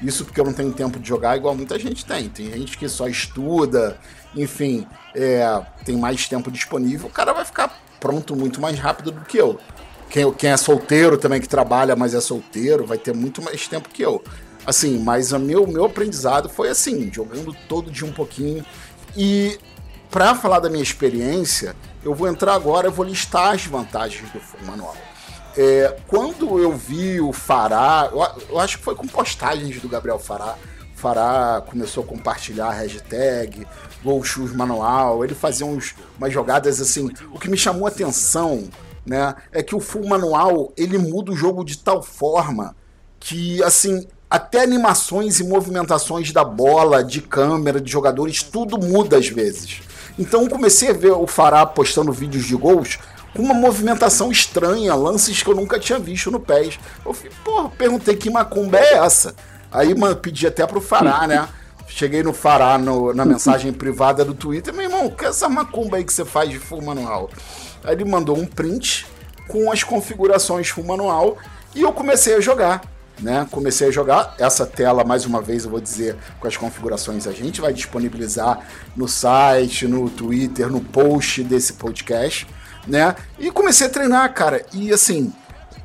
Isso 0.00 0.24
porque 0.24 0.40
eu 0.40 0.44
não 0.44 0.52
tenho 0.52 0.72
tempo 0.72 1.00
de 1.00 1.08
jogar 1.08 1.36
igual 1.36 1.54
muita 1.54 1.78
gente 1.78 2.06
tem. 2.06 2.28
Tem 2.28 2.52
gente 2.52 2.78
que 2.78 2.88
só 2.88 3.08
estuda, 3.08 3.98
enfim, 4.34 4.86
é, 5.14 5.60
tem 5.84 5.96
mais 5.96 6.28
tempo 6.28 6.50
disponível. 6.50 7.08
O 7.08 7.12
cara 7.12 7.32
vai 7.32 7.44
ficar 7.44 7.79
pronto 8.00 8.34
muito 8.34 8.60
mais 8.60 8.78
rápido 8.78 9.12
do 9.12 9.20
que 9.20 9.38
eu. 9.38 9.60
Quem, 10.08 10.32
quem 10.32 10.50
é 10.50 10.56
solteiro 10.56 11.16
também, 11.16 11.40
que 11.40 11.48
trabalha, 11.48 11.94
mas 11.94 12.14
é 12.14 12.20
solteiro, 12.20 12.84
vai 12.84 12.98
ter 12.98 13.14
muito 13.14 13.40
mais 13.40 13.68
tempo 13.68 13.88
que 13.88 14.02
eu. 14.02 14.22
Assim, 14.66 14.98
mas 14.98 15.32
o 15.32 15.38
meu, 15.38 15.66
meu 15.66 15.84
aprendizado 15.84 16.48
foi 16.48 16.68
assim, 16.68 17.10
jogando 17.12 17.54
todo 17.68 17.90
dia 17.90 18.06
um 18.06 18.12
pouquinho. 18.12 18.64
E 19.16 19.58
para 20.10 20.34
falar 20.34 20.58
da 20.58 20.68
minha 20.68 20.82
experiência, 20.82 21.76
eu 22.02 22.14
vou 22.14 22.28
entrar 22.28 22.54
agora, 22.54 22.88
eu 22.88 22.92
vou 22.92 23.04
listar 23.04 23.54
as 23.54 23.64
vantagens 23.64 24.28
do 24.30 24.66
manual. 24.66 24.96
É, 25.56 25.96
quando 26.06 26.58
eu 26.58 26.76
vi 26.76 27.20
o 27.20 27.32
Fará, 27.32 28.08
eu, 28.10 28.44
eu, 28.50 28.58
acho 28.58 28.78
que 28.78 28.84
foi 28.84 28.94
com 28.94 29.06
postagens 29.06 29.80
do 29.80 29.88
Gabriel 29.88 30.18
Fará. 30.18 30.56
Fará 31.00 31.62
começou 31.66 32.04
a 32.04 32.06
compartilhar 32.06 32.68
a 32.68 32.72
hashtag, 32.72 33.66
Gol 34.04 34.22
Shoes 34.22 34.52
Manual, 34.52 35.24
ele 35.24 35.34
fazia 35.34 35.66
uns, 35.66 35.94
umas 36.18 36.32
jogadas 36.32 36.80
assim. 36.80 37.10
O 37.32 37.38
que 37.38 37.48
me 37.48 37.56
chamou 37.56 37.86
a 37.86 37.88
atenção 37.88 38.68
né? 39.04 39.34
É 39.50 39.62
que 39.62 39.74
o 39.74 39.80
full 39.80 40.06
manual 40.06 40.72
ele 40.76 40.98
muda 40.98 41.32
o 41.32 41.36
jogo 41.36 41.64
de 41.64 41.78
tal 41.78 42.02
forma 42.02 42.76
que 43.18 43.62
assim 43.62 44.06
até 44.28 44.62
animações 44.62 45.40
e 45.40 45.44
movimentações 45.44 46.32
da 46.32 46.44
bola, 46.44 47.02
de 47.02 47.20
câmera, 47.20 47.80
de 47.80 47.90
jogadores, 47.90 48.42
tudo 48.42 48.78
muda 48.78 49.18
às 49.18 49.28
vezes. 49.28 49.82
Então 50.16 50.48
comecei 50.48 50.90
a 50.90 50.92
ver 50.92 51.10
o 51.10 51.26
Fará 51.26 51.66
postando 51.66 52.12
vídeos 52.12 52.44
de 52.44 52.54
gols 52.54 52.98
com 53.34 53.42
uma 53.42 53.54
movimentação 53.54 54.30
estranha, 54.30 54.94
lances 54.94 55.42
que 55.42 55.50
eu 55.50 55.54
nunca 55.56 55.80
tinha 55.80 55.98
visto 55.98 56.30
no 56.30 56.38
PES. 56.38 56.78
Eu 57.04 57.12
falei, 57.12 57.32
porra, 57.44 57.68
perguntei 57.70 58.16
que 58.16 58.30
macumba 58.30 58.78
é 58.78 58.94
essa? 58.98 59.34
Aí 59.72 59.94
mano, 59.94 60.16
pedi 60.16 60.46
até 60.46 60.66
pro 60.66 60.80
Fará, 60.80 61.26
né? 61.26 61.48
Cheguei 61.86 62.22
no 62.22 62.32
Fará 62.32 62.78
no, 62.78 63.12
na 63.12 63.24
mensagem 63.24 63.72
privada 63.72 64.24
do 64.24 64.32
Twitter, 64.32 64.72
meu 64.72 64.84
irmão, 64.84 65.10
que 65.10 65.24
é 65.24 65.28
essa 65.28 65.48
macumba 65.48 65.96
aí 65.96 66.04
que 66.04 66.12
você 66.12 66.24
faz 66.24 66.48
de 66.48 66.58
full 66.58 66.82
manual? 66.82 67.28
Aí 67.84 67.94
ele 67.94 68.04
mandou 68.04 68.36
um 68.38 68.46
print 68.46 69.06
com 69.48 69.70
as 69.72 69.82
configurações 69.82 70.68
full 70.68 70.84
manual 70.84 71.36
e 71.74 71.82
eu 71.82 71.92
comecei 71.92 72.34
a 72.34 72.40
jogar. 72.40 72.82
Né? 73.20 73.46
Comecei 73.50 73.88
a 73.88 73.90
jogar 73.90 74.34
essa 74.38 74.64
tela, 74.64 75.04
mais 75.04 75.26
uma 75.26 75.42
vez 75.42 75.64
eu 75.64 75.70
vou 75.70 75.80
dizer, 75.80 76.16
com 76.38 76.48
as 76.48 76.56
configurações 76.56 77.26
a 77.26 77.32
gente 77.32 77.60
vai 77.60 77.70
disponibilizar 77.70 78.66
no 78.96 79.06
site, 79.06 79.86
no 79.86 80.08
Twitter, 80.08 80.70
no 80.70 80.80
post 80.80 81.42
desse 81.42 81.74
podcast, 81.74 82.46
né? 82.86 83.14
E 83.38 83.50
comecei 83.50 83.88
a 83.88 83.90
treinar, 83.90 84.32
cara. 84.32 84.64
E 84.72 84.90
assim, 84.90 85.30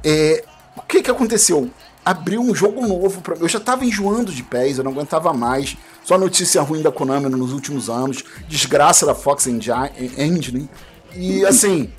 é... 0.01 0.45
o 0.77 0.81
que 0.81 1.01
que 1.01 1.11
aconteceu? 1.11 1.69
Abriu 2.05 2.39
um 2.39 2.53
jogo 2.53 2.85
novo 2.87 3.19
para 3.21 3.35
mim. 3.35 3.41
Eu 3.41 3.49
já 3.49 3.59
tava 3.59 3.83
enjoando 3.83 4.31
de 4.31 4.43
pés, 4.43 4.77
eu 4.77 4.83
não 4.83 4.91
aguentava 4.91 5.33
mais. 5.33 5.75
Só 6.03 6.19
notícia 6.19 6.61
ruim 6.61 6.83
da 6.83 6.91
Konami 6.91 7.27
nos 7.29 7.51
últimos 7.51 7.89
anos, 7.89 8.23
desgraça 8.47 9.07
da 9.07 9.15
Fox 9.15 9.47
Engine, 9.47 10.69
e 11.15 11.43
assim, 11.43 11.91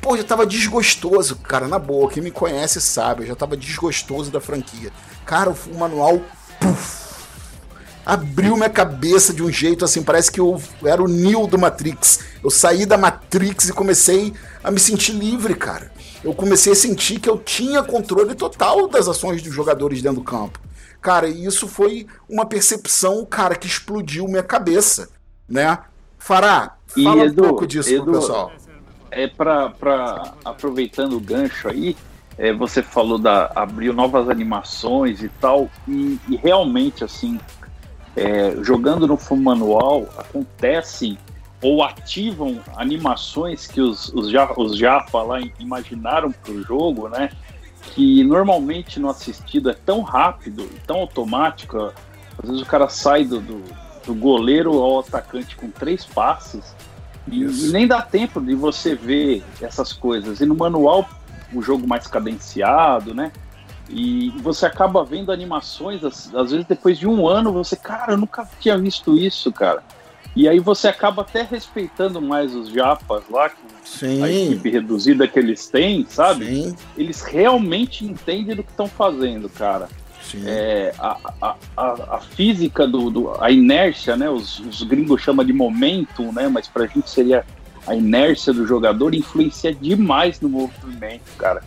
pô, 0.00 0.16
já 0.16 0.22
tava 0.22 0.46
desgostoso, 0.46 1.34
cara, 1.34 1.66
na 1.66 1.76
boa. 1.76 2.08
Quem 2.08 2.22
me 2.22 2.30
conhece 2.30 2.80
sabe, 2.80 3.24
eu 3.24 3.26
já 3.26 3.34
tava 3.34 3.56
desgostoso 3.56 4.30
da 4.30 4.40
franquia. 4.40 4.92
Cara, 5.26 5.50
o 5.50 5.78
manual, 5.78 6.20
abriu 8.06 8.56
minha 8.56 8.70
cabeça 8.70 9.32
de 9.34 9.42
um 9.42 9.50
jeito 9.50 9.84
assim, 9.84 10.02
parece 10.02 10.30
que 10.30 10.40
eu 10.40 10.62
era 10.84 11.02
o 11.02 11.08
Neo 11.08 11.48
do 11.48 11.58
Matrix. 11.58 12.20
Eu 12.44 12.50
saí 12.50 12.86
da 12.86 12.96
Matrix 12.96 13.68
e 13.68 13.72
comecei 13.72 14.32
a 14.62 14.70
me 14.70 14.78
sentir 14.78 15.12
livre, 15.12 15.54
cara. 15.56 15.90
Eu 16.22 16.34
comecei 16.34 16.72
a 16.72 16.76
sentir 16.76 17.18
que 17.18 17.28
eu 17.28 17.38
tinha 17.38 17.82
controle 17.82 18.34
total 18.34 18.88
das 18.88 19.08
ações 19.08 19.42
dos 19.42 19.54
jogadores 19.54 20.02
dentro 20.02 20.18
do 20.18 20.24
campo. 20.24 20.60
Cara, 21.00 21.28
e 21.28 21.46
isso 21.46 21.66
foi 21.66 22.06
uma 22.28 22.44
percepção, 22.44 23.24
cara, 23.24 23.54
que 23.54 23.66
explodiu 23.66 24.26
minha 24.26 24.42
cabeça, 24.42 25.08
né? 25.48 25.78
Fará, 26.18 26.76
Fala 26.86 27.24
Edu, 27.24 27.44
um 27.44 27.48
pouco 27.48 27.66
disso 27.66 27.88
Edu, 27.90 28.04
pro 28.04 28.12
pessoal. 28.14 28.52
É 29.10 29.26
para 29.26 30.34
aproveitando 30.44 31.16
o 31.16 31.20
gancho 31.20 31.68
aí, 31.68 31.96
é, 32.36 32.52
você 32.52 32.82
falou 32.82 33.18
da 33.18 33.50
abriu 33.54 33.92
novas 33.92 34.28
animações 34.28 35.22
e 35.22 35.28
tal, 35.40 35.70
e, 35.88 36.18
e 36.28 36.36
realmente 36.36 37.02
assim, 37.02 37.40
é, 38.14 38.56
jogando 38.62 39.06
no 39.06 39.16
full 39.16 39.38
manual 39.38 40.08
acontecem 40.16 41.18
ou 41.62 41.82
ativam 41.82 42.60
animações 42.76 43.66
que 43.66 43.80
os, 43.80 44.08
os, 44.14 44.30
ja, 44.30 44.50
os 44.56 44.76
Jaffa 44.76 45.22
lá 45.22 45.40
imaginaram 45.58 46.32
para 46.32 46.52
o 46.52 46.62
jogo, 46.62 47.08
né? 47.08 47.30
Que 47.94 48.24
normalmente 48.24 48.98
no 48.98 49.10
assistido 49.10 49.70
é 49.70 49.74
tão 49.74 50.00
rápido, 50.00 50.68
tão 50.86 50.98
automático. 50.98 51.92
Às 52.38 52.48
vezes 52.48 52.62
o 52.62 52.66
cara 52.66 52.88
sai 52.88 53.24
do, 53.24 53.40
do, 53.40 53.62
do 54.06 54.14
goleiro 54.14 54.72
ao 54.80 55.00
atacante 55.00 55.54
com 55.56 55.70
três 55.70 56.04
passes 56.04 56.74
e, 57.28 57.42
e, 57.42 57.72
nem 57.72 57.86
dá 57.86 58.00
tempo 58.00 58.40
de 58.40 58.54
você 58.54 58.94
ver 58.94 59.44
essas 59.60 59.92
coisas. 59.92 60.40
E 60.40 60.46
no 60.46 60.54
manual, 60.54 61.08
o 61.52 61.60
jogo 61.60 61.86
mais 61.86 62.06
cadenciado, 62.06 63.14
né? 63.14 63.32
E 63.88 64.30
você 64.40 64.66
acaba 64.66 65.04
vendo 65.04 65.32
animações, 65.32 66.04
às, 66.04 66.32
às 66.34 66.52
vezes 66.52 66.66
depois 66.66 66.96
de 66.96 67.08
um 67.08 67.26
ano, 67.26 67.52
você, 67.52 67.76
cara, 67.76 68.12
eu 68.12 68.16
nunca 68.16 68.48
tinha 68.60 68.78
visto 68.78 69.16
isso, 69.16 69.52
cara. 69.52 69.82
E 70.36 70.48
aí 70.48 70.60
você 70.60 70.86
acaba 70.88 71.22
até 71.22 71.42
respeitando 71.42 72.20
mais 72.22 72.54
os 72.54 72.68
japas 72.68 73.24
lá, 73.28 73.50
Sim. 73.84 74.22
a 74.22 74.30
equipe 74.30 74.70
reduzida 74.70 75.26
que 75.26 75.38
eles 75.38 75.66
têm, 75.68 76.06
sabe? 76.08 76.46
Sim, 76.46 76.76
Eles 76.96 77.22
realmente 77.22 78.04
entendem 78.04 78.54
do 78.54 78.62
que 78.62 78.70
estão 78.70 78.86
fazendo, 78.86 79.48
cara. 79.48 79.88
sim. 80.22 80.42
É, 80.46 80.94
a, 80.98 81.16
a, 81.42 81.54
a, 81.76 82.16
a 82.16 82.20
física 82.20 82.86
do, 82.86 83.10
do- 83.10 83.42
a 83.42 83.50
inércia, 83.50 84.16
né? 84.16 84.30
Os, 84.30 84.60
os 84.60 84.82
gringos 84.84 85.20
chamam 85.20 85.44
de 85.44 85.52
momentum, 85.52 86.32
né? 86.32 86.48
Mas 86.48 86.68
pra 86.68 86.86
gente 86.86 87.10
seria 87.10 87.44
a 87.86 87.94
inércia 87.96 88.52
do 88.52 88.64
jogador 88.66 89.14
influencia 89.14 89.74
demais 89.74 90.40
no 90.40 90.48
movimento, 90.48 91.24
cara. 91.36 91.60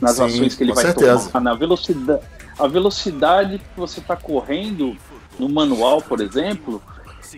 Nas 0.00 0.16
Sim, 0.16 0.24
ações 0.24 0.54
que 0.54 0.62
ele 0.62 0.72
vai 0.72 0.84
certeza. 0.84 1.28
tomar, 1.30 1.40
na 1.40 1.54
velocidade, 1.54 2.22
a 2.58 2.68
velocidade 2.68 3.58
que 3.58 3.64
você 3.80 4.00
tá 4.00 4.14
correndo 4.14 4.96
no 5.38 5.48
manual, 5.48 6.00
por 6.00 6.20
exemplo, 6.20 6.80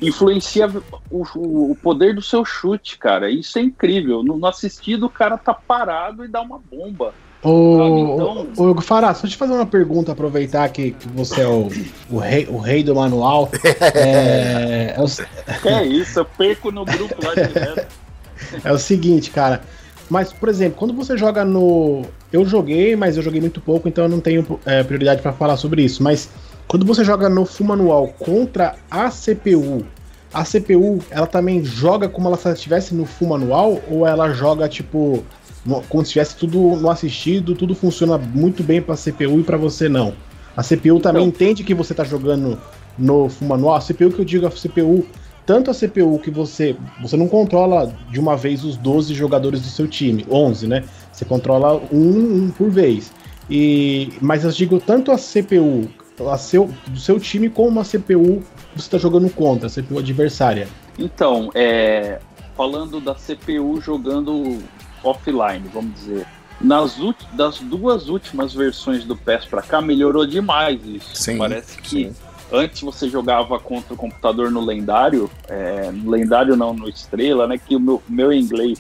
influencia 0.03 0.69
o, 1.11 1.25
o- 1.71 1.77
poder 1.83 2.15
do 2.15 2.23
seu 2.23 2.45
chute, 2.45 2.99
cara. 2.99 3.31
Isso 3.31 3.59
é 3.59 3.63
incrível. 3.63 4.23
No, 4.23 4.37
no 4.39 4.47
assistido, 4.47 5.07
o 5.07 5.11
cara 5.11 5.37
tá 5.39 5.55
parado 5.55 6.25
e 6.25 6.29
dá 6.29 6.41
uma 6.43 6.59
bomba. 6.59 7.15
Ô, 7.43 8.15
então- 8.15 8.47
ô, 8.57 8.71
ô, 8.73 8.81
Fará, 8.81 9.13
deixa 9.13 9.27
eu 9.27 9.31
te 9.31 9.37
fazer 9.37 9.53
uma 9.53 9.67
pergunta, 9.67 10.13
aproveitar 10.13 10.69
que, 10.71 10.93
que 10.93 11.09
você 11.09 11.43
é 11.43 11.47
o, 11.47 11.69
o, 12.11 12.19
rei, 12.19 12.47
o 12.51 12.59
rei 12.59 12.83
do 12.83 12.95
manual. 12.95 13.51
É, 13.95 14.95
é, 14.97 15.01
o, 15.01 15.69
É 15.69 15.85
isso, 15.87 16.19
eu 16.21 16.25
perco 16.25 16.71
no 16.71 16.85
grupo 16.85 17.15
lá 17.25 17.35
direto. 17.35 17.87
é 18.65 18.73
o 18.73 18.79
seguinte, 18.79 19.31
cara. 19.31 19.63
Mas, 20.09 20.33
por 20.33 20.49
exemplo, 20.49 20.79
quando 20.79 20.95
você 20.95 21.17
joga 21.17 21.45
no. 21.45 22.03
Eu 22.33 22.45
joguei, 22.45 22.95
mas 22.95 23.17
eu 23.17 23.23
joguei 23.23 23.41
muito 23.41 23.61
pouco, 23.61 23.89
então 23.89 24.05
eu 24.05 24.09
não 24.11 24.21
tenho 24.21 24.61
é, 24.65 24.83
prioridade 24.83 25.21
pra 25.23 25.33
falar 25.33 25.57
sobre 25.57 25.83
isso. 25.83 26.03
Mas 26.03 26.29
quando 26.69 26.85
você 26.85 27.05
joga 27.05 27.29
no 27.29 27.45
full 27.45 27.67
manual 27.67 28.09
contra 28.19 28.75
a 28.91 29.11
CPU, 29.11 29.85
a 30.33 30.45
CPU 30.45 30.99
ela 31.11 31.27
também 31.27 31.65
joga 31.65 32.09
como 32.09 32.29
ela 32.29 32.37
se 32.37 32.49
estivesse 32.51 32.95
no 32.95 33.07
full 33.07 33.29
manual 33.29 33.81
ou 33.91 34.07
ela 34.07 34.33
joga 34.33 34.69
tipo 34.69 35.25
no- 35.65 35.81
como 35.83 36.05
se 36.05 36.13
tivesse 36.13 36.37
tudo 36.37 36.59
no 36.77 36.91
assistido, 36.91 37.55
tudo 37.55 37.75
funciona 37.75 38.19
muito 38.19 38.63
bem 38.63 38.81
pra 38.83 38.97
CPU 38.97 39.41
e 39.41 39.43
pra 39.43 39.57
você 39.57 39.89
não? 39.89 40.13
A 40.57 40.63
CPU 40.63 41.01
também 41.01 41.23
Então. 41.23 41.29
entende 41.29 41.63
que 41.65 41.75
você 41.75 41.93
tá 41.95 42.03
jogando 42.05 42.59
no 42.99 43.29
full 43.29 43.49
manual. 43.49 43.75
A 43.77 43.81
CPU 43.81 44.11
que 44.11 44.21
eu 44.21 44.25
digo, 44.25 44.47
a 44.47 44.51
CPU 44.51 45.07
tanto 45.45 45.71
a 45.71 45.75
CPU 45.75 46.19
que 46.19 46.31
você 46.31 46.75
você 47.01 47.17
não 47.17 47.29
controla 47.29 47.93
de 48.11 48.19
uma 48.19 48.37
vez 48.37 48.65
os 48.65 48.77
12 48.77 49.15
jogadores 49.15 49.61
do 49.61 49.69
seu 49.69 49.87
time, 49.87 50.27
11, 50.31 50.67
né? 50.67 50.83
Você 51.13 51.25
controla 51.25 51.81
um, 51.93 52.45
um 52.47 52.51
por 52.51 52.69
vez. 52.71 53.13
E 53.49 54.13
mas 54.21 54.45
eu 54.45 54.51
digo 54.51 54.81
tanto 54.81 55.13
a 55.13 55.17
CPU 55.19 55.89
a 56.21 56.39
seu, 56.39 56.71
do 56.89 56.99
seu 56.99 57.21
time 57.21 57.49
como 57.51 57.81
a 57.81 57.85
CPU 57.85 58.43
que 58.73 58.81
você 58.81 58.87
está 58.87 58.99
jogando 58.99 59.29
contra, 59.31 59.67
a 59.67 59.71
CPU 59.71 59.99
adversária. 59.99 60.69
Então, 60.99 61.51
é, 61.55 62.21
falando 62.57 63.01
da 63.01 63.15
CPU 63.15 63.81
jogando 63.81 64.59
offline, 65.03 65.69
vamos 65.73 65.95
dizer. 65.95 66.27
Nas 66.59 66.97
das 67.35 67.59
duas 67.59 68.09
últimas 68.09 68.55
versões 68.55 69.05
do 69.05 69.15
PES 69.15 69.45
pra 69.45 69.61
cá, 69.61 69.83
melhorou 69.83 70.27
demais 70.27 70.81
isso. 70.87 71.15
Sim, 71.15 71.37
Parece 71.37 71.77
que 71.77 71.89
sim. 71.89 72.15
Antes 72.53 72.81
você 72.83 73.09
jogava 73.09 73.59
contra 73.59 73.95
o 73.95 73.97
computador 73.97 74.51
no 74.51 74.61
lendário, 74.65 75.31
é, 75.49 75.91
no 75.91 76.11
lendário 76.11 76.57
não, 76.57 76.73
no 76.73 76.89
estrela, 76.89 77.47
né? 77.47 77.59
Que 77.59 77.77
o 77.77 77.81
meu, 77.81 78.03
meu 78.09 78.33
inglês. 78.33 78.79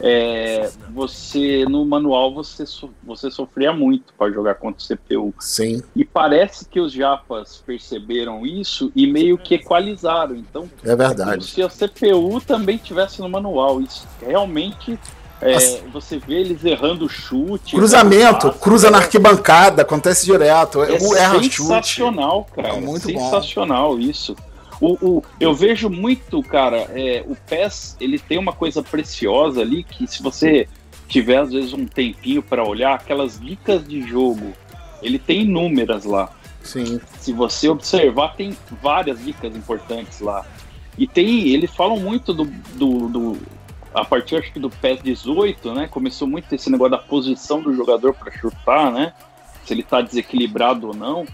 É, 0.00 0.70
você, 0.90 1.64
no 1.68 1.84
manual, 1.84 2.32
você, 2.34 2.66
so- 2.66 2.90
você 3.04 3.30
sofria 3.30 3.72
muito 3.72 4.12
para 4.18 4.32
jogar 4.32 4.54
contra 4.56 4.80
o 4.82 4.84
CPU. 4.96 5.34
Sim. 5.38 5.82
E 5.94 6.04
parece 6.04 6.64
que 6.64 6.80
os 6.80 6.92
japas 6.92 7.62
perceberam 7.64 8.44
isso 8.46 8.90
e 8.96 9.06
meio 9.06 9.38
que 9.38 9.54
equalizaram. 9.54 10.34
Então, 10.34 10.68
É 10.82 10.86
como 10.86 10.96
verdade. 10.96 11.44
se 11.44 11.62
a 11.62 11.68
CPU 11.68 12.40
também 12.40 12.78
tivesse 12.78 13.20
no 13.20 13.28
manual. 13.28 13.80
Isso 13.80 14.06
realmente 14.20 14.98
é, 15.42 15.80
você 15.92 16.18
vê 16.18 16.34
eles 16.40 16.64
errando 16.64 17.08
chute. 17.08 17.74
Cruzamento, 17.76 18.48
passe, 18.48 18.58
cruza 18.60 18.90
na 18.90 18.98
arquibancada, 18.98 19.82
acontece 19.82 20.24
direto. 20.24 20.82
é 20.82 20.98
o 21.00 21.16
erra 21.16 21.34
chute. 21.42 21.56
sensacional, 21.56 22.46
cara. 22.54 22.68
É 22.68 22.80
muito 22.80 23.12
bom. 23.12 23.18
sensacional 23.20 23.98
isso. 23.98 24.36
O, 24.80 24.92
o- 25.18 25.22
eu 25.38 25.54
vejo 25.54 25.88
muito, 25.88 26.42
cara, 26.42 26.78
é, 26.94 27.24
o 27.28 27.36
PES, 27.48 27.96
ele 28.00 28.18
tem 28.18 28.36
uma 28.38 28.52
coisa 28.52 28.82
preciosa 28.82 29.60
ali 29.60 29.84
que 29.84 30.06
se 30.08 30.22
você 30.22 30.66
tiver 31.08 31.38
às 31.38 31.52
vezes 31.52 31.72
um 31.72 31.86
tempinho 31.86 32.42
para 32.42 32.64
olhar, 32.66 32.94
aquelas 32.94 33.38
dicas 33.38 33.86
de 33.86 34.02
jogo, 34.02 34.52
ele 35.02 35.18
tem 35.18 35.42
inúmeras 35.42 36.04
lá. 36.04 36.30
Sim. 36.64 37.00
Se 37.20 37.32
você 37.32 37.68
observar, 37.68 38.34
tem 38.34 38.56
várias 38.82 39.22
dicas 39.24 39.54
importantes 39.54 40.20
lá. 40.20 40.44
E 40.98 41.06
tem, 41.06 41.48
eles 41.48 41.70
falam 41.74 41.98
muito 41.98 42.32
do, 42.34 42.44
do, 42.74 43.08
do- 43.08 43.38
a 43.94 44.04
partir 44.04 44.36
acho 44.36 44.52
que 44.52 44.58
do 44.58 44.70
PES 44.70 45.02
18, 45.02 45.74
né? 45.74 45.88
Começou 45.88 46.26
muito 46.26 46.52
esse 46.54 46.70
negócio 46.70 46.92
da 46.92 46.98
posição 46.98 47.60
do 47.60 47.74
jogador 47.74 48.14
para 48.14 48.32
chutar, 48.32 48.90
né? 48.90 49.12
Se 49.64 49.74
ele 49.74 49.82
tá 49.82 50.00
desequilibrado 50.00 50.88
ou 50.88 50.94
não. 50.94 51.26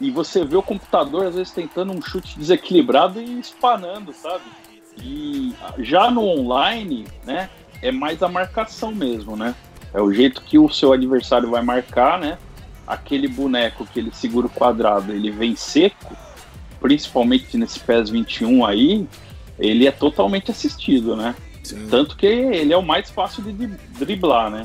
E 0.00 0.10
você 0.10 0.44
vê 0.44 0.56
o 0.56 0.62
computador 0.62 1.26
às 1.26 1.34
vezes 1.34 1.52
tentando 1.52 1.92
um 1.92 2.02
chute 2.02 2.38
desequilibrado 2.38 3.20
e 3.20 3.40
espanando, 3.40 4.12
sabe? 4.12 4.44
E 4.98 5.54
já 5.78 6.10
no 6.10 6.22
online, 6.22 7.06
né? 7.24 7.48
É 7.80 7.90
mais 7.90 8.22
a 8.22 8.28
marcação 8.28 8.92
mesmo, 8.92 9.36
né? 9.36 9.54
É 9.94 10.00
o 10.00 10.12
jeito 10.12 10.42
que 10.42 10.58
o 10.58 10.68
seu 10.68 10.92
adversário 10.92 11.50
vai 11.50 11.62
marcar, 11.62 12.18
né? 12.18 12.38
Aquele 12.86 13.28
boneco 13.28 13.86
que 13.86 14.00
ele 14.00 14.10
segura 14.12 14.46
o 14.46 14.50
quadrado, 14.50 15.12
ele 15.12 15.30
vem 15.30 15.56
seco, 15.56 16.16
principalmente 16.80 17.56
nesse 17.56 17.80
PES 17.80 18.10
21 18.10 18.66
aí, 18.66 19.06
ele 19.58 19.86
é 19.86 19.90
totalmente 19.90 20.50
assistido, 20.50 21.16
né? 21.16 21.34
Sim. 21.62 21.86
Tanto 21.90 22.16
que 22.16 22.26
ele 22.26 22.72
é 22.72 22.76
o 22.76 22.82
mais 22.82 23.10
fácil 23.10 23.42
de 23.42 23.52
dri- 23.52 23.78
driblar, 23.98 24.50
né? 24.50 24.64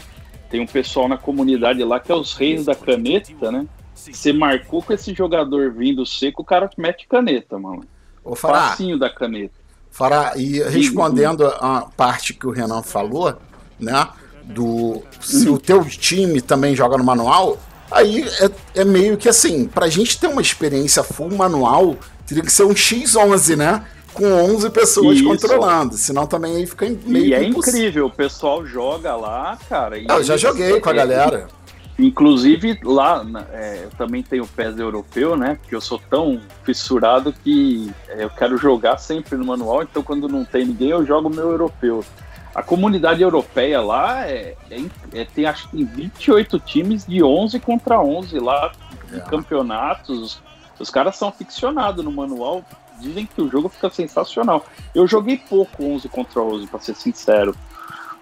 Tem 0.50 0.60
um 0.62 0.66
pessoal 0.66 1.08
na 1.08 1.18
comunidade 1.18 1.84
lá 1.84 2.00
que 2.00 2.12
é 2.12 2.16
os 2.16 2.34
reis 2.34 2.66
da 2.66 2.76
caneta, 2.76 3.52
né? 3.52 3.66
Você 3.94 4.32
marcou 4.32 4.82
com 4.82 4.94
esse 4.94 5.14
jogador 5.14 5.72
vindo 5.74 6.06
seco, 6.06 6.42
o 6.42 6.46
cara 6.46 6.70
mete 6.78 7.08
caneta, 7.08 7.58
mano. 7.60 7.84
Ô, 8.24 8.36
Fará, 8.36 8.70
Facinho 8.70 8.98
da 8.98 9.10
caneta. 9.10 9.54
Fará, 9.92 10.34
e 10.36 10.62
respondendo 10.64 11.46
a 11.48 11.88
parte 11.98 12.34
que 12.34 12.46
o 12.48 12.52
Renan 12.52 12.84
falou, 12.84 13.36
né? 13.80 14.08
Do 14.44 15.04
se 15.20 15.50
o 15.50 15.58
teu 15.58 15.84
time 15.84 16.40
também 16.42 16.74
joga 16.76 16.98
no 16.98 17.04
manual, 17.04 17.58
aí 17.92 18.24
é, 18.76 18.82
é 18.82 18.86
meio 18.86 19.18
que 19.18 19.28
assim, 19.28 19.68
pra 19.68 19.90
gente 19.90 20.18
ter 20.20 20.28
uma 20.28 20.42
experiência 20.42 21.04
full 21.04 21.32
manual, 21.36 21.98
teria 22.26 22.44
que 22.44 22.52
ser 22.52 22.64
um 22.64 22.74
X11, 22.74 23.58
né? 23.58 23.84
Com 24.18 24.56
11 24.56 24.70
pessoas 24.72 25.18
Isso. 25.18 25.28
controlando, 25.28 25.96
senão 25.96 26.26
também 26.26 26.56
aí 26.56 26.66
fica 26.66 26.86
meio 27.06 27.26
E 27.26 27.34
é 27.34 27.44
impossível. 27.44 27.80
incrível, 27.80 28.06
o 28.08 28.10
pessoal 28.12 28.66
joga 28.66 29.16
lá, 29.16 29.58
cara. 29.70 29.98
Eu 30.00 30.24
já 30.24 30.36
joguei 30.36 30.80
com 30.80 30.90
a 30.90 30.94
galera. 30.94 31.48
Inclusive, 32.00 32.80
lá, 32.84 33.26
é, 33.52 33.82
eu 33.86 33.90
também 33.98 34.22
tenho 34.22 34.44
o 34.44 34.48
PES 34.48 34.78
europeu, 34.78 35.36
né? 35.36 35.58
Porque 35.60 35.76
eu 35.76 35.82
sou 35.82 36.00
tão 36.10 36.40
fissurado 36.64 37.34
que 37.44 37.92
é, 38.08 38.24
eu 38.24 38.30
quero 38.30 38.56
jogar 38.58 38.98
sempre 39.00 39.36
no 39.36 39.44
manual, 39.46 39.82
então 39.82 40.04
quando 40.04 40.28
não 40.28 40.46
tem 40.46 40.66
ninguém, 40.66 40.90
eu 40.90 41.04
jogo 41.06 41.28
o 41.28 41.32
meu 41.34 41.50
europeu. 41.50 42.06
A 42.54 42.62
comunidade 42.62 43.22
europeia 43.24 43.82
lá 43.82 44.26
é, 44.28 44.56
é 44.70 44.82
é- 45.14 45.26
tem 45.26 45.46
acho 45.46 45.70
que 45.70 45.84
28 45.84 46.60
times 46.60 47.06
de 47.06 47.24
11 47.24 47.60
contra 47.60 48.00
11 48.00 48.40
lá, 48.40 48.72
em 49.12 49.18
É. 49.18 49.22
campeonatos. 49.22 50.40
Os 50.80 50.90
caras 50.92 51.16
são 51.16 51.28
aficionados 51.28 52.06
no 52.06 52.12
manual, 52.12 52.64
dizem 53.00 53.26
que 53.26 53.42
o 53.42 53.50
jogo 53.50 53.70
fica 53.70 53.90
sensacional. 53.90 54.66
Eu 54.94 55.08
joguei 55.08 55.38
pouco 55.38 55.84
11 55.84 56.08
contra 56.10 56.42
11, 56.42 56.68
pra 56.68 56.80
ser 56.80 56.96
sincero. 56.96 57.56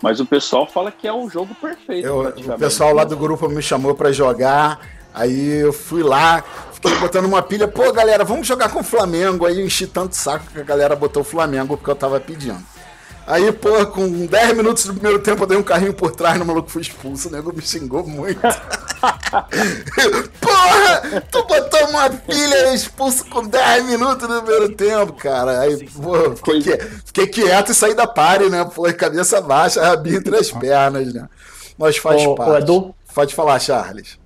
Mas 0.02 0.20
o 0.20 0.26
pessoal 0.26 0.68
fala 0.68 0.92
que 0.92 1.08
é 1.08 1.14
o 1.14 1.30
jogo 1.30 1.56
perfeito. 1.56 2.06
Eu- 2.06 2.20
o 2.56 2.58
pessoal 2.60 2.94
lá 2.94 3.04
do 3.04 3.16
grupo 3.18 3.48
me 3.50 3.62
chamou 3.62 3.96
pra 3.96 4.12
jogar. 4.12 4.80
Aí 5.14 5.60
eu 5.62 5.72
fui 5.72 6.04
lá, 6.04 6.44
fiquei 6.74 6.94
botando 6.96 7.26
uma 7.26 7.42
pilha. 7.42 7.68
Pô, 7.68 7.92
galera, 7.94 8.26
vamos 8.26 8.46
jogar 8.46 8.70
com 8.70 8.82
o 8.82 8.84
Flamengo. 8.84 9.46
Aí 9.46 9.60
eu 9.60 9.66
enchi 9.66 9.88
tanto 9.88 10.14
saco 10.16 10.46
que 10.52 10.60
a 10.60 10.64
galera 10.64 10.96
botou 10.96 11.22
o 11.22 11.26
Flamengo 11.26 11.78
porque 11.78 11.90
eu 11.90 11.96
tava 11.96 12.20
pedindo. 12.20 12.62
Aí, 13.28 13.52
pô, 13.52 13.86
com 13.88 14.26
10 14.28 14.56
minutos 14.56 14.86
do 14.86 14.94
primeiro 14.94 15.20
tempo 15.20 15.44
eu 15.44 15.48
dei 15.48 15.58
um 15.58 15.64
carrinho 15.64 15.94
por 15.94 16.12
trás, 16.12 16.38
no 16.38 16.46
maluco 16.46 16.70
foi 16.70 16.84
expulso, 16.84 17.28
o 17.28 17.32
nego 17.32 17.52
me 17.52 17.62
xingou 17.62 18.06
muito. 18.06 18.40
Porra! 20.42 21.22
Tu 21.32 21.44
botou 21.46 21.88
uma 21.90 22.10
pilha 22.10 22.74
expulso 22.74 23.26
com 23.26 23.46
10 23.48 23.86
minutos 23.86 24.28
no 24.28 24.42
primeiro 24.42 24.70
tempo, 24.76 25.14
cara. 25.14 25.62
Aí, 25.62 25.88
pô, 25.90 26.36
fiquei, 26.36 26.62
que- 26.62 26.78
fiquei 27.06 27.28
quieto 27.28 27.72
e 27.72 27.76
saí 27.76 27.94
da 27.94 28.08
pare, 28.08 28.50
né? 28.50 28.66
Pô, 28.74 28.84
cabeça 28.94 29.42
baixa, 29.42 29.84
rabinho 29.84 30.18
entre 30.18 30.36
as 30.36 30.52
pernas, 30.52 31.14
né? 31.14 31.28
Mas 31.78 31.98
faz 31.98 32.22
Ô, 32.26 32.32
ô, 32.32 32.36
parte. 32.36 32.64
Edu. 32.64 32.96
Pode 33.14 33.34
falar, 33.34 33.60
Charles. 33.60 34.20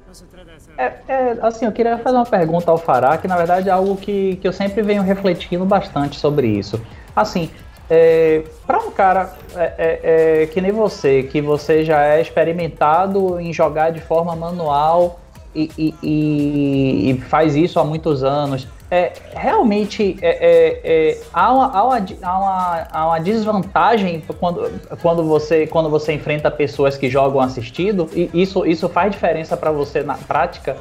É, 0.78 0.94
é, 1.08 1.38
assim, 1.42 1.66
eu 1.66 1.72
queria 1.74 1.98
fazer 1.98 2.16
uma 2.16 2.26
pergunta 2.26 2.72
ao 2.72 2.78
Fará, 2.78 3.18
que 3.18 3.28
na 3.28 3.36
verdade 3.36 3.68
é 3.68 3.72
algo 3.72 3.98
que, 3.98 4.38
que 4.38 4.48
eu 4.48 4.54
sempre 4.54 4.82
venho 4.82 5.04
refletindo 5.04 5.66
bastante 5.66 6.18
sobre 6.18 6.48
isso. 6.48 6.80
Assim, 7.14 7.52
é, 7.90 8.44
para 8.68 8.80
um 8.80 8.92
cara 8.92 9.34
é, 9.56 9.74
é, 9.78 10.44
é, 10.44 10.48
que 10.48 10.62
nem 10.62 10.72
você, 10.72 11.24
que 11.24 11.42
você 11.42 11.84
já 11.84 12.04
é 12.04 12.22
experimentado 12.22 13.40
em 13.40 13.52
jogar 13.52 13.92
de 13.92 14.00
forma 14.00 14.36
manual 14.36 15.20
e, 15.56 15.72
e- 15.78 17.10
e- 17.12 17.22
faz 17.22 17.56
isso 17.56 17.80
há 17.80 17.84
muitos 17.84 18.24
anos, 18.24 18.68
é, 18.92 19.14
realmente 19.36 20.18
é, 20.22 20.80
é, 20.84 21.22
há, 21.34 21.52
uma, 21.54 21.66
há, 21.78 21.84
uma, 21.84 21.96
há, 22.22 22.38
uma, 22.38 22.88
há 22.92 23.08
uma 23.08 23.20
desvantagem 23.20 24.24
quando, 24.40 24.70
quando, 25.02 25.24
você, 25.24 25.66
quando 25.68 25.90
você 25.90 26.14
enfrenta 26.14 26.50
pessoas 26.52 26.98
que 26.98 27.10
jogam 27.10 27.42
assistido, 27.42 28.10
e 28.14 28.30
isso, 28.34 28.66
isso 28.66 28.88
faz 28.90 29.12
diferença 29.12 29.58
para 29.58 29.72
você 29.72 30.04
na 30.04 30.16
prática? 30.16 30.78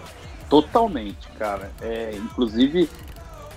Totalmente, 0.49 1.29
cara. 1.39 1.71
É, 1.83 2.13
inclusive, 2.15 2.89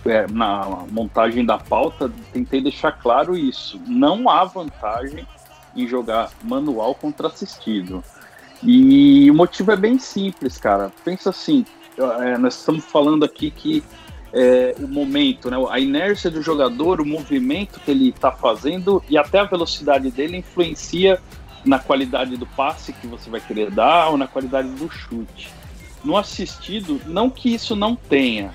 é, 0.06 0.26
na 0.28 0.86
montagem 0.90 1.46
da 1.46 1.58
pauta, 1.58 2.12
tentei 2.34 2.62
deixar 2.62 2.94
claro 2.94 3.38
isso. 3.38 3.80
Não 3.88 4.30
há 4.30 4.44
vantagem 4.44 5.26
em 5.76 5.88
jogar 5.88 6.32
manual 6.44 6.96
contra 6.96 7.28
assistido. 7.28 8.04
E 8.64 9.30
o 9.30 9.34
motivo 9.34 9.72
é 9.72 9.76
bem 9.76 9.98
simples, 9.98 10.58
cara. 10.58 10.92
Pensa 11.04 11.30
assim, 11.30 11.66
é, 11.98 12.38
nós 12.38 12.58
estamos 12.58 12.86
falando 12.86 13.24
aqui 13.24 13.50
que 13.50 13.84
é, 14.34 14.76
o 14.80 14.88
momento, 14.88 15.50
né? 15.50 15.58
A 15.70 15.80
inércia 15.80 16.30
do 16.30 16.42
jogador, 16.42 17.02
o 17.02 17.06
movimento 17.06 17.80
que 17.80 17.92
ele 17.92 18.10
está 18.10 18.32
fazendo 18.32 19.04
e 19.10 19.18
até 19.18 19.40
a 19.40 19.44
velocidade 19.44 20.10
dele 20.10 20.38
influencia 20.38 21.20
na 21.66 21.80
qualidade 21.80 22.38
do 22.38 22.46
passe 22.46 22.94
que 22.94 23.08
você 23.08 23.30
vai 23.30 23.42
querer 23.42 23.70
dar 23.72 24.10
ou 24.10 24.18
na 24.18 24.28
qualidade 24.28 24.70
do 24.70 24.90
chute. 24.90 25.52
No 26.04 26.18
assistido, 26.18 27.00
não 27.06 27.30
que 27.30 27.54
isso 27.54 27.76
não 27.76 27.96
tenha, 27.96 28.52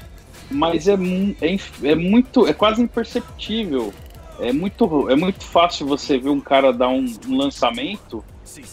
mas 0.50 0.88
é, 0.88 0.94
é, 0.94 1.90
é 1.90 1.94
muito, 1.94 2.46
é 2.46 2.52
quase 2.52 2.82
imperceptível. 2.82 3.92
É 4.38 4.52
muito, 4.52 5.08
é 5.08 5.16
muito 5.16 5.44
fácil 5.44 5.86
você 5.86 6.18
ver 6.18 6.28
um 6.28 6.40
cara 6.40 6.72
dar 6.72 6.88
um, 6.88 7.06
um 7.26 7.36
lançamento, 7.36 8.22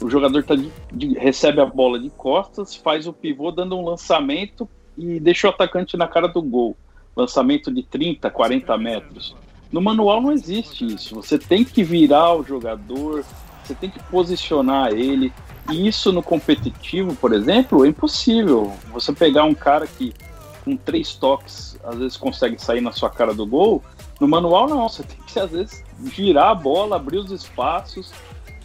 o 0.01 0.09
jogador 0.09 0.43
tá 0.43 0.55
de, 0.55 0.69
de, 0.91 1.17
recebe 1.17 1.62
a 1.62 1.65
bola 1.65 1.97
de 1.97 2.09
costas, 2.09 2.75
faz 2.75 3.07
o 3.07 3.13
pivô 3.13 3.49
dando 3.49 3.77
um 3.77 3.83
lançamento 3.83 4.69
e 4.97 5.19
deixa 5.19 5.47
o 5.47 5.49
atacante 5.49 5.95
na 5.95 6.07
cara 6.07 6.27
do 6.27 6.41
gol 6.41 6.75
lançamento 7.15 7.71
de 7.71 7.83
30, 7.83 8.29
40 8.29 8.77
metros. 8.77 9.36
No 9.71 9.81
manual 9.81 10.21
não 10.21 10.31
existe 10.31 10.86
isso. 10.86 11.15
Você 11.15 11.38
tem 11.38 11.63
que 11.63 11.83
virar 11.83 12.36
o 12.36 12.43
jogador, 12.43 13.23
você 13.63 13.73
tem 13.73 13.89
que 13.89 14.01
posicionar 14.03 14.91
ele. 14.91 15.31
E 15.71 15.88
isso 15.88 16.12
no 16.12 16.21
competitivo, 16.21 17.15
por 17.15 17.33
exemplo, 17.33 17.86
é 17.86 17.88
impossível. 17.88 18.73
Você 18.91 19.13
pegar 19.13 19.45
um 19.45 19.53
cara 19.53 19.88
que 19.88 20.13
com 20.63 20.76
três 20.76 21.13
toques 21.13 21.78
às 21.84 21.95
vezes 21.95 22.17
consegue 22.17 22.62
sair 22.62 22.82
na 22.82 22.91
sua 22.91 23.10
cara 23.10 23.34
do 23.34 23.45
gol. 23.45 23.84
No 24.19 24.28
manual 24.28 24.67
não, 24.67 24.88
você 24.88 25.04
tem 25.04 25.17
que 25.26 25.39
às 25.39 25.52
vezes 25.52 25.84
girar 26.06 26.49
a 26.49 26.56
bola, 26.56 26.95
abrir 26.95 27.17
os 27.17 27.32
espaços, 27.32 28.12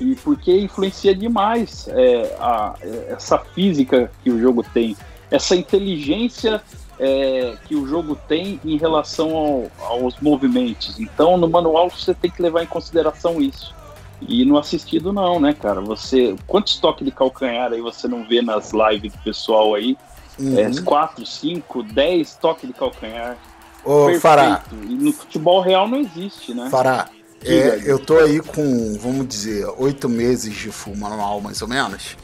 e 0.00 0.14
porque 0.16 0.56
influencia 0.56 1.14
demais 1.14 1.88
é, 1.88 2.36
a, 2.38 2.74
essa 3.08 3.38
física 3.38 4.10
que 4.22 4.30
o 4.30 4.38
jogo 4.38 4.62
tem, 4.62 4.96
essa 5.30 5.56
inteligência 5.56 6.62
é, 6.98 7.56
que 7.66 7.74
o 7.74 7.86
jogo 7.86 8.16
tem 8.28 8.60
em 8.64 8.76
relação 8.76 9.36
ao, 9.36 9.70
aos 9.86 10.18
movimentos. 10.20 10.98
Então, 10.98 11.36
no 11.36 11.48
manual 11.48 11.90
você 11.90 12.14
tem 12.14 12.30
que 12.30 12.42
levar 12.42 12.62
em 12.62 12.66
consideração 12.66 13.40
isso. 13.40 13.74
E 14.20 14.44
no 14.44 14.58
assistido 14.58 15.12
não, 15.12 15.38
né, 15.38 15.52
cara? 15.52 15.80
Você. 15.80 16.34
Quantos 16.46 16.76
toques 16.76 17.04
de 17.04 17.12
calcanhar 17.12 17.72
aí 17.72 17.80
você 17.80 18.08
não 18.08 18.26
vê 18.26 18.42
nas 18.42 18.72
lives 18.72 19.12
do 19.12 19.18
pessoal 19.18 19.74
aí? 19.74 19.96
Uhum. 20.38 20.58
É, 20.58 20.82
4, 20.82 21.26
5, 21.26 21.82
10 21.82 22.34
toques 22.36 22.68
de 22.68 22.74
calcanhar. 22.74 23.36
Ô, 23.84 24.06
Perfeito. 24.06 24.20
Fará. 24.20 24.62
E 24.72 24.94
no 24.94 25.12
futebol 25.12 25.60
real 25.60 25.88
não 25.88 25.98
existe, 25.98 26.54
né? 26.54 26.68
Fará. 26.70 27.08
É, 27.44 27.82
eu 27.84 27.98
tô 27.98 28.18
aí 28.18 28.40
com, 28.40 28.98
vamos 28.98 29.28
dizer, 29.28 29.66
oito 29.78 30.08
meses 30.08 30.54
de 30.54 30.70
manual, 30.96 31.40
mais 31.40 31.62
ou 31.62 31.68
menos. 31.68 32.16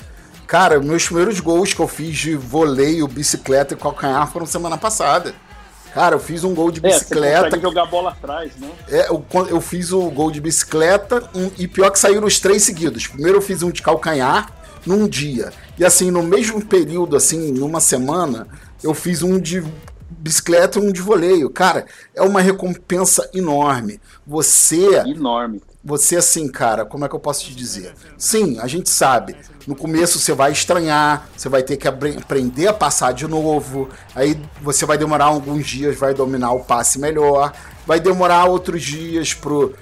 Cara, 0.47 0.81
meus 0.81 1.07
primeiros 1.07 1.41
gols 1.41 1.73
que 1.73 1.81
eu 1.81 1.89
fiz 1.89 2.17
de 2.17 2.37
voleio, 2.37 3.07
bicicleta 3.07 3.75
e 3.75 3.77
calcanhar 3.77 4.31
foram 4.31 4.45
semana 4.45 4.77
passada. 4.77 5.35
Cara, 5.95 6.17
eu 6.17 6.19
fiz 6.19 6.43
um 6.43 6.53
gol 6.53 6.73
de 6.73 6.81
bicicleta. 6.81 7.47
É, 7.47 7.51
você 7.51 7.61
jogar 7.61 7.87
bola 7.87 8.11
atrás, 8.11 8.53
né? 8.57 8.69
É, 8.89 9.09
eu, 9.09 9.25
eu 9.49 9.61
fiz 9.61 9.93
o 9.93 10.11
gol 10.11 10.31
de 10.31 10.41
bicicleta 10.41 11.31
um, 11.33 11.51
e 11.57 11.69
pior 11.69 11.89
que 11.91 11.99
saíram 12.01 12.27
os 12.27 12.41
três 12.41 12.65
seguidos. 12.65 13.07
Primeiro 13.07 13.39
eu 13.39 13.43
fiz 13.43 13.63
um 13.63 13.71
de 13.71 13.81
calcanhar 13.81 14.51
num 14.87 15.09
dia. 15.09 15.53
E 15.79 15.85
assim, 15.85 16.11
no 16.11 16.23
mesmo 16.23 16.65
período, 16.65 17.17
assim, 17.17 17.53
numa 17.53 17.81
semana, 17.81 18.47
eu 18.83 18.95
fiz 18.95 19.23
um 19.23 19.39
de 19.39 19.65
bicicleta 20.11 20.79
e 20.79 20.83
um 20.83 20.93
de 20.93 21.01
voleio. 21.01 21.51
Cara, 21.51 21.87
é 22.15 22.23
uma 22.23 22.41
recompensa 22.41 23.29
enorme. 23.35 24.01
Você. 24.27 24.97
Enorme. 25.01 25.63
Você, 25.87 26.17
assim, 26.17 26.49
cara, 26.49 26.87
como 26.87 27.05
é 27.05 27.09
que 27.09 27.15
eu 27.15 27.21
posso 27.21 27.45
te 27.45 27.55
dizer? 27.55 27.95
Sim, 28.17 28.59
a 28.59 28.67
gente 28.67 28.89
sabe. 28.89 29.37
No 29.67 29.77
começo 29.77 30.19
você 30.19 30.33
vai 30.33 30.51
estranhar, 30.51 31.29
você 31.37 31.47
vai 31.47 31.63
ter 31.63 31.77
que 31.77 31.87
aprender 31.87 32.69
a 32.69 32.73
passar 32.73 33.13
de 33.13 33.29
novo. 33.29 33.91
Aí 34.15 34.41
você 34.63 34.87
vai 34.87 34.97
demorar 34.97 35.27
alguns 35.27 35.67
dias, 35.67 35.99
vai 35.99 36.15
dominar 36.15 36.53
o 36.53 36.65
passe 36.65 36.99
melhor. 36.99 37.53
Vai 37.87 38.01
demorar 38.01 38.47
outros 38.47 38.83
dias 38.83 39.35
pro, 39.35 39.75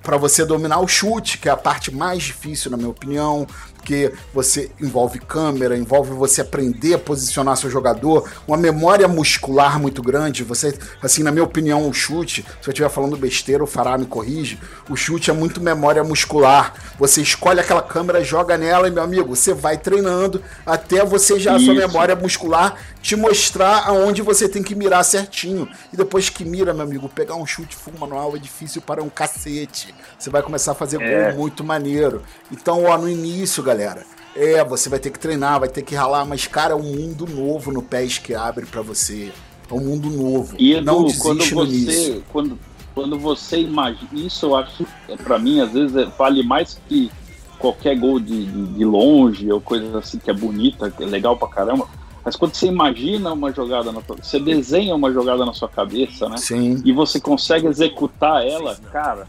para 0.00 0.16
você 0.16 0.44
dominar 0.44 0.78
o 0.78 0.86
chute, 0.86 1.38
que 1.38 1.48
é 1.48 1.52
a 1.52 1.56
parte 1.56 1.92
mais 1.92 2.22
difícil, 2.22 2.70
na 2.70 2.76
minha 2.76 2.90
opinião 2.90 3.44
porque 3.88 4.12
você 4.34 4.70
envolve 4.78 5.18
câmera, 5.18 5.74
envolve 5.74 6.10
você 6.12 6.42
aprender 6.42 6.92
a 6.92 6.98
posicionar 6.98 7.56
seu 7.56 7.70
jogador, 7.70 8.30
uma 8.46 8.58
memória 8.58 9.08
muscular 9.08 9.80
muito 9.80 10.02
grande. 10.02 10.44
Você, 10.44 10.78
assim, 11.02 11.22
na 11.22 11.32
minha 11.32 11.42
opinião, 11.42 11.88
o 11.88 11.94
chute, 11.94 12.44
se 12.60 12.68
eu 12.68 12.72
estiver 12.72 12.90
falando 12.90 13.16
besteira, 13.16 13.64
o 13.64 13.66
Fará 13.66 13.96
me 13.96 14.04
corrige, 14.04 14.60
o 14.90 14.94
chute 14.94 15.30
é 15.30 15.32
muito 15.32 15.58
memória 15.58 16.04
muscular. 16.04 16.74
Você 16.98 17.22
escolhe 17.22 17.60
aquela 17.60 17.80
câmera, 17.80 18.22
joga 18.22 18.58
nela 18.58 18.88
e, 18.88 18.90
meu 18.90 19.02
amigo, 19.02 19.34
você 19.34 19.54
vai 19.54 19.78
treinando 19.78 20.42
até 20.66 21.02
você 21.02 21.40
já, 21.40 21.56
a 21.56 21.58
sua 21.58 21.72
memória 21.72 22.14
muscular, 22.14 22.76
te 23.00 23.16
mostrar 23.16 23.84
aonde 23.86 24.20
você 24.20 24.46
tem 24.48 24.62
que 24.62 24.74
mirar 24.74 25.02
certinho. 25.02 25.66
E 25.92 25.96
depois 25.96 26.28
que 26.28 26.44
mira, 26.44 26.74
meu 26.74 26.82
amigo, 26.82 27.08
pegar 27.08 27.36
um 27.36 27.46
chute 27.46 27.74
full 27.74 27.94
manual 27.98 28.36
é 28.36 28.38
difícil 28.38 28.82
para 28.82 29.02
um 29.02 29.08
cacete. 29.08 29.94
Você 30.18 30.28
vai 30.28 30.42
começar 30.42 30.72
a 30.72 30.74
fazer 30.74 31.00
é. 31.00 31.32
gol 31.32 31.38
muito 31.38 31.64
maneiro. 31.64 32.22
Então, 32.52 32.84
ó, 32.84 32.98
no 32.98 33.08
início, 33.08 33.62
galera, 33.62 33.77
galera. 33.78 34.04
É, 34.34 34.62
você 34.64 34.88
vai 34.88 34.98
ter 34.98 35.10
que 35.10 35.18
treinar, 35.18 35.60
vai 35.60 35.68
ter 35.68 35.82
que 35.82 35.94
ralar, 35.94 36.24
mas, 36.24 36.46
cara, 36.46 36.72
é 36.72 36.76
um 36.76 36.82
mundo 36.82 37.26
novo 37.26 37.72
no 37.72 37.82
PES 37.82 38.18
que 38.18 38.34
abre 38.34 38.66
para 38.66 38.82
você. 38.82 39.32
É 39.70 39.74
um 39.74 39.80
mundo 39.80 40.10
novo. 40.10 40.54
E 40.58 40.74
Edu, 40.74 40.84
não 40.84 41.04
desiste 41.04 41.22
quando 41.52 41.84
você, 41.84 42.22
quando, 42.32 42.58
quando 42.94 43.18
você 43.18 43.60
imagina, 43.60 44.08
isso 44.14 44.46
eu 44.46 44.56
acho, 44.56 44.86
é, 45.08 45.16
para 45.16 45.38
mim, 45.38 45.60
às 45.60 45.72
vezes, 45.72 45.96
é, 45.96 46.04
vale 46.06 46.42
mais 46.42 46.80
que 46.88 47.10
qualquer 47.58 47.98
gol 47.98 48.20
de, 48.20 48.46
de, 48.46 48.66
de 48.66 48.84
longe 48.84 49.50
ou 49.50 49.60
coisa 49.60 49.98
assim 49.98 50.18
que 50.18 50.30
é 50.30 50.34
bonita, 50.34 50.90
que 50.90 51.02
é 51.02 51.06
legal 51.06 51.36
pra 51.36 51.48
caramba. 51.48 51.88
Mas 52.24 52.36
quando 52.36 52.54
você 52.54 52.66
imagina 52.66 53.32
uma 53.32 53.52
jogada, 53.52 53.90
na 53.90 54.00
tua, 54.02 54.16
você 54.22 54.38
desenha 54.38 54.94
uma 54.94 55.10
jogada 55.12 55.44
na 55.44 55.52
sua 55.52 55.68
cabeça, 55.68 56.28
né? 56.28 56.36
Sim. 56.36 56.80
E 56.84 56.92
você 56.92 57.18
consegue 57.18 57.66
executar 57.66 58.46
ela, 58.46 58.76
cara, 58.92 59.26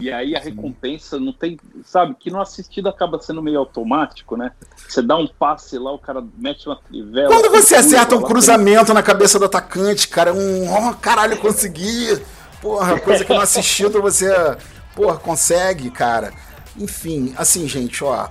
e 0.00 0.10
aí 0.10 0.34
a 0.34 0.40
recompensa 0.40 1.18
não 1.20 1.32
tem, 1.32 1.58
sabe, 1.84 2.16
que 2.18 2.30
no 2.30 2.40
assistido 2.40 2.88
acaba 2.88 3.20
sendo 3.20 3.42
meio 3.42 3.58
automático, 3.58 4.36
né? 4.36 4.52
Você 4.88 5.02
dá 5.02 5.16
um 5.16 5.26
passe 5.26 5.78
lá, 5.78 5.92
o 5.92 5.98
cara 5.98 6.24
mete 6.38 6.66
uma 6.66 6.76
trivela. 6.76 7.28
Quando 7.28 7.50
você 7.50 7.74
acerta 7.74 8.16
um 8.16 8.22
cruzamento 8.22 8.86
tem... 8.86 8.94
na 8.94 9.02
cabeça 9.02 9.38
do 9.38 9.44
atacante, 9.44 10.08
cara, 10.08 10.32
um, 10.32 10.88
oh, 10.88 10.94
caralho, 10.94 11.36
consegui. 11.38 12.20
Porra, 12.60 12.98
coisa 12.98 13.24
que 13.24 13.32
no 13.32 13.40
assistido 13.40 14.00
você, 14.00 14.30
porra, 14.94 15.16
consegue, 15.16 15.90
cara. 15.90 16.32
Enfim, 16.76 17.34
assim, 17.36 17.68
gente, 17.68 18.02
ó, 18.02 18.28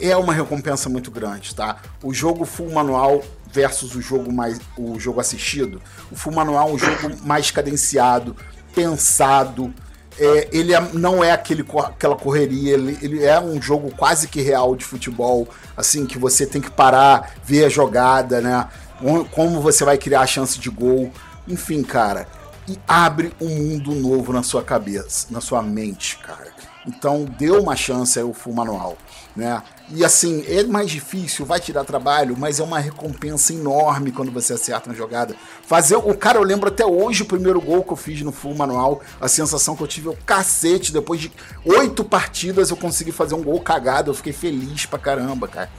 é 0.00 0.16
uma 0.16 0.32
recompensa 0.32 0.88
muito 0.88 1.10
grande, 1.10 1.54
tá? 1.54 1.76
O 2.02 2.12
jogo 2.12 2.44
full 2.44 2.70
manual 2.72 3.22
versus 3.50 3.94
o 3.94 4.00
jogo 4.00 4.32
mais 4.32 4.60
o 4.76 4.98
jogo 4.98 5.20
assistido. 5.20 5.80
O 6.10 6.16
full 6.16 6.32
manual 6.32 6.70
é 6.70 6.72
um 6.72 6.78
jogo 6.78 7.16
mais 7.22 7.50
cadenciado, 7.50 8.36
pensado, 8.74 9.72
é, 10.18 10.48
ele 10.52 10.72
é, 10.72 10.80
não 10.92 11.22
é 11.22 11.32
aquele, 11.32 11.64
aquela 11.78 12.16
correria, 12.16 12.74
ele, 12.74 12.98
ele, 13.02 13.24
é 13.24 13.40
um 13.40 13.60
jogo 13.60 13.90
quase 13.96 14.28
que 14.28 14.40
real 14.40 14.76
de 14.76 14.84
futebol, 14.84 15.48
assim, 15.76 16.06
que 16.06 16.18
você 16.18 16.46
tem 16.46 16.60
que 16.60 16.70
parar, 16.70 17.34
ver 17.44 17.64
a 17.64 17.68
jogada, 17.68 18.40
né? 18.40 18.68
Como 19.32 19.60
você 19.60 19.84
vai 19.84 19.98
criar 19.98 20.20
a 20.20 20.26
chance 20.26 20.58
de 20.58 20.70
gol. 20.70 21.10
Enfim, 21.46 21.82
cara. 21.82 22.26
E 22.66 22.78
abre 22.88 23.32
um 23.40 23.48
mundo 23.48 23.92
novo 23.94 24.32
na 24.32 24.42
sua 24.42 24.62
cabeça, 24.62 25.26
na 25.30 25.40
sua 25.40 25.62
mente, 25.62 26.16
cara. 26.18 26.54
Então, 26.86 27.24
dê 27.24 27.50
uma 27.50 27.76
chance 27.76 28.18
aí 28.18 28.24
o 28.24 28.32
Full 28.32 28.54
Manual, 28.54 28.96
né? 29.36 29.62
E 29.90 30.04
assim, 30.04 30.44
é 30.48 30.62
mais 30.64 30.90
difícil, 30.90 31.44
vai 31.44 31.60
tirar 31.60 31.84
trabalho, 31.84 32.36
mas 32.38 32.58
é 32.58 32.62
uma 32.62 32.78
recompensa 32.78 33.52
enorme 33.52 34.12
quando 34.12 34.32
você 34.32 34.54
acerta 34.54 34.88
uma 34.88 34.96
jogada. 34.96 35.34
Fazer 35.66 35.96
o 35.96 36.14
cara, 36.16 36.38
eu 36.38 36.42
lembro 36.42 36.68
até 36.68 36.86
hoje 36.86 37.22
o 37.22 37.26
primeiro 37.26 37.60
gol 37.60 37.82
que 37.82 37.92
eu 37.92 37.96
fiz 37.96 38.22
no 38.22 38.32
full 38.32 38.54
manual, 38.54 39.02
a 39.20 39.28
sensação 39.28 39.76
que 39.76 39.82
eu 39.82 39.86
tive 39.86 40.08
o 40.08 40.16
cacete, 40.24 40.92
depois 40.92 41.20
de 41.20 41.32
oito 41.64 42.04
partidas 42.04 42.70
eu 42.70 42.76
consegui 42.76 43.12
fazer 43.12 43.34
um 43.34 43.42
gol 43.42 43.60
cagado, 43.60 44.10
eu 44.10 44.14
fiquei 44.14 44.32
feliz 44.32 44.86
pra 44.86 44.98
caramba, 44.98 45.48
cara. 45.48 45.70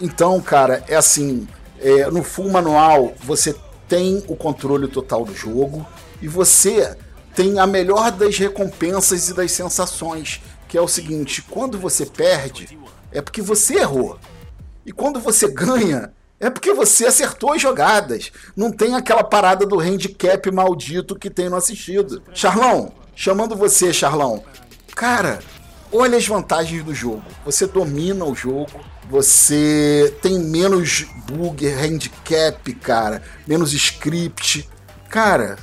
Então, 0.00 0.40
cara, 0.40 0.82
é 0.88 0.96
assim, 0.96 1.46
é, 1.78 2.10
no 2.10 2.22
full 2.22 2.50
manual 2.50 3.12
você 3.22 3.54
tem 3.88 4.24
o 4.26 4.34
controle 4.34 4.88
total 4.88 5.24
do 5.24 5.34
jogo 5.34 5.86
e 6.20 6.26
você 6.26 6.96
tem 7.34 7.58
a 7.58 7.66
melhor 7.66 8.10
das 8.10 8.38
recompensas 8.38 9.28
e 9.28 9.34
das 9.34 9.52
sensações, 9.52 10.40
que 10.68 10.76
é 10.76 10.80
o 10.80 10.88
seguinte, 10.88 11.42
quando 11.42 11.78
você 11.78 12.06
perde, 12.06 12.78
é 13.12 13.20
porque 13.20 13.42
você 13.42 13.78
errou. 13.78 14.18
E 14.84 14.92
quando 14.92 15.20
você 15.20 15.48
ganha, 15.48 16.12
É 16.42 16.50
porque 16.50 16.74
você 16.74 17.06
acertou 17.06 17.52
as 17.52 17.62
jogadas. 17.62 18.32
Não 18.56 18.72
tem 18.72 18.96
aquela 18.96 19.22
parada 19.22 19.64
do 19.64 19.78
handicap 19.78 20.50
maldito 20.50 21.14
que 21.16 21.30
tem 21.30 21.48
no 21.48 21.54
assistido. 21.54 22.20
Charlão, 22.34 22.92
chamando 23.14 23.54
você, 23.54 23.92
Charlão. 23.92 24.42
Cara, 24.92 25.38
olha 25.92 26.18
as 26.18 26.26
vantagens 26.26 26.82
do 26.82 26.92
jogo. 26.92 27.22
Você 27.44 27.64
domina 27.64 28.24
o 28.24 28.34
jogo, 28.34 28.80
você 29.08 30.12
tem 30.20 30.36
menos 30.36 31.06
bug, 31.30 31.64
handicap, 31.68 32.74
cara, 32.74 33.22
menos 33.46 33.72
script. 33.72 34.68
Cara, 35.08 35.56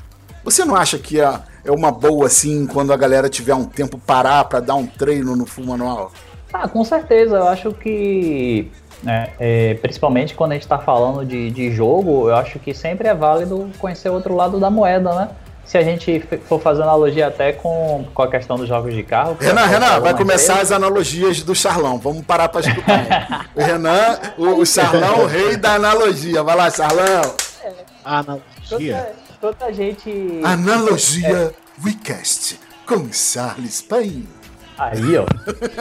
você 0.45 0.63
não 0.63 0.77
acha 0.77 0.97
que 0.97 1.19
é, 1.19 1.41
é 1.65 1.71
uma 1.71 1.91
boa 1.91 2.27
assim 2.27 2.65
quando 2.65 2.93
a 2.93 2.97
galera 2.97 3.27
tiver 3.27 3.53
um 3.53 3.65
tempo 3.65 3.99
parar 3.99 4.45
para 4.45 4.61
dar 4.61 4.75
um 4.75 4.87
treino 4.87 5.35
no 5.35 5.45
full 5.45 5.65
manual? 5.65 6.13
Ah, 6.51 6.67
com 6.67 6.83
certeza. 6.83 7.37
Eu 7.37 7.47
acho 7.47 7.71
que, 7.73 8.71
né, 9.03 9.29
é, 9.39 9.75
principalmente 9.75 10.33
quando 10.33 10.51
a 10.51 10.53
gente 10.55 10.63
está 10.63 10.79
falando 10.79 11.25
de, 11.25 11.51
de 11.51 11.71
jogo, 11.71 12.29
eu 12.29 12.35
acho 12.35 12.59
que 12.59 12.73
sempre 12.73 13.07
é 13.07 13.13
válido 13.13 13.69
conhecer 13.79 14.09
o 14.09 14.13
outro 14.13 14.35
lado 14.35 14.59
da 14.59 14.69
moeda, 14.69 15.13
né? 15.13 15.29
se 15.69 15.77
a 15.77 15.83
gente 15.83 16.19
for 16.47 16.59
fazer 16.59 16.81
analogia 16.81 17.27
até 17.27 17.53
com, 17.53 18.03
com 18.11 18.23
a 18.23 18.27
questão 18.27 18.57
dos 18.57 18.67
jogos 18.67 18.91
de 18.91 19.03
carro. 19.03 19.37
Renan, 19.39 19.67
Renan, 19.67 19.99
vai 19.99 20.17
começar 20.17 20.55
vezes. 20.55 20.71
as 20.71 20.75
analogias 20.75 21.43
do 21.43 21.53
Charlão. 21.53 21.99
Vamos 21.99 22.25
parar 22.25 22.49
para 22.49 22.61
escutar. 22.61 23.51
o 23.55 23.61
Renan, 23.61 24.19
o, 24.35 24.45
o 24.61 24.65
Charlão, 24.65 25.19
o 25.19 25.25
rei 25.27 25.57
da 25.57 25.75
analogia. 25.75 26.41
Vai 26.41 26.55
lá, 26.55 26.71
Charlão. 26.71 27.35
É. 27.63 27.73
Analogia. 28.03 29.13
Toda, 29.39 29.71
gente. 29.71 30.41
Analogia 30.43 31.53
é. 31.53 31.87
Recast 31.87 32.59
com 32.87 33.13
Charles 33.13 33.83
Payne. 33.83 34.38
Aí, 34.79 35.17
ó. 35.17 35.25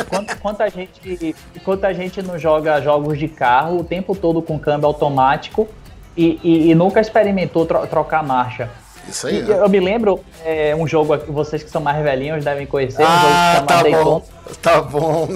Quanto, 0.08 0.36
quanta, 0.38 0.68
gente, 0.68 1.36
quanta 1.64 1.94
gente 1.94 2.20
não 2.20 2.36
joga 2.36 2.80
jogos 2.80 3.16
de 3.16 3.28
carro 3.28 3.78
o 3.78 3.84
tempo 3.84 4.12
todo 4.14 4.42
com 4.42 4.58
câmbio 4.58 4.88
automático 4.88 5.68
e, 6.16 6.40
e, 6.42 6.70
e 6.70 6.74
nunca 6.74 7.00
experimentou 7.00 7.64
tro, 7.64 7.86
trocar 7.86 8.24
marcha. 8.24 8.68
Isso 9.08 9.28
aí. 9.28 9.44
E, 9.44 9.50
eu 9.50 9.68
me 9.68 9.78
lembro, 9.78 10.20
é, 10.44 10.74
um 10.74 10.84
jogo 10.86 11.16
que 11.16 11.30
vocês 11.30 11.62
que 11.62 11.70
são 11.70 11.80
mais 11.80 12.02
velhinhos 12.02 12.44
devem 12.44 12.66
conhecer, 12.66 13.04
ah, 13.04 13.06
um 13.06 13.54
jogo 13.54 13.66
tá 13.66 13.82
Dayton. 13.82 14.04
Bom, 14.04 14.22
tá 14.60 14.82
bom. 14.82 15.28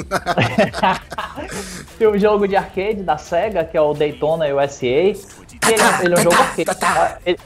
Tem 1.98 2.08
um 2.08 2.18
jogo 2.18 2.48
de 2.48 2.56
arcade 2.56 3.02
da 3.02 3.16
SEGA, 3.16 3.64
que 3.64 3.76
é 3.76 3.80
o 3.80 3.94
Daytona 3.94 4.52
USA. 4.54 4.86
Ele, 4.86 5.16
ele, 6.02 6.14
é 6.14 6.18
um 6.18 6.22
jogo 6.22 6.36
arcade. 6.36 6.70
Ele, 7.24 7.38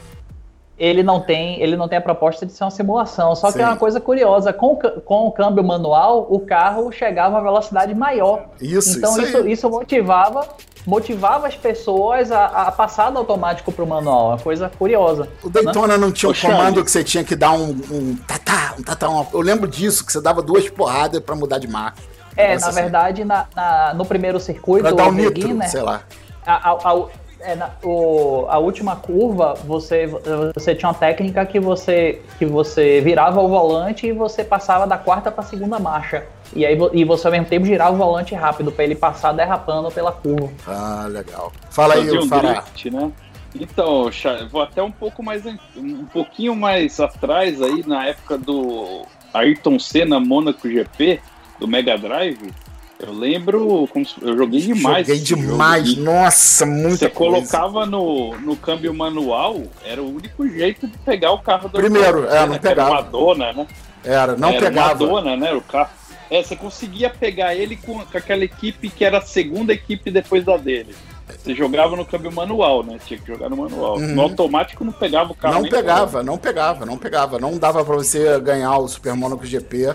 ele 0.77 1.01
não 1.01 1.19
tem 1.19 1.61
ele 1.61 1.75
não 1.75 1.87
tem 1.87 1.97
a 1.97 2.01
proposta 2.01 2.45
de 2.45 2.53
ser 2.53 2.63
uma 2.63 2.71
simulação. 2.71 3.35
Só 3.35 3.49
Sim. 3.49 3.57
que 3.57 3.63
é 3.63 3.65
uma 3.65 3.77
coisa 3.77 3.99
curiosa, 3.99 4.53
com, 4.53 4.75
com 4.75 5.27
o 5.27 5.31
câmbio 5.31 5.63
manual, 5.63 6.27
o 6.29 6.39
carro 6.39 6.91
chegava 6.91 7.35
a 7.35 7.39
uma 7.39 7.43
velocidade 7.43 7.93
maior. 7.95 8.45
Isso, 8.61 8.97
então 8.97 9.11
isso, 9.13 9.37
isso, 9.37 9.47
isso, 9.47 9.69
motivava 9.69 10.47
motivava 10.85 11.47
as 11.47 11.55
pessoas 11.55 12.31
a, 12.31 12.45
a 12.45 12.71
passar 12.71 13.09
do 13.09 13.17
automático 13.17 13.73
para 13.73 13.83
o 13.83 13.87
manual. 13.87 14.27
É 14.27 14.35
uma 14.35 14.39
coisa 14.39 14.69
curiosa. 14.69 15.27
O 15.43 15.49
Daytona 15.49 15.97
né? 15.97 15.97
não 15.97 16.13
tinha 16.13 16.31
um 16.31 16.33
comando 16.33 16.83
que 16.83 16.89
você 16.89 17.03
tinha 17.03 17.25
que 17.25 17.35
dar 17.35 17.51
um, 17.51 17.71
um 17.91 18.15
tatá, 18.25 18.73
um 18.79 18.81
tatá. 18.81 19.09
Um, 19.09 19.25
eu 19.33 19.41
lembro 19.41 19.67
disso, 19.67 20.05
que 20.05 20.13
você 20.13 20.21
dava 20.21 20.41
duas 20.41 20.69
porradas 20.69 21.19
para 21.19 21.35
mudar 21.35 21.57
de 21.57 21.67
marca. 21.67 22.01
É, 22.37 22.57
na 22.57 22.67
assim. 22.67 22.81
verdade, 22.81 23.25
na, 23.25 23.47
na, 23.53 23.93
no 23.95 24.05
primeiro 24.05 24.39
circuito, 24.39 24.83
pra 24.83 24.91
dar 24.91 25.09
um 25.09 25.11
nitro, 25.11 25.53
né, 25.55 25.67
sei 25.67 25.81
lá. 25.81 26.03
A, 26.45 26.71
a, 26.71 26.71
a, 26.71 27.05
é, 27.39 27.55
na, 27.55 27.71
o, 27.83 28.45
a 28.49 28.57
última 28.57 28.95
curva, 28.95 29.53
você, 29.65 30.07
você 30.53 30.75
tinha 30.75 30.89
uma 30.89 30.95
técnica 30.95 31.45
que 31.45 31.59
você, 31.59 32.21
que 32.37 32.45
você 32.45 33.01
virava 33.01 33.41
o 33.41 33.47
volante 33.47 34.07
e 34.07 34.11
você 34.11 34.43
passava 34.43 34.87
da 34.87 34.97
quarta 34.97 35.31
para 35.31 35.43
a 35.43 35.47
segunda 35.47 35.79
marcha. 35.79 36.25
E 36.55 36.65
aí 36.65 36.77
e 36.93 37.03
você 37.03 37.27
ao 37.27 37.31
mesmo 37.31 37.47
tempo 37.47 37.65
girava 37.65 37.93
o 37.93 37.97
volante 37.97 38.33
rápido 38.33 38.71
para 38.71 38.83
ele 38.83 38.95
passar 38.95 39.33
derrapando 39.33 39.91
pela 39.91 40.11
curva. 40.11 40.49
Ah, 40.67 41.07
legal. 41.09 41.51
Fala 41.69 41.95
aí, 41.95 42.17
um 42.17 42.27
Fará. 42.27 42.61
Drift, 42.61 42.89
né? 42.89 43.11
Então, 43.59 44.09
vou 44.51 44.61
até 44.61 44.81
um 44.83 44.91
pouco 44.91 45.23
mais 45.23 45.43
um 45.75 46.05
pouquinho 46.05 46.55
mais 46.55 46.99
atrás 46.99 47.61
aí 47.61 47.83
na 47.87 48.05
época 48.05 48.37
do 48.37 49.05
Ayrton 49.33 49.79
Senna 49.79 50.19
Monaco 50.19 50.69
GP 50.69 51.19
do 51.59 51.67
Mega 51.67 51.97
Drive. 51.97 52.53
Eu 52.99 53.13
lembro, 53.13 53.87
eu 54.21 54.37
joguei 54.37 54.59
demais. 54.59 55.05
Joguei 55.05 55.21
demais, 55.21 55.89
jogo. 55.89 56.01
nossa, 56.01 56.65
muito 56.65 56.97
Você 56.97 57.09
colocava 57.09 57.85
no, 57.85 58.35
no 58.39 58.55
câmbio 58.55 58.91
manual, 58.91 59.61
era 59.85 60.01
o 60.01 60.15
único 60.15 60.47
jeito 60.47 60.87
de 60.87 60.97
pegar 60.99 61.31
o 61.31 61.39
carro 61.39 61.69
do 61.69 61.77
Primeiro, 61.77 62.27
é, 62.27 62.45
não 62.47 62.57
pegava. 62.57 62.89
Era 62.89 63.01
Madonna, 63.03 63.53
né? 63.53 63.67
Era, 64.03 64.35
não 64.35 64.49
era 64.49 64.59
pegava. 64.59 65.05
Madonna, 65.05 65.35
né? 65.37 65.53
O 65.53 65.61
carro. 65.61 65.91
É, 66.29 66.41
você 66.41 66.55
conseguia 66.55 67.09
pegar 67.09 67.55
ele 67.55 67.77
com, 67.77 68.03
com 68.03 68.17
aquela 68.17 68.43
equipe 68.43 68.89
que 68.89 69.05
era 69.05 69.19
a 69.19 69.21
segunda 69.21 69.71
equipe 69.71 70.09
depois 70.09 70.43
da 70.43 70.57
dele. 70.57 70.95
Você 71.27 71.53
jogava 71.53 71.95
no 71.95 72.05
câmbio 72.05 72.31
manual, 72.31 72.83
né? 72.83 72.97
Tinha 73.05 73.19
que 73.19 73.27
jogar 73.27 73.49
no 73.49 73.57
manual. 73.57 73.97
Uhum. 73.97 74.15
No 74.15 74.21
automático 74.23 74.83
não 74.83 74.91
pegava 74.91 75.31
o 75.31 75.35
carro. 75.35 75.61
Não 75.61 75.69
pegava, 75.69 76.23
não 76.23 76.37
pegava, 76.37 76.85
não 76.85 76.97
pegava. 76.97 77.39
Não 77.39 77.57
dava 77.57 77.85
para 77.85 77.95
você 77.95 78.39
ganhar 78.39 78.77
o 78.77 78.87
Super 78.87 79.13
Monaco 79.13 79.45
GP 79.45 79.93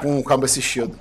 com 0.00 0.18
o 0.18 0.24
câmbio 0.24 0.46
assistido. 0.46 0.96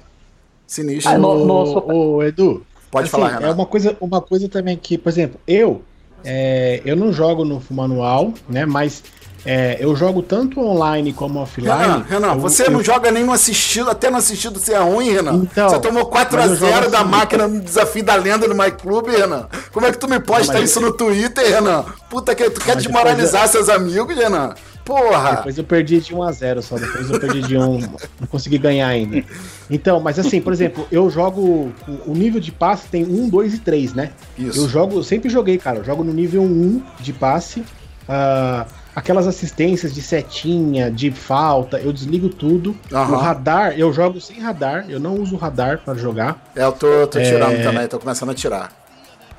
Sinistro. 0.67 1.11
Ah, 1.11 1.17
no, 1.17 1.45
no... 1.45 1.93
O, 1.93 2.23
Edu, 2.23 2.63
pode 2.91 3.05
assim, 3.05 3.11
falar, 3.11 3.27
Renato. 3.29 3.45
É 3.45 3.51
uma 3.51 3.65
coisa, 3.65 3.97
uma 3.99 4.21
coisa 4.21 4.49
também 4.49 4.77
que, 4.77 4.97
por 4.97 5.09
exemplo, 5.09 5.39
eu 5.47 5.81
é, 6.23 6.81
eu 6.83 6.95
não 6.95 7.13
jogo 7.13 7.45
no 7.45 7.61
manual, 7.71 8.33
né? 8.49 8.65
Mas 8.65 9.03
é, 9.45 9.77
eu 9.79 9.95
jogo 9.95 10.21
tanto 10.21 10.59
online 10.59 11.13
como 11.13 11.39
offline. 11.39 11.69
Renan, 11.69 12.05
Renan 12.09 12.33
eu, 12.33 12.39
você 12.39 12.67
eu... 12.67 12.71
não 12.71 12.83
joga 12.83 13.11
nem 13.11 13.23
no 13.23 13.31
assistido, 13.31 13.89
até 13.89 14.09
no 14.09 14.17
assistido 14.17 14.59
você 14.59 14.73
é 14.73 14.79
ruim, 14.79 15.11
Renan. 15.11 15.35
Então, 15.35 15.69
você 15.69 15.79
tomou 15.79 16.09
4x0 16.09 16.89
da 16.89 16.99
assim, 16.99 17.09
máquina 17.09 17.47
no 17.47 17.61
desafio 17.61 18.03
da 18.03 18.15
lenda 18.15 18.47
no 18.47 18.55
My 18.55 18.71
Club, 18.71 19.07
Renan. 19.07 19.47
Como 19.71 19.85
é 19.85 19.91
que 19.91 19.97
tu 19.97 20.09
me 20.09 20.19
posta 20.19 20.53
não, 20.53 20.63
isso 20.63 20.81
no 20.81 20.91
Twitter, 20.91 21.45
Renan? 21.45 21.85
Puta 22.09 22.35
que 22.35 22.49
tu 22.49 22.59
quer 22.59 22.75
desmoralizar 22.75 23.43
eu... 23.43 23.47
seus 23.47 23.69
amigos, 23.69 24.15
Renan? 24.15 24.53
Porra! 24.87 25.35
Depois 25.35 25.57
eu 25.57 25.63
perdi 25.65 25.99
de 25.99 26.15
1 26.15 26.23
a 26.23 26.31
0 26.31 26.61
só, 26.61 26.77
depois 26.77 27.09
eu 27.09 27.19
perdi 27.19 27.41
de 27.41 27.57
1, 27.57 27.79
não 27.81 28.27
consegui 28.29 28.57
ganhar 28.57 28.87
ainda. 28.87 29.21
Então, 29.69 29.99
mas 29.99 30.17
assim, 30.17 30.39
por 30.39 30.53
exemplo, 30.53 30.87
eu 30.89 31.09
jogo. 31.09 31.73
O 32.05 32.13
nível 32.13 32.39
de 32.39 32.53
passe 32.53 32.87
tem 32.87 33.03
1, 33.03 33.29
2 33.29 33.53
e 33.55 33.59
3, 33.59 33.93
né? 33.93 34.11
Isso. 34.39 34.61
Eu 34.61 34.69
jogo, 34.69 34.95
eu 34.95 35.03
sempre 35.03 35.29
joguei, 35.29 35.57
cara. 35.57 35.79
Eu 35.79 35.83
jogo 35.83 36.03
no 36.03 36.13
nível 36.13 36.41
1 36.41 36.81
de 37.01 37.11
passe. 37.11 37.59
Uh, 37.59 38.65
aquelas 38.95 39.27
assistências 39.27 39.93
de 39.93 40.01
setinha, 40.01 40.89
de 40.89 41.11
falta, 41.11 41.77
eu 41.77 41.91
desligo 41.91 42.29
tudo. 42.29 42.75
Uhum. 42.91 42.99
O 42.99 43.17
radar, 43.17 43.77
eu 43.77 43.91
jogo 43.91 44.21
sem 44.21 44.39
radar, 44.39 44.85
eu 44.89 44.99
não 44.99 45.15
uso 45.15 45.35
radar 45.35 45.81
para 45.83 45.93
jogar. 45.95 46.49
É, 46.55 46.63
eu 46.63 46.71
tô, 46.71 47.05
tô 47.05 47.19
tirando 47.19 47.51
é... 47.51 47.61
também, 47.61 47.87
tô 47.87 47.99
começando 47.99 48.29
a 48.29 48.33
tirar. 48.33 48.71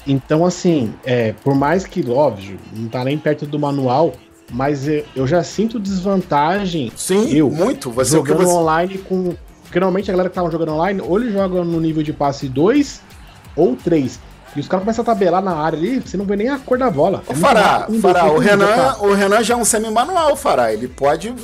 Então, 0.07 0.45
assim, 0.47 0.95
é, 1.05 1.33
por 1.43 1.55
mais 1.55 1.85
que, 1.85 2.09
óbvio, 2.09 2.59
não 2.73 2.89
tá 2.89 3.03
nem 3.03 3.19
perto 3.19 3.47
do 3.47 3.59
manual, 3.59 4.13
mas 4.51 4.87
eu 4.89 5.27
já 5.27 5.43
sinto 5.43 5.79
desvantagem. 5.79 6.93
Sim, 6.97 7.31
eu, 7.35 7.51
muito. 7.51 7.91
Você, 7.91 8.13
jogando 8.13 8.45
você... 8.45 8.53
online 8.53 8.99
com. 8.99 9.35
Porque 9.63 9.79
normalmente 9.79 10.11
a 10.11 10.13
galera 10.13 10.31
que 10.31 10.35
tava 10.35 10.51
jogando 10.51 10.73
online, 10.73 11.03
ou 11.03 11.21
ele 11.21 11.31
joga 11.31 11.63
no 11.63 11.79
nível 11.79 12.03
de 12.03 12.13
passe 12.13 12.49
2 12.49 13.03
ou 13.55 13.77
3. 13.77 14.19
E 14.57 14.61
os 14.61 14.67
caras 14.67 14.83
começam 14.83 15.03
a 15.03 15.07
tabelar 15.07 15.43
na 15.43 15.55
área 15.55 15.79
ali, 15.79 16.01
você 16.01 16.17
não 16.17 16.25
vê 16.25 16.37
nem 16.37 16.49
a 16.49 16.59
cor 16.59 16.79
da 16.79 16.91
bola. 16.91 17.23
Ô, 17.27 17.33
é 17.33 17.35
Fará, 17.35 17.87
um, 17.89 18.01
Fará 18.01 18.33
o, 18.33 18.39
Renan, 18.39 18.97
o 19.01 19.13
Renan 19.13 19.43
já 19.43 19.53
é 19.53 19.57
um 19.59 19.65
semi-manual, 19.65 20.35
Fará. 20.37 20.73
Ele 20.73 20.89
pode 20.89 21.35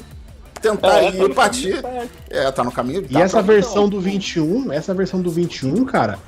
tentar 0.60 1.02
é, 1.02 1.10
ir 1.10 1.28
tá 1.28 1.34
partir. 1.34 1.82
É, 2.30 2.50
tá 2.50 2.64
no 2.64 2.72
caminho. 2.72 3.04
E 3.10 3.16
essa 3.18 3.42
versão 3.42 3.88
do 3.90 4.00
21, 4.00 4.72
essa 4.72 4.94
versão 4.94 5.20
do 5.20 5.30
21, 5.30 5.84
cara, 5.84 6.18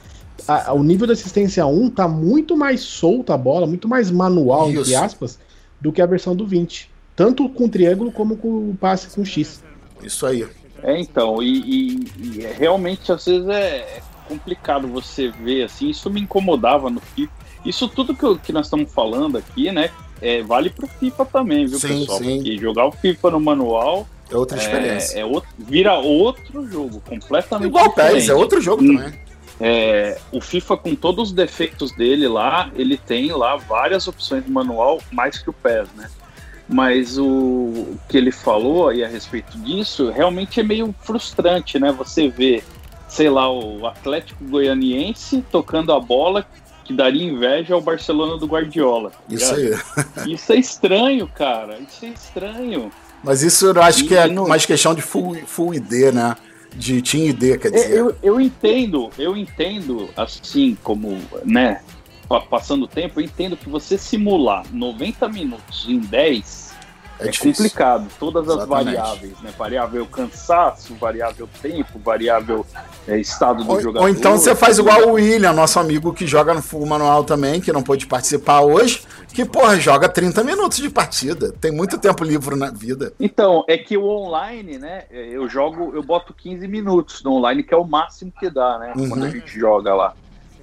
a, 0.47 0.71
a, 0.71 0.73
o 0.75 0.83
nível 0.83 1.07
da 1.07 1.15
assistência 1.15 1.65
1 1.67 1.91
tá 1.91 2.07
muito 2.07 2.57
mais 2.57 2.83
solta 2.83 3.33
a 3.33 3.39
bola, 3.39 3.67
muito 3.67 3.89
mais 3.89 4.11
manual, 4.11 4.71
Isso. 4.71 4.81
entre 4.81 4.95
aspas, 4.95 5.39
do 5.81 5.93
que 5.93 6.03
a 6.03 6.07
versão 6.07 6.35
do 6.35 6.47
20. 6.47 6.91
Tanto 7.15 7.49
com 7.49 7.69
triângulo 7.69 8.13
como 8.13 8.37
com 8.37 8.71
o 8.71 8.77
passe 8.79 9.15
com 9.15 9.25
X. 9.25 9.63
Isso 10.03 10.27
aí. 10.27 10.47
É, 10.83 11.01
então, 11.01 11.43
e, 11.43 11.59
e, 11.61 12.13
e 12.19 12.45
é, 12.45 12.53
realmente 12.53 13.11
às 13.11 13.25
vezes 13.25 13.49
é 13.49 14.01
complicado 14.29 14.87
você 14.89 15.29
ver 15.29 15.65
assim, 15.65 15.89
isso 15.89 16.11
me 16.11 16.21
incomodava 16.21 16.91
no 16.91 17.01
FIFA. 17.01 17.33
Isso 17.65 17.89
tudo 17.89 18.15
que, 18.15 18.39
que 18.47 18.53
nós 18.53 18.67
estamos 18.67 18.93
falando 18.93 19.39
aqui, 19.39 19.73
né, 19.73 19.91
é, 20.21 20.43
vale 20.43 20.71
pro 20.71 20.87
FIFA 20.87 21.25
também, 21.27 21.67
viu, 21.67 21.79
sim, 21.79 22.01
pessoal? 22.01 22.19
Sim. 22.19 22.37
Porque 22.37 22.59
jogar 22.59 22.87
o 22.87 22.93
FIFA 22.93 23.31
no 23.33 23.41
manual 23.41 24.07
é 24.31 24.37
outra 24.37 24.59
experiência. 24.59 25.19
É, 25.19 25.21
é 25.21 25.25
outro, 25.25 25.49
vira 25.59 25.95
outro 25.95 26.69
jogo, 26.69 27.01
completamente 27.09 27.69
Igual 27.69 27.89
diferente. 27.89 28.15
PES, 28.15 28.29
é 28.29 28.35
outro 28.35 28.61
jogo 28.61 28.87
também. 28.87 29.13
É, 29.61 30.19
o 30.31 30.41
FIFA, 30.41 30.77
com 30.77 30.95
todos 30.95 31.29
os 31.29 31.35
defeitos 31.35 31.91
dele 31.93 32.29
lá, 32.29 32.71
ele 32.75 32.97
tem 32.97 33.33
lá 33.33 33.57
várias 33.57 34.07
opções 34.07 34.45
de 34.45 34.51
manual, 34.51 35.01
mais 35.11 35.39
que 35.39 35.49
o 35.49 35.53
PES, 35.53 35.89
né? 35.97 36.11
Mas 36.69 37.17
o, 37.17 37.97
que 38.09 38.17
ele 38.19 38.33
falou 38.33 38.89
aí 38.89 39.03
a 39.05 39.09
respeito 39.09 39.57
disso 39.59 40.11
realmente 40.11 40.61
é 40.61 40.63
meio 40.63 40.95
frustrante, 41.01 41.79
né? 41.79 41.93
Você 41.93 42.29
vê, 42.29 42.63
sei 43.09 43.31
lá, 43.31 43.51
o 43.51 43.87
Atlético 43.87 44.45
Goianiense 44.45 45.45
tocando 45.51 45.93
a 45.93 46.01
bola 46.01 46.47
que 46.85 46.93
daria 46.93 47.25
inveja 47.25 47.75
ao 47.75 47.81
Barcelona 47.81 48.37
do 48.37 48.47
Guardiola. 48.47 49.11
Tá 49.11 49.17
isso 49.29 49.55
aí. 49.55 49.71
Isso 50.33 50.53
é 50.53 50.57
estranho, 50.57 51.27
cara. 51.29 51.79
Isso 51.79 52.05
é 52.05 52.09
estranho. 52.09 52.93
Mas 53.25 53.43
isso 53.43 53.67
eu 53.67 53.83
acho 53.83 54.05
e, 54.05 54.09
que 54.09 54.15
é 54.15 54.29
no... 54.29 54.47
mais 54.47 54.65
questão 54.65 54.95
de 54.95 55.03
ID, 55.03 56.15
né? 56.15 56.37
De 56.75 57.01
Team 57.03 57.27
ID, 57.27 57.59
quer 57.59 57.71
dizer. 57.71 57.93
Eu, 57.93 58.17
eu 58.23 58.41
entendo, 58.41 59.11
eu 59.19 59.37
entendo, 59.37 60.09
assim 60.17 60.77
como, 60.83 61.19
né, 61.45 61.81
passando 62.51 62.85
o 62.85 62.89
tempo, 62.89 63.21
eu 63.21 63.25
entendo 63.25 63.57
que 63.57 63.69
você 63.69 63.97
simular 63.97 64.65
90 64.73 65.29
minutos 65.29 65.87
em 65.89 65.99
10 65.99 66.66
É, 67.19 67.29
é, 67.29 67.33
complicado. 67.33 68.09
Todas 68.19 68.49
as 68.49 68.57
Exatamente. 68.57 68.97
variáveis, 68.97 69.41
né? 69.41 69.51
Variável 69.57 70.07
cansaço, 70.07 70.95
variável 70.97 71.49
tempo, 71.63 71.99
variável 71.99 72.67
é, 73.09 73.19
estado 73.19 73.65
do 73.65 73.71
Ou, 73.71 73.81
jogador. 73.81 74.05
ou 74.05 74.09
então 74.09 74.37
você 74.37 74.55
faz 74.55 74.79
igual 74.79 75.09
o 75.09 75.13
William, 75.13 75.53
nosso 75.53 75.79
amigo 75.79 76.13
que 76.13 76.27
joga 76.27 76.53
no 76.53 76.63
full 76.63 76.85
manual 76.87 77.25
também, 77.25 77.61
que 77.61 77.73
não 77.73 77.83
pôde 77.83 78.07
participar 78.07 78.61
hoje, 78.61 79.03
que, 79.33 79.45
porra, 79.45 79.79
joga 79.79 80.09
30 80.09 80.43
minutos 80.45 80.79
de 80.79 80.89
partida. 80.89 81.53
Tem 81.53 81.71
muito 81.71 81.99
tempo 81.99 82.25
livre 82.25 82.57
na 82.57 82.71
vida. 82.71 83.13
Então, 83.21 83.65
é 83.69 83.77
que 83.77 83.97
o 83.97 84.05
online, 84.07 84.79
né? 84.79 85.05
Eu 85.11 85.49
jogo, 85.49 85.93
eu 85.95 86.03
boto 86.03 86.33
15 86.35 86.67
minutos 86.69 87.23
no 87.23 87.33
online, 87.33 87.63
que 87.63 87.75
é 87.75 87.77
o 87.77 87.85
máximo 87.85 88.33
que 88.39 88.49
dá, 88.49 88.79
né? 88.79 88.93
Uhum. 88.97 89.09
Quando 89.09 89.25
a 89.25 89.31
gente 89.31 89.59
joga 89.59 89.95
lá. 89.95 90.15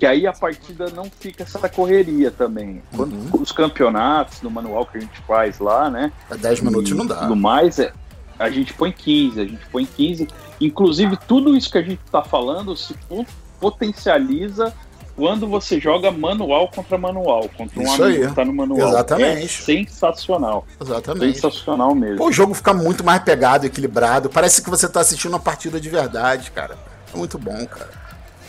Que 0.04 0.08
aí 0.08 0.28
a 0.28 0.34
partida 0.34 0.88
não 0.90 1.06
fica 1.06 1.44
essa 1.44 1.70
correria 1.70 2.30
também. 2.30 2.84
Quando 2.94 3.14
Uhum. 3.14 3.42
os 3.42 3.54
campeonatos 3.54 4.42
no 4.42 4.52
manual 4.52 4.86
que 4.86 4.98
a 4.98 5.00
gente 5.00 5.18
faz 5.26 5.60
lá, 5.60 5.90
né? 5.90 6.12
É 6.30 6.36
10 6.36 6.60
minutos 6.60 6.92
e 6.92 6.94
não 6.94 7.06
dá. 7.08 7.16
Tudo 7.20 7.38
mais, 7.38 7.80
é, 7.80 7.94
a 8.38 8.50
gente 8.50 8.74
põe 8.74 8.92
15, 8.92 9.40
a 9.40 9.46
gente 9.46 9.66
põe 9.68 9.86
15. 9.86 10.28
Inclusive, 10.60 11.16
tudo 11.26 11.56
isso 11.56 11.72
que 11.72 11.78
a 11.78 11.82
gente 11.82 12.02
tá 12.12 12.22
falando 12.22 12.76
se 12.76 12.94
po- 13.08 13.26
potencializa 13.62 14.74
quando 15.16 15.48
você 15.48 15.80
joga 15.80 16.12
manual 16.12 16.68
contra 16.70 16.98
manual, 16.98 17.48
contra 17.56 17.80
um 17.80 17.84
Isso 17.84 18.04
amigo 18.04 18.24
aí. 18.24 18.28
que 18.28 18.36
tá 18.36 18.44
no 18.44 18.52
manual. 18.54 18.90
Exatamente. 18.90 19.44
É 19.46 19.48
sensacional. 19.48 20.68
Exatamente. 20.82 21.36
Sensacional 21.40 21.96
mesmo. 21.96 22.18
Pô, 22.18 22.28
o 22.28 22.32
jogo 22.34 22.54
fica 22.54 22.74
muito 22.74 23.06
mais 23.06 23.24
pegado, 23.24 23.66
equilibrado. 23.66 24.30
Parece 24.30 24.62
que 24.62 24.70
você 24.70 24.90
tá 24.90 25.00
assistindo 25.00 25.32
uma 25.32 25.40
partida 25.40 25.80
de 25.80 25.88
verdade, 25.90 26.52
cara. 26.52 26.76
É 27.14 27.18
muito 27.18 27.38
bom, 27.40 27.66
cara. 27.68 28.03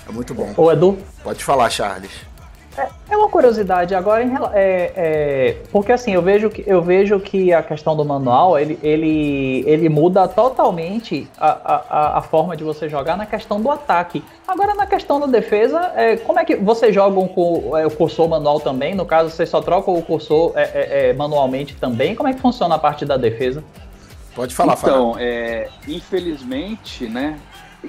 É 0.09 0.13
muito 0.13 0.35
bom. 0.35 0.53
Ô, 0.57 0.71
Edu, 0.71 0.99
Pode 1.23 1.43
falar, 1.43 1.71
Charles. 1.71 2.35
É 3.09 3.17
uma 3.17 3.29
curiosidade 3.29 3.95
agora 3.95 4.25
em 4.25 4.33
é, 4.53 4.93
é, 4.97 5.57
porque 5.71 5.93
assim 5.93 6.13
eu 6.13 6.23
vejo 6.23 6.51
que 6.51 6.65
eu 6.67 6.83
vejo 6.83 7.21
que 7.21 7.53
a 7.53 7.63
questão 7.63 7.95
do 7.95 8.05
manual 8.05 8.59
ele, 8.59 8.79
ele, 8.83 9.63
ele 9.65 9.89
muda 9.89 10.27
totalmente 10.27 11.29
a, 11.39 11.49
a, 11.49 12.19
a 12.19 12.23
forma 12.23 12.57
de 12.57 12.65
você 12.65 12.89
jogar 12.89 13.17
na 13.17 13.27
questão 13.27 13.61
do 13.61 13.71
ataque. 13.71 14.25
Agora 14.49 14.75
na 14.75 14.87
questão 14.87 15.21
da 15.21 15.27
defesa, 15.27 15.93
é, 15.95 16.17
como 16.17 16.41
é 16.41 16.45
que 16.45 16.57
você 16.57 16.93
joga 16.93 17.29
com 17.29 17.79
é, 17.79 17.87
o 17.87 17.91
cursor 17.91 18.29
manual 18.29 18.59
também? 18.59 18.93
No 18.95 19.07
caso 19.07 19.31
você 19.31 19.47
só 19.47 19.61
troca 19.61 19.91
o 19.93 20.03
cursor 20.03 20.53
é, 20.57 20.63
é, 20.63 21.11
é, 21.11 21.13
manualmente 21.13 21.77
também? 21.77 22.17
Como 22.17 22.29
é 22.29 22.33
que 22.33 22.41
funciona 22.41 22.75
a 22.75 22.79
parte 22.79 23.05
da 23.05 23.17
defesa? 23.17 23.63
Pode 24.35 24.53
falar, 24.53 24.75
Fábio. 24.75 24.97
Então, 24.97 25.17
é, 25.17 25.69
infelizmente, 25.87 27.07
né? 27.07 27.39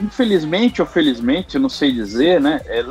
Infelizmente 0.01 0.81
ou 0.81 0.87
felizmente, 0.87 1.55
eu 1.55 1.61
não 1.61 1.69
sei 1.69 1.91
dizer, 1.91 2.41
né? 2.41 2.61
é, 2.65 2.83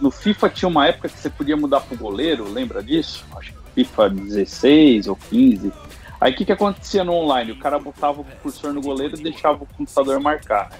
no 0.00 0.10
FIFA 0.10 0.50
tinha 0.50 0.68
uma 0.68 0.86
época 0.86 1.08
que 1.08 1.18
você 1.18 1.30
podia 1.30 1.56
mudar 1.56 1.80
pro 1.80 1.96
goleiro, 1.96 2.50
lembra 2.50 2.82
disso? 2.82 3.24
Acho 3.36 3.52
que 3.52 3.84
FIFA 3.84 4.10
16 4.10 5.06
ou 5.08 5.16
15. 5.16 5.72
Aí 6.20 6.32
o 6.32 6.36
que, 6.36 6.44
que 6.44 6.52
acontecia 6.52 7.04
no 7.04 7.12
online? 7.12 7.52
O 7.52 7.58
cara 7.58 7.78
botava 7.78 8.20
o 8.20 8.24
cursor 8.42 8.72
no 8.72 8.80
goleiro 8.80 9.18
e 9.18 9.22
deixava 9.22 9.64
o 9.64 9.66
computador 9.66 10.20
marcar. 10.20 10.70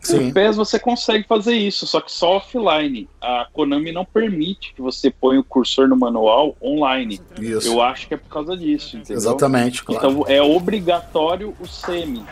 Sim. 0.00 0.26
No 0.26 0.32
PES 0.32 0.56
você 0.56 0.78
consegue 0.78 1.26
fazer 1.26 1.54
isso, 1.54 1.86
só 1.86 2.00
que 2.00 2.12
só 2.12 2.36
offline. 2.36 3.08
A 3.20 3.48
Konami 3.52 3.90
não 3.90 4.04
permite 4.04 4.72
que 4.72 4.80
você 4.80 5.10
ponha 5.10 5.40
o 5.40 5.44
cursor 5.44 5.88
no 5.88 5.96
manual 5.96 6.56
online. 6.62 7.20
Isso. 7.40 7.68
Eu 7.68 7.82
acho 7.82 8.06
que 8.06 8.14
é 8.14 8.16
por 8.16 8.28
causa 8.28 8.56
disso, 8.56 8.96
entendeu? 8.96 9.16
Exatamente, 9.16 9.82
claro. 9.82 10.10
Então 10.10 10.24
é 10.28 10.40
obrigatório 10.40 11.54
o 11.60 11.66
semi. 11.66 12.24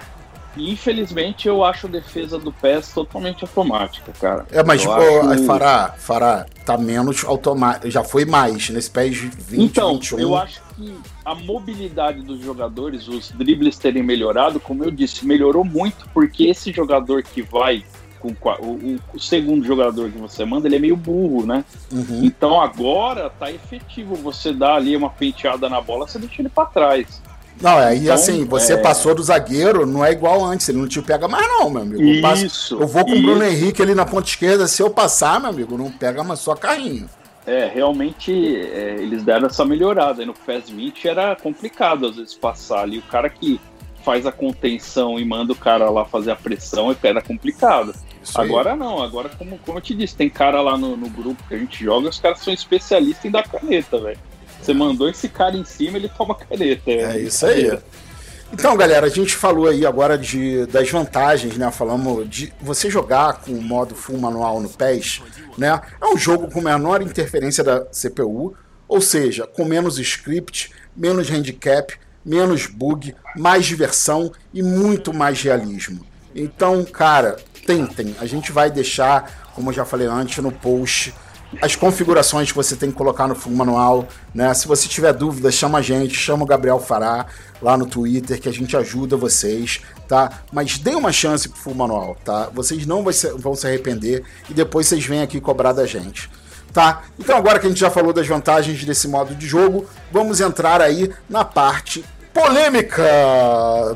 E 0.57 0.71
infelizmente 0.73 1.47
eu 1.49 1.63
acho 1.65 1.87
a 1.87 1.91
defesa 1.91 2.39
do 2.39 2.51
PES 2.53 2.93
totalmente 2.93 3.45
automática, 3.45 4.13
cara. 4.19 4.47
É, 4.51 4.63
mas 4.65 4.85
ô, 4.87 4.93
acho- 4.93 5.45
Fará, 5.45 5.95
Fará, 5.99 6.47
tá 6.65 6.79
menos 6.79 7.25
automático. 7.25 7.91
Já 7.91 8.03
foi 8.03 8.25
mais 8.25 8.71
nesse 8.71 8.91
PES 8.91 9.17
20, 9.37 9.63
Então, 9.63 9.93
21. 9.95 10.19
eu 10.19 10.37
acho 10.37 10.61
que 10.77 10.95
a 11.25 11.35
mobilidade 11.35 12.23
dos 12.23 12.41
jogadores, 12.41 13.07
os 13.09 13.31
dribles 13.33 13.77
terem 13.79 14.03
melhorado, 14.03 14.59
como 14.59 14.85
eu 14.85 14.91
disse, 14.91 15.27
melhorou 15.27 15.65
muito, 15.65 16.09
porque 16.15 16.45
esse 16.45 16.73
jogador 16.73 17.23
que 17.23 17.43
vai 17.43 17.85
com 18.19 18.29
o, 18.61 18.99
o- 19.15 19.21
segundo 19.21 19.65
jogador 19.65 20.11
que 20.11 20.17
você 20.19 20.43
manda, 20.45 20.67
ele 20.67 20.77
é 20.77 20.79
meio 20.79 20.97
burro, 20.97 21.45
né? 21.45 21.65
Uhum. 21.93 22.25
Então 22.25 22.59
agora 22.61 23.29
tá 23.29 23.53
efetivo 23.53 24.15
você 24.15 24.53
dar 24.55 24.77
ali 24.77 24.97
uma 24.97 25.11
penteada 25.11 25.69
na 25.69 25.81
bola, 25.83 26.07
você 26.09 26.19
deixa 26.19 26.41
ele 26.41 26.49
pra 26.49 26.65
trás. 26.65 27.21
Não, 27.61 27.79
aí 27.79 28.01
Então, 28.03 28.15
assim, 28.15 28.45
você 28.45 28.75
é- 28.75 28.77
passou 28.77 29.15
do 29.15 29.23
zagueiro, 29.23 29.87
não 29.87 30.05
é 30.05 30.13
igual 30.13 30.45
antes, 30.45 30.69
ele 30.69 30.79
não 30.79 30.87
te 30.87 31.01
pega 31.01 31.27
mais 31.27 31.47
não, 31.49 31.71
meu 31.71 31.83
amigo. 31.83 32.03
Eu, 32.03 32.21
passo- 32.21 32.47
Isso. 32.47 32.79
eu 32.81 32.87
vou 32.87 33.05
com 33.05 33.13
o 33.13 33.15
isso. 33.15 33.23
Bruno 33.23 33.45
Henrique 33.45 33.81
ali 33.83 33.95
na 33.95 34.05
ponta 34.05 34.29
esquerda, 34.29 34.67
se 34.67 34.83
eu 34.83 34.91
passar, 34.91 35.41
meu 35.41 35.51
amigo, 35.51 35.79
não 35.79 35.91
pega 35.91 36.23
mais 36.23 36.41
só 36.41 36.55
carrinho. 36.55 37.09
É, 37.47 37.71
realmente 37.73 38.33
é, 38.33 38.97
eles 38.99 39.23
deram 39.23 39.47
essa 39.47 39.65
melhorada. 39.65 40.23
E 40.23 40.27
no 40.27 40.35
PES 40.35 40.69
20 40.69 41.07
era 41.09 41.35
complicado 41.37 42.07
às 42.07 42.17
vezes 42.17 42.35
passar 42.35 42.81
ali. 42.81 42.99
O 42.99 43.03
cara 43.03 43.31
que 43.31 43.61
faz 44.05 44.27
a 44.27 44.33
contenção 44.33 45.19
e 45.19 45.25
manda 45.25 45.53
o 45.53 45.57
cara 45.57 45.89
lá 45.91 46.05
fazer 46.05 46.33
a 46.33 46.37
pressão 46.37 46.95
era 47.03 47.23
complicado. 47.23 47.95
Isso 48.23 48.41
aí. 48.41 48.49
Agora 48.49 48.75
não, 48.75 49.01
agora 49.03 49.29
como, 49.39 49.59
como 49.65 49.79
eu 49.79 49.83
te 49.83 49.95
disse, 49.95 50.15
tem 50.17 50.29
cara 50.29 50.61
lá 50.61 50.77
no, 50.77 50.97
no 50.97 51.09
grupo 51.09 51.43
que 51.49 51.55
a 51.55 51.59
gente 51.59 51.85
joga, 51.85 52.09
os 52.09 52.19
caras 52.19 52.41
são 52.41 52.53
especialistas 52.53 53.25
em 53.25 53.31
dar 53.31 53.45
caneta, 53.49 53.99
velho. 53.99 54.19
Você 54.61 54.75
mandou 54.75 55.09
esse 55.09 55.29
cara 55.29 55.57
em 55.57 55.65
cima, 55.65 55.97
ele 55.97 56.09
toma 56.09 56.35
caneta. 56.35 56.91
É 56.91 57.19
isso 57.19 57.47
aí. 57.47 57.79
Então, 58.53 58.77
galera, 58.77 59.07
a 59.07 59.11
gente 59.11 59.35
falou 59.35 59.69
aí 59.69 59.85
agora 59.85 60.17
de, 60.17 60.67
das 60.67 60.91
vantagens, 60.91 61.57
né? 61.57 61.71
Falamos 61.71 62.29
de 62.29 62.53
você 62.61 62.89
jogar 62.89 63.41
com 63.41 63.53
o 63.53 63.61
modo 63.61 63.95
full 63.95 64.19
manual 64.19 64.61
no 64.61 64.69
PES, 64.69 65.21
né? 65.59 65.81
É 66.01 66.07
um 66.07 66.17
jogo 66.17 66.51
com 66.51 66.61
menor 66.61 67.03
interferência 67.03 67.65
da 67.65 67.81
CPU, 67.81 68.55
ou 68.89 69.01
seja, 69.01 69.47
com 69.47 69.65
menos 69.65 69.99
script, 69.99 70.71
menos 70.97 71.29
handicap, 71.29 71.93
menos 72.25 72.67
bug, 72.67 73.15
mais 73.37 73.67
diversão 73.67 74.33
e 74.55 74.63
muito 74.63 75.13
mais 75.13 75.43
realismo. 75.43 76.07
Então, 76.35 76.85
cara, 76.85 77.37
tentem. 77.67 78.15
A 78.21 78.27
gente 78.27 78.53
vai 78.53 78.71
deixar, 78.71 79.51
como 79.55 79.71
eu 79.71 79.75
já 79.75 79.85
falei 79.85 80.07
antes, 80.07 80.39
no 80.39 80.53
post 80.53 81.15
as 81.61 81.77
configurações 81.77 82.51
que 82.51 82.57
você 82.57 82.77
tem 82.77 82.91
que 82.91 82.97
colocar 82.97 83.27
no 83.27 83.37
manual, 83.51 84.07
né? 84.35 84.53
Se 84.55 84.67
você 84.67 84.89
tiver 84.89 85.13
dúvida, 85.13 85.51
chama 85.51 85.79
a 85.79 85.83
gente, 85.83 86.15
chama 86.15 86.45
o 86.45 86.47
Gabriel 86.47 86.79
Fará 86.79 87.27
lá 87.61 87.77
no 87.77 87.87
Twitter 87.87 88.41
que 88.41 88.49
a 88.49 88.53
gente 88.53 88.77
ajuda 88.77 89.17
vocês, 89.17 89.81
tá? 90.09 90.43
Mas 90.53 90.79
dê 90.79 90.95
uma 90.95 91.13
chance 91.13 91.49
pro 91.49 91.59
full 91.59 91.75
manual, 91.75 92.17
tá? 92.25 92.51
Vocês 92.53 92.87
não 92.87 93.05
vão 93.39 93.55
se 93.55 93.67
arrepender 93.67 94.25
e 94.49 94.55
depois 94.55 94.87
vocês 94.87 95.05
vêm 95.05 95.23
aqui 95.23 95.41
cobrar 95.41 95.73
da 95.73 95.87
gente. 95.87 96.31
Tá? 96.73 97.05
Então 97.19 97.35
agora 97.37 97.59
que 97.59 97.65
a 97.65 97.71
gente 97.71 97.81
já 97.81 97.89
falou 97.91 98.13
das 98.13 98.27
vantagens 98.27 98.85
desse 98.85 99.09
modo 99.09 99.35
de 99.35 99.47
jogo, 99.47 99.87
vamos 100.13 100.43
entrar 100.43 100.83
aí 100.83 101.11
na 101.27 101.43
parte 101.43 102.05
polêmica 102.35 103.03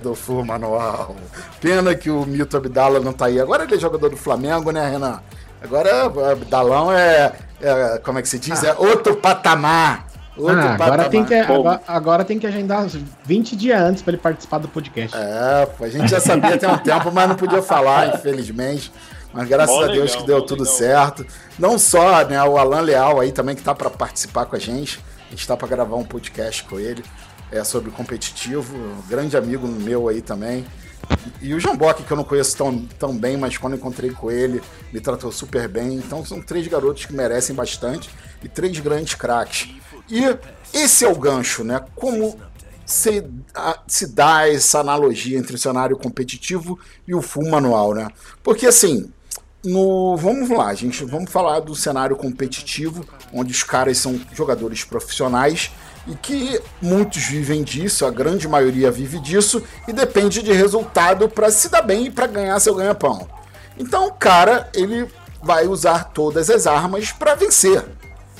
do 0.02 0.14
full 0.14 0.42
manual. 0.46 1.14
Pena 1.60 1.94
que 1.94 2.08
o 2.08 2.24
Mito 2.24 2.56
Abdala 2.56 2.98
não 2.98 3.12
tá 3.12 3.26
aí. 3.26 3.38
Agora 3.38 3.64
ele 3.64 3.74
é 3.74 3.78
jogador 3.78 4.08
do 4.08 4.16
Flamengo, 4.16 4.70
né, 4.70 4.88
Renan? 4.88 5.20
Agora 5.62 6.06
Abdalão 6.32 6.90
é, 6.90 7.34
é- 7.60 7.98
como 7.98 8.18
é 8.18 8.22
que 8.22 8.28
se 8.28 8.38
diz? 8.38 8.62
É 8.64 8.74
outro 8.74 9.16
patamar. 9.16 10.06
Outro 10.36 10.56
Ah, 10.58 10.72
agora, 10.74 10.78
patamar. 10.78 11.08
tem 11.10 11.24
que, 11.24 11.34
agora, 11.34 11.80
agora 11.86 12.24
tem 12.24 12.38
que 12.38 12.46
agendar 12.46 12.86
20 13.24 13.54
dias 13.56 13.80
antes 13.80 14.02
pra 14.02 14.12
ele 14.12 14.22
participar 14.22 14.58
do 14.58 14.68
podcast. 14.68 15.14
É, 15.16 15.66
pô, 15.66 15.84
a 15.84 15.88
gente 15.88 16.08
já 16.08 16.20
sabia 16.20 16.56
tem 16.56 16.68
um 16.68 16.78
tempo, 16.78 17.10
mas 17.12 17.28
não 17.28 17.36
podia 17.36 17.60
falar, 17.62 18.14
infelizmente. 18.14 18.90
Mas 19.32 19.46
graças 19.48 19.76
a 19.76 19.86
Deus 19.86 20.10
legal, 20.10 20.20
que 20.20 20.26
deu 20.26 20.42
tudo 20.42 20.62
legal. 20.62 20.76
certo. 20.78 21.26
Não 21.58 21.78
só 21.78 22.24
né, 22.24 22.42
o 22.42 22.56
Alan 22.58 22.80
Leal 22.80 23.20
aí 23.20 23.32
também 23.32 23.54
que 23.54 23.62
tá 23.62 23.74
para 23.74 23.90
participar 23.90 24.46
com 24.46 24.56
a 24.56 24.58
gente. 24.58 24.98
A 25.28 25.30
gente 25.30 25.46
tá 25.46 25.56
para 25.56 25.68
gravar 25.68 25.96
um 25.96 26.04
podcast 26.04 26.64
com 26.64 26.78
ele 26.80 27.04
é 27.52 27.64
sobre 27.64 27.90
competitivo, 27.90 28.76
um 28.76 29.02
grande 29.08 29.36
amigo 29.36 29.66
meu 29.66 30.08
aí 30.08 30.22
também. 30.22 30.64
E 31.40 31.54
o 31.54 31.60
Jambock, 31.60 32.02
que 32.02 32.10
eu 32.10 32.16
não 32.16 32.24
conheço 32.24 32.56
tão, 32.56 32.78
tão 32.98 33.16
bem, 33.16 33.36
mas 33.36 33.56
quando 33.56 33.76
encontrei 33.76 34.10
com 34.10 34.30
ele, 34.30 34.60
me 34.92 35.00
tratou 35.00 35.32
super 35.32 35.68
bem. 35.68 35.94
Então 35.94 36.24
são 36.24 36.40
três 36.40 36.66
garotos 36.68 37.06
que 37.06 37.12
merecem 37.14 37.54
bastante 37.54 38.10
e 38.42 38.48
três 38.48 38.78
grandes 38.78 39.14
craques. 39.14 39.74
E 40.08 40.22
esse 40.72 41.04
é 41.04 41.08
o 41.08 41.16
gancho, 41.16 41.64
né? 41.64 41.80
Como 41.94 42.38
se, 42.84 43.24
a- 43.54 43.80
se 43.86 44.06
dá 44.08 44.48
essa 44.48 44.80
analogia 44.80 45.38
entre 45.38 45.54
o 45.54 45.58
cenário 45.58 45.96
competitivo 45.96 46.78
e 47.06 47.14
o 47.14 47.22
full 47.22 47.48
manual, 47.48 47.94
né? 47.94 48.08
Porque 48.42 48.66
assim, 48.66 49.10
no, 49.64 50.16
vamos 50.16 50.48
lá, 50.50 50.74
gente, 50.74 51.04
vamos 51.04 51.30
falar 51.30 51.60
do 51.60 51.74
cenário 51.74 52.16
competitivo, 52.16 53.06
onde 53.32 53.52
os 53.52 53.62
caras 53.62 53.98
são 53.98 54.20
jogadores 54.34 54.84
profissionais 54.84 55.70
e 56.06 56.14
que 56.14 56.60
muitos 56.80 57.22
vivem 57.24 57.62
disso, 57.62 58.06
a 58.06 58.10
grande 58.10 58.48
maioria 58.48 58.90
vive 58.90 59.18
disso 59.20 59.62
e 59.86 59.92
depende 59.92 60.42
de 60.42 60.52
resultado 60.52 61.28
para 61.28 61.50
se 61.50 61.68
dar 61.68 61.82
bem 61.82 62.06
e 62.06 62.10
para 62.10 62.26
ganhar 62.26 62.58
seu 62.60 62.74
ganha-pão. 62.74 63.28
Então 63.78 64.06
o 64.06 64.12
cara, 64.12 64.68
ele 64.74 65.06
vai 65.42 65.66
usar 65.66 66.04
todas 66.04 66.50
as 66.50 66.66
armas 66.66 67.12
para 67.12 67.34
vencer. 67.34 67.84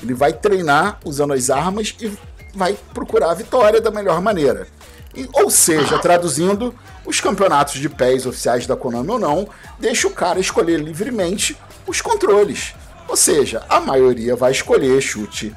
Ele 0.01 0.13
vai 0.13 0.33
treinar 0.33 0.99
usando 1.05 1.33
as 1.33 1.49
armas 1.49 1.95
e 1.99 2.11
vai 2.53 2.77
procurar 2.93 3.31
a 3.31 3.35
vitória 3.35 3.79
da 3.79 3.91
melhor 3.91 4.21
maneira. 4.21 4.67
E- 5.15 5.29
ou 5.33 5.49
seja, 5.49 5.99
traduzindo, 5.99 6.73
os 7.05 7.19
campeonatos 7.19 7.75
de 7.75 7.89
pés 7.89 8.25
oficiais 8.25 8.65
da 8.65 8.75
Konami 8.75 9.09
ou 9.11 9.19
não, 9.19 9.47
deixa 9.79 10.07
o 10.07 10.11
cara 10.11 10.39
escolher 10.39 10.79
livremente 10.79 11.57
os 11.87 12.01
controles. 12.01 12.73
Ou 13.07 13.15
seja, 13.17 13.63
a 13.67 13.79
maioria 13.79 14.35
vai 14.35 14.51
escolher 14.51 15.01
chute 15.01 15.55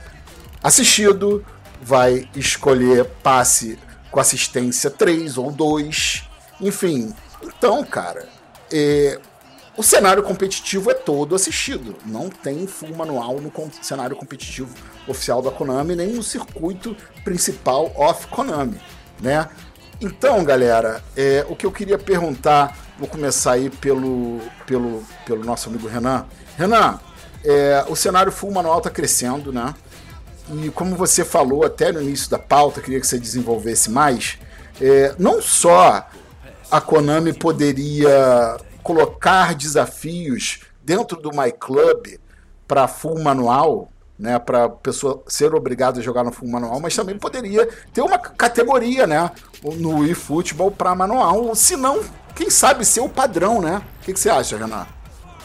assistido, 0.63 1.45
vai 1.85 2.27
escolher 2.35 3.05
passe 3.23 3.79
com 4.11 4.19
assistência 4.19 4.91
3 4.91 5.37
ou 5.37 5.53
2, 5.53 6.25
enfim. 6.61 7.15
Então, 7.43 7.85
cara, 7.85 8.27
é, 8.73 9.21
o 9.77 9.83
cenário 9.83 10.23
competitivo 10.23 10.91
é 10.91 10.95
todo 10.95 11.35
assistido. 11.35 11.95
Não 12.07 12.31
tem 12.31 12.67
full 12.67 12.97
manual 12.97 13.39
no 13.39 13.53
cenário 13.83 14.17
competitivo 14.17 14.75
oficial 15.07 15.43
da 15.43 15.51
Konami, 15.51 15.95
nem 15.95 16.09
no 16.09 16.23
circuito 16.23 16.97
principal 17.23 17.93
off 17.97 18.27
Konami, 18.29 18.81
né? 19.21 19.49
Então, 20.01 20.43
galera, 20.43 21.03
é, 21.17 21.45
o 21.49 21.55
que 21.55 21.67
eu 21.67 21.73
queria 21.73 21.99
perguntar, 21.99 22.77
vou 22.99 23.09
começar 23.09 23.53
aí 23.53 23.69
pelo, 23.69 24.41
pelo, 24.67 25.05
pelo 25.27 25.45
nosso 25.45 25.69
amigo 25.69 25.87
Renan. 25.87 26.27
Renan, 26.57 26.99
é, 27.45 27.85
o 27.89 27.95
cenário 27.95 28.33
full 28.33 28.51
manual 28.51 28.79
está 28.79 28.91
crescendo, 28.91 29.53
né? 29.53 29.75
E 30.53 30.71
como 30.71 30.95
você 30.95 31.25
falou 31.25 31.65
até 31.65 31.91
no 31.91 32.03
início 32.03 32.31
da 32.31 32.39
pauta, 32.39 32.81
queria 32.81 33.01
que 33.01 33.07
você 33.07 33.19
desenvolvesse 33.19 33.91
mais. 33.91 34.39
É, 34.81 35.15
não 35.19 35.41
só 35.41 36.07
a 36.71 36.81
Konami 36.81 37.33
poderia 37.33 38.57
colocar 38.83 39.55
desafios 39.55 40.61
dentro 40.83 41.17
do 41.21 41.31
My 41.31 41.51
Club 41.51 42.19
para 42.67 42.87
full 42.87 43.19
manual, 43.21 43.89
né, 44.19 44.39
para 44.39 44.69
pessoa 44.69 45.23
ser 45.27 45.55
obrigada 45.55 46.01
a 46.01 46.03
jogar 46.03 46.23
no 46.23 46.33
full 46.33 46.49
manual, 46.49 46.79
mas 46.81 46.95
também 46.95 47.19
poderia 47.19 47.69
ter 47.93 48.03
uma 48.03 48.19
categoria, 48.19 49.07
né, 49.07 49.31
no 49.63 50.07
eFootball 50.07 50.71
para 50.71 50.95
manual, 50.95 51.55
se 51.55 51.77
não, 51.77 52.03
quem 52.35 52.51
sabe 52.51 52.85
ser 52.85 53.01
o 53.01 53.09
padrão, 53.09 53.61
né? 53.61 53.83
O 54.01 54.05
que, 54.05 54.13
que 54.13 54.21
você 54.21 54.29
acha, 54.29 54.57
Renan? 54.57 54.87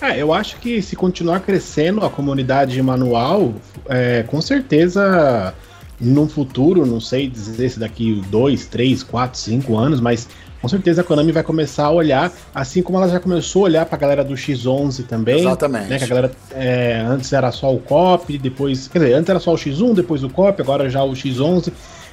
É, 0.01 0.21
eu 0.21 0.33
acho 0.33 0.57
que 0.57 0.81
se 0.81 0.95
continuar 0.95 1.41
crescendo 1.41 2.05
a 2.05 2.09
comunidade 2.09 2.81
manual, 2.81 3.53
é, 3.87 4.23
com 4.23 4.41
certeza 4.41 5.53
no 5.99 6.27
futuro, 6.27 6.85
não 6.85 7.01
sei 7.01 7.27
dizer 7.27 7.69
se 7.69 7.79
daqui 7.79 8.23
dois, 8.29 8.65
três, 8.65 9.03
quatro, 9.03 9.37
cinco 9.37 9.77
anos, 9.77 9.99
mas 9.99 10.27
com 10.61 10.67
certeza 10.67 11.01
a 11.01 11.03
Konami 11.03 11.31
vai 11.31 11.43
começar 11.43 11.85
a 11.85 11.91
olhar, 11.91 12.31
assim 12.53 12.81
como 12.81 12.97
ela 12.97 13.07
já 13.07 13.19
começou 13.19 13.63
a 13.63 13.65
olhar 13.65 13.85
pra 13.85 13.97
galera 13.97 14.23
do 14.23 14.33
X11 14.33 15.05
também. 15.05 15.39
Exatamente. 15.39 15.89
Né, 15.89 15.97
que 15.97 16.03
a 16.03 16.07
galera 16.07 16.31
é, 16.51 17.03
antes 17.05 17.31
era 17.31 17.51
só 17.51 17.73
o 17.73 17.79
COP, 17.79 18.37
depois. 18.37 18.87
Quer 18.87 18.99
dizer, 18.99 19.13
antes 19.13 19.29
era 19.29 19.39
só 19.39 19.53
o 19.53 19.57
X1, 19.57 19.93
depois 19.93 20.23
o 20.23 20.29
COP, 20.29 20.61
agora 20.61 20.89
já 20.89 21.03
o 21.03 21.11
X11. 21.11 21.71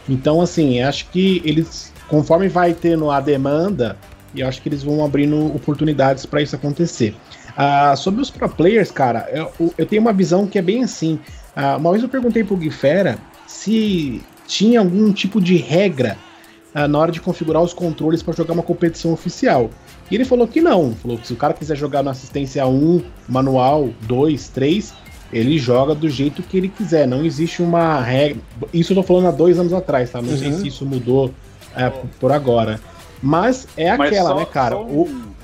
Então, 0.08 0.40
assim, 0.40 0.80
acho 0.80 1.08
que 1.10 1.42
eles, 1.44 1.92
conforme 2.08 2.48
vai 2.48 2.72
tendo 2.72 3.10
a 3.10 3.20
demanda, 3.20 3.96
eu 4.34 4.46
acho 4.46 4.62
que 4.62 4.68
eles 4.68 4.82
vão 4.82 5.04
abrindo 5.04 5.46
oportunidades 5.54 6.24
para 6.24 6.40
isso 6.40 6.54
acontecer. 6.54 7.16
Ah, 7.56 7.96
sobre 7.96 8.20
os 8.20 8.30
pro 8.30 8.48
players, 8.48 8.90
cara, 8.90 9.28
eu, 9.32 9.72
eu, 9.78 9.86
tenho 9.86 10.02
uma 10.02 10.12
visão 10.12 10.46
que 10.46 10.58
é 10.58 10.62
bem 10.62 10.84
assim. 10.84 11.18
Ah, 11.54 11.76
uma 11.76 11.90
vez 11.90 12.02
eu 12.02 12.08
perguntei 12.08 12.44
pro 12.44 12.56
Guifera 12.56 13.18
se 13.46 14.22
tinha 14.46 14.80
algum 14.80 15.12
tipo 15.12 15.40
de 15.40 15.56
regra 15.56 16.18
uh, 16.74 16.86
na 16.86 16.98
hora 16.98 17.10
de 17.10 17.20
configurar 17.20 17.62
os 17.62 17.72
controles 17.72 18.22
para 18.22 18.34
jogar 18.34 18.52
uma 18.52 18.62
competição 18.62 19.12
oficial. 19.12 19.70
E 20.10 20.14
ele 20.14 20.24
falou 20.24 20.46
que 20.46 20.60
não. 20.60 20.94
Falou 20.94 21.18
que 21.18 21.26
se 21.26 21.32
o 21.32 21.36
cara 21.36 21.54
quiser 21.54 21.76
jogar 21.76 22.02
na 22.02 22.10
assistência 22.10 22.66
1, 22.66 23.02
manual, 23.28 23.90
2, 24.02 24.48
3, 24.48 24.94
ele 25.32 25.58
joga 25.58 25.94
do 25.94 26.08
jeito 26.08 26.42
que 26.42 26.56
ele 26.56 26.68
quiser. 26.68 27.08
Não 27.08 27.24
existe 27.24 27.62
uma 27.62 28.00
regra. 28.00 28.40
Isso 28.72 28.92
eu 28.92 28.96
tô 28.96 29.02
falando 29.02 29.28
há 29.28 29.32
dois 29.32 29.58
anos 29.58 29.72
atrás, 29.72 30.10
tá? 30.10 30.22
Não 30.22 30.30
uhum. 30.30 30.36
sei 30.36 30.52
se 30.52 30.68
isso 30.68 30.86
mudou 30.86 31.32
é, 31.74 31.90
por 32.20 32.30
agora. 32.30 32.80
Mas 33.22 33.66
é 33.76 33.90
aquela, 33.90 34.30
só, 34.30 34.36
né, 34.36 34.44
cara? 34.44 34.76
Um, 34.76 35.00
o... 35.00 35.35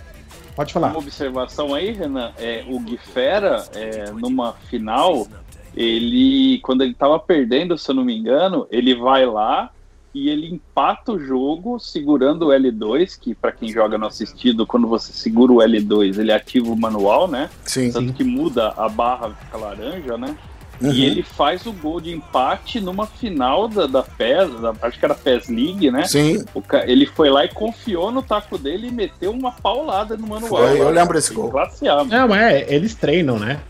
Pode 0.54 0.72
falar. 0.72 0.90
Uma 0.90 0.98
observação 0.98 1.74
aí, 1.74 1.92
Renan. 1.92 2.32
É, 2.38 2.64
o 2.68 2.78
Guifera, 2.78 3.64
é, 3.74 4.10
numa 4.10 4.52
final, 4.68 5.26
ele, 5.74 6.60
quando 6.62 6.82
ele 6.82 6.94
tava 6.94 7.18
perdendo, 7.18 7.78
se 7.78 7.90
eu 7.90 7.94
não 7.94 8.04
me 8.04 8.16
engano, 8.16 8.66
ele 8.70 8.94
vai 8.94 9.24
lá 9.24 9.70
e 10.14 10.28
ele 10.28 10.46
empata 10.46 11.12
o 11.12 11.18
jogo 11.18 11.78
segurando 11.78 12.48
o 12.48 12.48
L2, 12.48 13.18
que 13.18 13.34
para 13.34 13.50
quem 13.50 13.70
joga 13.70 13.96
no 13.96 14.06
assistido, 14.06 14.66
quando 14.66 14.86
você 14.86 15.10
segura 15.12 15.52
o 15.52 15.56
L2, 15.56 16.18
ele 16.18 16.32
ativa 16.32 16.70
o 16.70 16.76
manual, 16.76 17.26
né? 17.26 17.48
Sim. 17.64 17.90
Tanto 17.90 18.08
sim. 18.08 18.12
que 18.12 18.24
muda 18.24 18.74
a 18.76 18.88
barra, 18.88 19.30
fica 19.30 19.56
laranja, 19.56 20.18
né? 20.18 20.36
Uhum. 20.82 20.92
E 20.92 21.04
ele 21.04 21.22
faz 21.22 21.64
o 21.64 21.72
gol 21.72 22.00
de 22.00 22.10
empate 22.10 22.80
numa 22.80 23.06
final 23.06 23.68
da, 23.68 23.86
da 23.86 24.02
PES, 24.02 24.60
da, 24.60 24.74
acho 24.82 24.98
que 24.98 25.04
era 25.04 25.14
PES 25.14 25.48
League, 25.48 25.90
né? 25.90 26.04
Sim. 26.04 26.44
O, 26.54 26.62
ele 26.84 27.06
foi 27.06 27.30
lá 27.30 27.44
e 27.44 27.48
confiou 27.48 28.10
no 28.10 28.22
taco 28.22 28.58
dele 28.58 28.88
e 28.88 28.90
meteu 28.90 29.30
uma 29.30 29.52
paulada 29.52 30.16
no 30.16 30.26
manual. 30.26 30.48
Foi, 30.48 30.80
eu 30.80 30.90
lembro 30.90 31.14
desse 31.14 31.32
gol. 31.32 31.50
Classe 31.50 31.88
A, 31.88 32.02
Não, 32.04 32.28
mas 32.28 32.40
é, 32.40 32.74
eles 32.74 32.94
treinam, 32.94 33.38
né? 33.38 33.60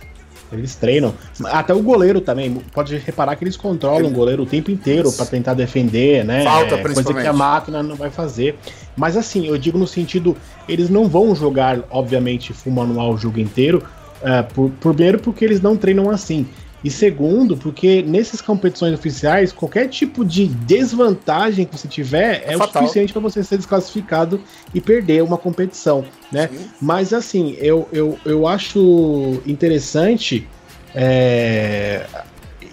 Eles 0.52 0.74
treinam. 0.74 1.14
Até 1.46 1.72
o 1.72 1.82
goleiro 1.82 2.20
também. 2.20 2.52
Pode 2.72 2.96
reparar 2.98 3.36
que 3.36 3.44
eles 3.44 3.56
controlam 3.56 4.06
o 4.06 4.10
goleiro 4.10 4.42
o 4.42 4.46
tempo 4.46 4.70
inteiro 4.70 5.10
para 5.12 5.24
tentar 5.24 5.54
defender, 5.54 6.24
né? 6.24 6.44
Falta, 6.44 6.74
é, 6.74 6.82
Coisa 6.82 7.14
que 7.14 7.26
a 7.26 7.32
máquina 7.32 7.82
não 7.82 7.96
vai 7.96 8.10
fazer. 8.10 8.56
Mas 8.94 9.16
assim, 9.16 9.46
eu 9.46 9.56
digo 9.56 9.78
no 9.78 9.86
sentido, 9.86 10.36
eles 10.68 10.90
não 10.90 11.08
vão 11.08 11.34
jogar, 11.34 11.80
obviamente, 11.90 12.52
full 12.52 12.72
manual 12.72 13.14
o 13.14 13.18
jogo 13.18 13.40
inteiro. 13.40 13.82
Uh, 14.20 14.54
por, 14.54 14.70
primeiro 14.70 15.18
porque 15.18 15.44
eles 15.44 15.60
não 15.60 15.76
treinam 15.76 16.10
assim. 16.10 16.46
E 16.84 16.90
segundo, 16.90 17.56
porque 17.56 18.02
nessas 18.02 18.40
competições 18.40 18.92
oficiais, 18.92 19.52
qualquer 19.52 19.88
tipo 19.88 20.24
de 20.24 20.46
desvantagem 20.46 21.64
que 21.64 21.78
você 21.78 21.86
tiver 21.86 22.42
é, 22.44 22.54
é 22.54 22.56
o 22.56 22.66
suficiente 22.66 23.12
para 23.12 23.22
você 23.22 23.44
ser 23.44 23.56
desclassificado 23.56 24.40
e 24.74 24.80
perder 24.80 25.22
uma 25.22 25.38
competição, 25.38 26.04
né? 26.30 26.48
Sim. 26.48 26.66
Mas 26.80 27.12
assim, 27.12 27.56
eu, 27.58 27.88
eu, 27.92 28.18
eu 28.24 28.46
acho 28.48 29.40
interessante 29.46 30.48
é, 30.94 32.04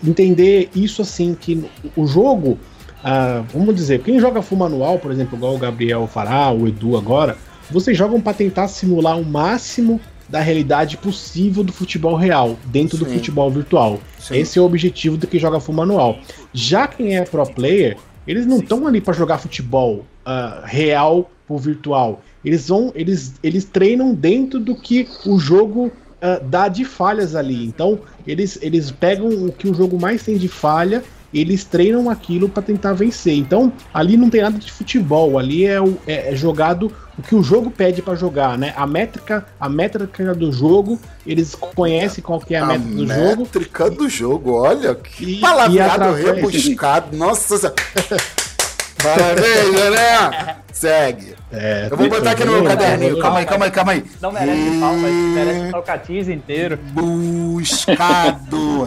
entender 0.03 0.69
isso 0.75 1.01
assim, 1.01 1.35
que 1.39 1.63
o 1.95 2.07
jogo, 2.07 2.57
ah, 3.03 3.43
vamos 3.53 3.75
dizer, 3.75 4.01
quem 4.01 4.19
joga 4.19 4.41
full 4.41 4.57
manual, 4.57 4.97
por 4.97 5.11
exemplo, 5.11 5.37
igual 5.37 5.55
o 5.55 5.59
Gabriel 5.59 6.07
fará, 6.07 6.51
o 6.51 6.67
Edu 6.67 6.97
agora, 6.97 7.37
vocês 7.69 7.95
jogam 7.95 8.19
para 8.19 8.33
tentar 8.33 8.67
simular 8.67 9.19
o 9.19 9.25
máximo 9.25 10.01
da 10.29 10.39
realidade 10.39 10.97
possível 10.97 11.63
do 11.63 11.73
futebol 11.73 12.15
real, 12.15 12.57
dentro 12.65 12.97
Sim. 12.97 13.03
do 13.03 13.09
futebol 13.09 13.49
virtual. 13.49 13.99
Sim. 14.19 14.37
Esse 14.37 14.59
é 14.59 14.61
o 14.61 14.65
objetivo 14.65 15.17
do 15.17 15.27
que 15.27 15.39
joga 15.39 15.59
full 15.59 15.75
manual. 15.75 16.19
Já 16.53 16.87
quem 16.87 17.17
é 17.17 17.23
pro 17.23 17.45
player, 17.45 17.97
eles 18.27 18.45
não 18.45 18.59
estão 18.59 18.85
ali 18.85 19.01
para 19.01 19.13
jogar 19.13 19.39
futebol 19.39 20.05
uh, 20.25 20.63
real 20.63 21.29
por 21.47 21.59
virtual. 21.59 22.21
Eles 22.45 22.67
vão, 22.67 22.91
eles, 22.93 23.33
eles 23.41 23.65
treinam 23.65 24.13
dentro 24.13 24.59
do 24.59 24.75
que 24.75 25.07
o 25.25 25.39
jogo 25.39 25.87
uh, 25.87 26.43
dá 26.47 26.67
de 26.67 26.85
falhas 26.85 27.35
ali. 27.35 27.65
Então, 27.65 27.99
eles, 28.27 28.59
eles 28.61 28.91
pegam 28.91 29.27
o 29.27 29.51
que 29.51 29.67
o 29.67 29.73
jogo 29.73 29.99
mais 29.99 30.23
tem 30.23 30.37
de 30.37 30.47
falha 30.47 31.03
eles 31.33 31.63
treinam 31.63 32.09
aquilo 32.09 32.49
para 32.49 32.63
tentar 32.63 32.93
vencer. 32.93 33.35
Então, 33.35 33.71
ali 33.93 34.17
não 34.17 34.29
tem 34.29 34.41
nada 34.41 34.57
de 34.57 34.71
futebol, 34.71 35.37
ali 35.37 35.65
é, 35.65 35.81
o, 35.81 35.97
é, 36.07 36.33
é 36.33 36.35
jogado 36.35 36.91
o 37.17 37.21
que 37.21 37.35
o 37.35 37.43
jogo 37.43 37.69
pede 37.69 38.01
para 38.01 38.15
jogar, 38.15 38.57
né? 38.57 38.73
A 38.77 38.87
métrica, 38.87 39.45
a 39.59 39.67
métrica 39.67 40.33
do 40.33 40.51
jogo, 40.53 40.97
eles 41.27 41.53
conhecem 41.53 42.23
qual 42.23 42.39
que 42.39 42.55
é 42.55 42.59
a, 42.59 42.63
a 42.63 42.67
métrica 42.67 42.95
do 42.95 43.07
jogo. 43.07 43.31
A 43.31 43.35
métrica 43.35 43.89
do 43.89 44.09
jogo, 44.09 44.53
olha 44.53 44.95
que 44.95 45.25
e, 45.25 45.39
palavreado 45.39 46.13
rebuscado. 46.13 47.17
Nossa, 47.17 47.73
Maravilha, 49.03 49.89
né? 49.91 50.55
Segue. 50.71 51.35
É, 51.51 51.87
eu 51.91 51.97
vou 51.97 52.07
botar 52.07 52.31
aqui 52.31 52.45
no 52.45 52.53
meu 52.53 52.63
caderninho. 52.63 53.19
Calma 53.19 53.39
aí, 53.39 53.45
calma 53.45 53.65
aí, 53.65 53.71
calma 53.71 53.91
aí. 53.91 54.05
Não 54.21 54.31
merece 54.31 54.79
palmas, 54.79 55.11
merece 55.11 55.71
tocatiz 55.71 56.29
inteiro. 56.29 56.77
Buscado. 56.93 57.57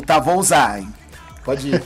tá, 0.07 0.19
vou 0.19 0.39
usar, 0.39 0.79
hein? 0.79 0.89
Pode 1.45 1.69
ir. 1.69 1.83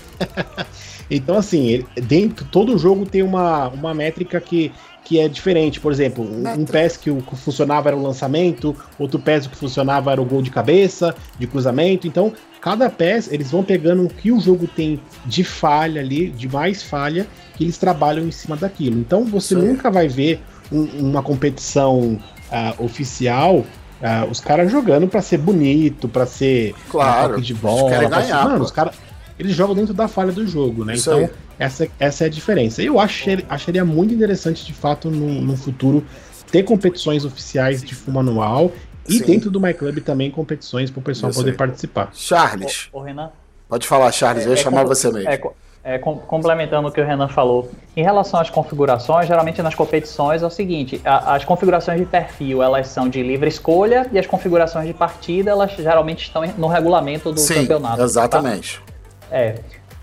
então, 1.10 1.36
assim, 1.36 1.84
dentro, 2.02 2.44
todo 2.46 2.76
jogo 2.78 3.06
tem 3.06 3.22
uma, 3.22 3.68
uma 3.68 3.94
métrica 3.94 4.40
que, 4.40 4.72
que 5.04 5.18
é 5.18 5.28
diferente. 5.28 5.80
Por 5.80 5.90
exemplo, 5.92 6.24
um, 6.24 6.60
um 6.60 6.64
PES 6.64 6.96
que 6.96 7.10
o 7.10 7.22
que 7.22 7.36
funcionava 7.36 7.88
era 7.88 7.96
o 7.96 8.02
lançamento, 8.02 8.76
outro 8.98 9.18
PES 9.18 9.46
que 9.46 9.56
funcionava 9.56 10.12
era 10.12 10.20
o 10.20 10.24
gol 10.24 10.42
de 10.42 10.50
cabeça, 10.50 11.14
de 11.38 11.46
cruzamento. 11.46 12.06
Então, 12.06 12.32
cada 12.60 12.90
PES, 12.90 13.32
eles 13.32 13.50
vão 13.50 13.62
pegando 13.62 14.04
o 14.04 14.08
que 14.08 14.30
o 14.30 14.40
jogo 14.40 14.66
tem 14.66 15.00
de 15.24 15.42
falha 15.42 16.00
ali, 16.00 16.28
de 16.30 16.48
mais 16.48 16.82
falha, 16.82 17.26
que 17.54 17.64
eles 17.64 17.78
trabalham 17.78 18.26
em 18.26 18.32
cima 18.32 18.56
daquilo. 18.56 18.98
Então, 18.98 19.24
você 19.24 19.54
Sim. 19.54 19.62
nunca 19.62 19.90
vai 19.90 20.08
ver 20.08 20.40
um, 20.70 20.84
uma 21.08 21.22
competição 21.22 22.18
uh, 22.50 22.84
oficial 22.84 23.64
Uh, 23.96 24.30
os 24.30 24.40
caras 24.40 24.70
jogando 24.70 25.08
para 25.08 25.22
ser 25.22 25.38
bonito, 25.38 26.06
para 26.06 26.26
ser 26.26 26.74
claro, 26.90 27.40
de 27.40 27.54
bola. 27.54 27.84
Os 27.84 27.90
caras 27.90 28.10
ganhar. 28.10 28.44
Mano, 28.44 28.64
os 28.64 28.70
caras 28.70 28.94
eles 29.38 29.54
jogam 29.54 29.74
dentro 29.74 29.92
da 29.92 30.08
falha 30.08 30.32
do 30.32 30.46
jogo, 30.46 30.84
né? 30.84 30.94
Isso 30.94 31.12
então, 31.12 31.30
essa, 31.58 31.88
essa 31.98 32.24
é 32.24 32.26
a 32.26 32.30
diferença. 32.30 32.82
Eu 32.82 32.98
acharia, 32.98 33.44
acharia 33.48 33.84
muito 33.84 34.12
interessante, 34.12 34.64
de 34.64 34.72
fato, 34.72 35.10
no, 35.10 35.40
no 35.40 35.56
futuro, 35.56 36.04
ter 36.50 36.62
competições 36.62 37.24
oficiais 37.24 37.82
de 37.82 37.94
full 37.94 38.14
manual 38.14 38.72
e 39.08 39.18
Sim. 39.18 39.24
dentro 39.24 39.50
do 39.50 39.60
MyClub 39.60 40.00
também 40.00 40.30
competições 40.30 40.90
para 40.90 41.00
o 41.00 41.02
pessoal 41.02 41.30
Isso 41.30 41.40
poder 41.40 41.52
aí. 41.52 41.56
participar. 41.56 42.10
Charles. 42.12 42.88
Ô, 42.92 42.98
ô, 42.98 43.02
Renan. 43.02 43.30
Pode 43.68 43.86
falar, 43.86 44.10
Charles, 44.12 44.44
é, 44.44 44.46
eu 44.46 44.50
ia 44.52 44.58
é 44.58 44.62
chamar 44.62 44.82
como, 44.82 44.88
você 44.88 45.10
mesmo. 45.10 45.28
É, 45.28 45.40
é, 45.82 45.98
com, 45.98 46.16
complementando 46.18 46.88
o 46.88 46.92
que 46.92 47.00
o 47.00 47.04
Renan 47.04 47.28
falou, 47.28 47.70
em 47.96 48.02
relação 48.02 48.40
às 48.40 48.50
configurações, 48.50 49.26
geralmente 49.26 49.62
nas 49.62 49.74
competições 49.74 50.42
é 50.42 50.46
o 50.46 50.50
seguinte: 50.50 51.00
a, 51.04 51.34
as 51.34 51.44
configurações 51.44 51.98
de 51.98 52.06
perfil 52.06 52.62
elas 52.62 52.88
são 52.88 53.08
de 53.08 53.22
livre 53.22 53.48
escolha 53.48 54.06
e 54.12 54.18
as 54.18 54.26
configurações 54.26 54.86
de 54.86 54.94
partida 54.94 55.50
elas 55.50 55.72
geralmente 55.72 56.24
estão 56.24 56.44
no 56.58 56.66
regulamento 56.66 57.32
do 57.32 57.40
Sim, 57.40 57.54
campeonato. 57.54 57.98
tá? 57.98 58.04
Exatamente. 58.04 58.78
Tá? 58.78 58.85
É. 59.30 59.56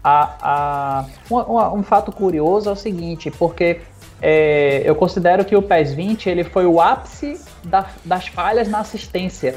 A, 0.04 0.36
a, 0.42 1.06
um, 1.32 1.80
um, 1.80 1.84
fato 1.84 2.12
curioso 2.12 2.70
é 2.70 2.74
o 2.74 2.76
seguinte, 2.76 3.32
porque 3.32 3.80
é, 4.22 4.82
eu 4.84 4.96
considero 4.96 5.46
que 5.46 5.56
o 5.56 5.62
PES 5.62 5.94
20 5.94 6.30
ele 6.30 6.44
foi 6.44 6.66
o 6.66 6.82
ápice 6.82 7.40
da, 7.64 7.86
das 8.04 8.28
falhas 8.28 8.68
na 8.68 8.80
assistência. 8.80 9.56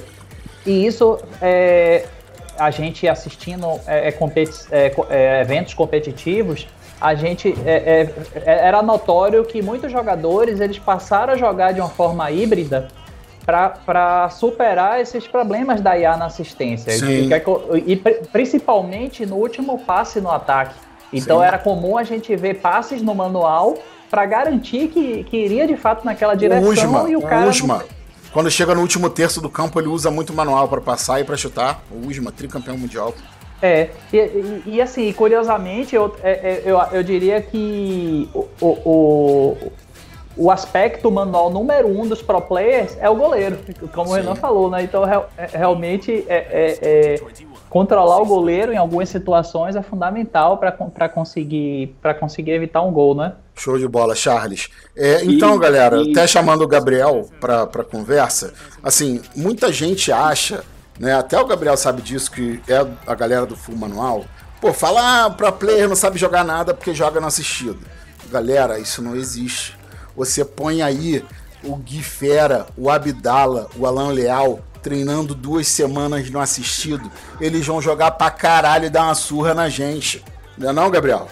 E 0.64 0.86
isso 0.86 1.18
é, 1.42 2.06
a 2.58 2.70
gente 2.70 3.08
assistindo 3.08 3.66
é, 3.86 4.08
é 4.08 4.12
competi 4.12 4.66
é, 4.70 4.92
é, 5.10 5.40
eventos 5.40 5.74
competitivos, 5.74 6.68
a 6.98 7.14
gente 7.14 7.54
era 8.46 8.82
notório 8.82 9.44
que 9.44 9.60
muitos 9.60 9.92
jogadores 9.92 10.60
eles 10.60 10.78
passaram 10.78 11.34
a 11.34 11.36
jogar 11.36 11.72
de 11.72 11.80
uma 11.80 11.90
forma 11.90 12.30
híbrida 12.30 12.88
para 13.46 14.28
superar 14.30 15.00
esses 15.00 15.26
problemas 15.26 15.80
da 15.80 15.96
IA 15.96 16.16
na 16.16 16.26
assistência. 16.26 16.90
E, 16.92 17.30
e, 17.86 17.96
principalmente 18.32 19.24
no 19.24 19.36
último 19.36 19.78
passe 19.78 20.20
no 20.20 20.30
ataque. 20.30 20.74
Então 21.12 21.38
Sim. 21.38 21.44
era 21.44 21.56
comum 21.56 21.96
a 21.96 22.02
gente 22.02 22.34
ver 22.34 22.54
passes 22.54 23.00
no 23.00 23.14
manual 23.14 23.78
para 24.10 24.26
garantir 24.26 24.88
que, 24.88 25.22
que 25.24 25.36
iria 25.36 25.66
de 25.66 25.76
fato 25.76 26.04
naquela 26.04 26.34
direção 26.34 26.70
Usma, 26.70 27.08
e 27.08 27.16
o 27.16 27.22
cara. 27.22 27.48
Usma. 27.48 27.78
Não... 27.78 27.96
Quando 28.32 28.50
chega 28.50 28.74
no 28.74 28.82
último 28.82 29.08
terço 29.08 29.40
do 29.40 29.48
campo, 29.48 29.80
ele 29.80 29.88
usa 29.88 30.10
muito 30.10 30.34
manual 30.34 30.68
para 30.68 30.80
passar 30.80 31.20
e 31.20 31.24
para 31.24 31.36
chutar. 31.36 31.80
O 31.90 32.06
Usma, 32.06 32.32
tricampeão 32.32 32.76
mundial. 32.76 33.14
É, 33.62 33.88
e, 34.12 34.16
e, 34.18 34.62
e 34.66 34.82
assim, 34.82 35.10
curiosamente, 35.12 35.96
eu, 35.96 36.14
é, 36.22 36.30
é, 36.30 36.62
eu, 36.64 36.78
eu 36.92 37.02
diria 37.02 37.40
que 37.40 38.28
o, 38.34 38.46
o, 38.60 39.56
o 40.36 40.50
aspecto 40.50 41.10
manual 41.10 41.50
número 41.50 41.88
um 41.88 42.06
dos 42.06 42.20
pro 42.20 42.40
players 42.40 42.96
é 43.00 43.08
o 43.08 43.14
goleiro, 43.14 43.58
como 43.92 44.08
Sim. 44.08 44.12
o 44.12 44.16
Renan 44.16 44.34
falou, 44.34 44.70
né? 44.70 44.82
Então, 44.82 45.04
real, 45.04 45.30
é, 45.36 45.46
realmente, 45.46 46.24
é, 46.28 46.36
é, 46.36 46.78
é, 46.82 47.20
controlar 47.70 48.18
o 48.18 48.26
goleiro 48.26 48.72
em 48.72 48.76
algumas 48.76 49.08
situações 49.08 49.76
é 49.76 49.82
fundamental 49.82 50.58
para 50.58 51.08
conseguir, 51.08 51.96
conseguir 52.20 52.52
evitar 52.52 52.82
um 52.82 52.92
gol, 52.92 53.14
né? 53.14 53.32
Show 53.54 53.78
de 53.78 53.88
bola, 53.88 54.14
Charles. 54.14 54.68
É, 54.94 55.24
então, 55.24 55.56
e, 55.56 55.58
galera, 55.58 56.02
e... 56.02 56.10
até 56.10 56.26
chamando 56.26 56.62
o 56.62 56.68
Gabriel 56.68 57.28
para 57.40 57.84
conversa, 57.84 58.52
assim, 58.82 59.22
muita 59.34 59.72
gente 59.72 60.12
acha, 60.12 60.62
né? 60.98 61.14
Até 61.14 61.40
o 61.40 61.46
Gabriel 61.46 61.76
sabe 61.76 62.02
disso, 62.02 62.30
que 62.30 62.60
é 62.68 62.86
a 63.06 63.14
galera 63.14 63.46
do 63.46 63.56
Full 63.56 63.76
Manual. 63.76 64.24
Pô, 64.60 64.72
fala, 64.72 65.24
ah, 65.24 65.30
pra 65.30 65.52
player 65.52 65.88
não 65.88 65.96
sabe 65.96 66.18
jogar 66.18 66.44
nada 66.44 66.74
porque 66.74 66.94
joga 66.94 67.20
no 67.20 67.26
assistido. 67.26 67.78
Galera, 68.30 68.78
isso 68.78 69.02
não 69.02 69.14
existe. 69.14 69.75
Você 70.16 70.44
põe 70.44 70.82
aí 70.82 71.24
o 71.62 71.76
Gui 71.76 72.02
Fera, 72.02 72.66
o 72.76 72.90
Abdala, 72.90 73.68
o 73.76 73.86
Alan 73.86 74.08
Leal 74.08 74.60
treinando 74.82 75.34
duas 75.34 75.66
semanas 75.66 76.30
no 76.30 76.38
assistido. 76.38 77.10
Eles 77.40 77.66
vão 77.66 77.82
jogar 77.82 78.12
pra 78.12 78.30
caralho 78.30 78.86
e 78.86 78.90
dar 78.90 79.02
uma 79.02 79.14
surra 79.16 79.52
na 79.52 79.68
gente. 79.68 80.22
Não 80.56 80.70
é 80.70 80.72
não, 80.72 80.90
Gabriel? 80.90 81.28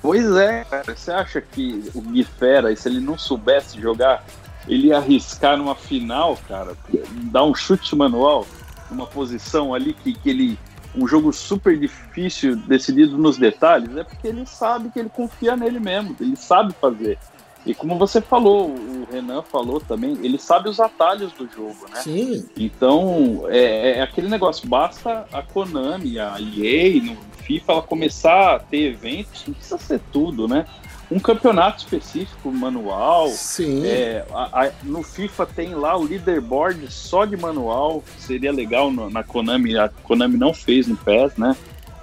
Pois 0.00 0.24
é, 0.36 0.64
cara. 0.64 0.84
Você 0.94 1.10
acha 1.10 1.40
que 1.40 1.90
o 1.94 2.00
Gui 2.00 2.24
Fera, 2.24 2.74
se 2.76 2.88
ele 2.88 3.00
não 3.00 3.18
soubesse 3.18 3.80
jogar, 3.80 4.24
ele 4.68 4.88
ia 4.88 4.98
arriscar 4.98 5.56
numa 5.56 5.74
final, 5.74 6.38
cara, 6.48 6.76
dar 7.24 7.44
um 7.44 7.54
chute 7.54 7.94
manual, 7.96 8.46
uma 8.90 9.06
posição 9.06 9.74
ali 9.74 9.92
que, 9.92 10.14
que 10.14 10.30
ele. 10.30 10.58
Um 10.94 11.08
jogo 11.08 11.32
super 11.32 11.78
difícil, 11.78 12.54
decidido 12.54 13.16
nos 13.16 13.38
detalhes, 13.38 13.96
é 13.96 14.04
porque 14.04 14.28
ele 14.28 14.44
sabe 14.44 14.90
que 14.90 14.98
ele 14.98 15.08
confia 15.08 15.56
nele 15.56 15.80
mesmo, 15.80 16.14
ele 16.20 16.36
sabe 16.36 16.74
fazer. 16.78 17.18
E 17.64 17.74
como 17.74 17.96
você 17.96 18.20
falou, 18.20 18.70
o 18.70 19.06
Renan 19.10 19.42
falou 19.42 19.80
também, 19.80 20.18
ele 20.22 20.38
sabe 20.38 20.68
os 20.68 20.80
atalhos 20.80 21.32
do 21.32 21.48
jogo, 21.48 21.86
né? 21.92 22.00
Sim. 22.00 22.48
Então, 22.56 23.44
é, 23.48 23.98
é 23.98 24.02
aquele 24.02 24.28
negócio, 24.28 24.68
basta 24.68 25.26
a 25.32 25.42
Konami, 25.42 26.18
a 26.18 26.36
EA, 26.40 27.00
no 27.02 27.16
FIFA, 27.42 27.72
ela 27.72 27.82
começar 27.82 28.56
a 28.56 28.58
ter 28.58 28.92
eventos, 28.92 29.44
não 29.46 29.54
precisa 29.54 29.78
ser 29.78 30.00
tudo, 30.12 30.48
né? 30.48 30.66
Um 31.08 31.20
campeonato 31.20 31.84
específico, 31.84 32.50
manual. 32.50 33.28
Sim. 33.28 33.86
É, 33.86 34.24
a, 34.32 34.64
a, 34.64 34.70
no 34.82 35.02
FIFA 35.02 35.46
tem 35.46 35.74
lá 35.74 35.96
o 35.96 36.02
leaderboard 36.02 36.90
só 36.90 37.24
de 37.24 37.36
manual, 37.36 38.02
seria 38.18 38.50
legal 38.50 38.90
no, 38.90 39.08
na 39.08 39.22
Konami, 39.22 39.76
a 39.76 39.88
Konami 39.88 40.36
não 40.36 40.52
fez 40.52 40.88
no 40.88 40.96
PES, 40.96 41.36
né? 41.36 41.56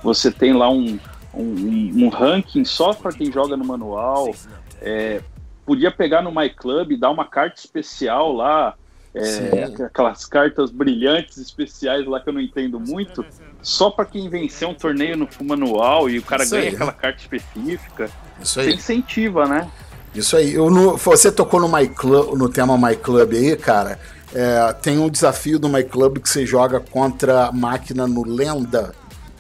Você 0.04 0.32
tem 0.32 0.54
lá 0.54 0.70
um, 0.70 0.98
um, 1.34 2.06
um 2.06 2.08
ranking 2.08 2.64
só 2.64 2.94
para 2.94 3.12
quem 3.12 3.30
joga 3.30 3.58
no 3.58 3.66
manual. 3.66 4.34
É, 4.82 5.22
podia 5.70 5.92
pegar 5.92 6.24
no 6.24 6.32
My 6.32 6.50
Club, 6.50 6.98
dar 6.98 7.12
uma 7.12 7.26
carta 7.26 7.60
especial 7.60 8.34
lá, 8.34 8.74
é, 9.14 9.84
aquelas 9.86 10.26
cartas 10.26 10.72
brilhantes 10.72 11.38
especiais 11.38 12.08
lá 12.08 12.20
que 12.20 12.28
eu 12.28 12.34
não 12.34 12.42
entendo 12.42 12.80
muito, 12.80 13.24
só 13.62 13.92
para 13.92 14.06
quem 14.06 14.28
vencer 14.28 14.68
um 14.68 14.74
torneio 14.74 15.16
no 15.16 15.30
manual 15.44 16.10
e 16.10 16.18
o 16.18 16.24
cara 16.24 16.42
Isso 16.42 16.56
ganha 16.56 16.70
aí, 16.70 16.74
aquela 16.74 16.92
carta 16.92 17.20
específica. 17.20 18.10
Isso 18.42 18.60
aí. 18.60 18.72
Você 18.72 18.74
incentiva, 18.78 19.46
né? 19.48 19.70
Isso 20.16 20.36
aí. 20.36 20.56
Eu 20.56 20.72
no, 20.72 20.98
você 20.98 21.32
tocou 21.32 21.60
no 21.60 21.70
My 21.72 21.88
Club, 21.88 22.36
no 22.36 22.50
tema 22.50 22.76
My 22.76 22.96
Club 22.96 23.34
aí, 23.34 23.56
cara. 23.56 24.00
É, 24.34 24.74
tem 24.74 24.98
um 24.98 25.08
desafio 25.08 25.60
do 25.60 25.70
My 25.70 25.84
Club 25.84 26.18
que 26.18 26.28
você 26.30 26.48
joga 26.48 26.80
contra 26.80 27.46
a 27.46 27.52
máquina 27.52 28.08
no 28.08 28.26
Lenda, 28.26 28.96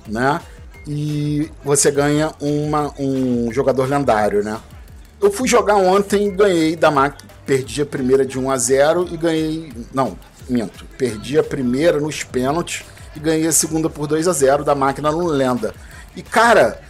né? 0.07 0.39
E 0.87 1.49
você 1.63 1.89
ganha 1.89 2.31
uma, 2.39 2.93
um 2.99 3.51
jogador 3.51 3.89
lendário, 3.89 4.43
né? 4.43 4.59
Eu 5.21 5.31
fui 5.31 5.47
jogar 5.47 5.75
ontem 5.75 6.27
e 6.27 6.31
ganhei 6.31 6.75
da 6.75 6.89
máquina. 6.89 7.29
Perdi 7.45 7.81
a 7.81 7.85
primeira 7.85 8.25
de 8.25 8.39
1 8.39 8.51
a 8.51 8.57
0 8.57 9.07
e 9.11 9.17
ganhei. 9.17 9.73
Não, 9.93 10.17
minto. 10.47 10.85
Perdi 10.97 11.37
a 11.37 11.43
primeira 11.43 11.99
nos 11.99 12.23
pênaltis 12.23 12.85
e 13.15 13.19
ganhei 13.19 13.47
a 13.47 13.51
segunda 13.51 13.89
por 13.89 14.07
2 14.07 14.27
a 14.27 14.33
0 14.33 14.63
da 14.63 14.73
máquina 14.73 15.11
no 15.11 15.27
Lenda. 15.27 15.73
E 16.15 16.21
cara, 16.21 16.81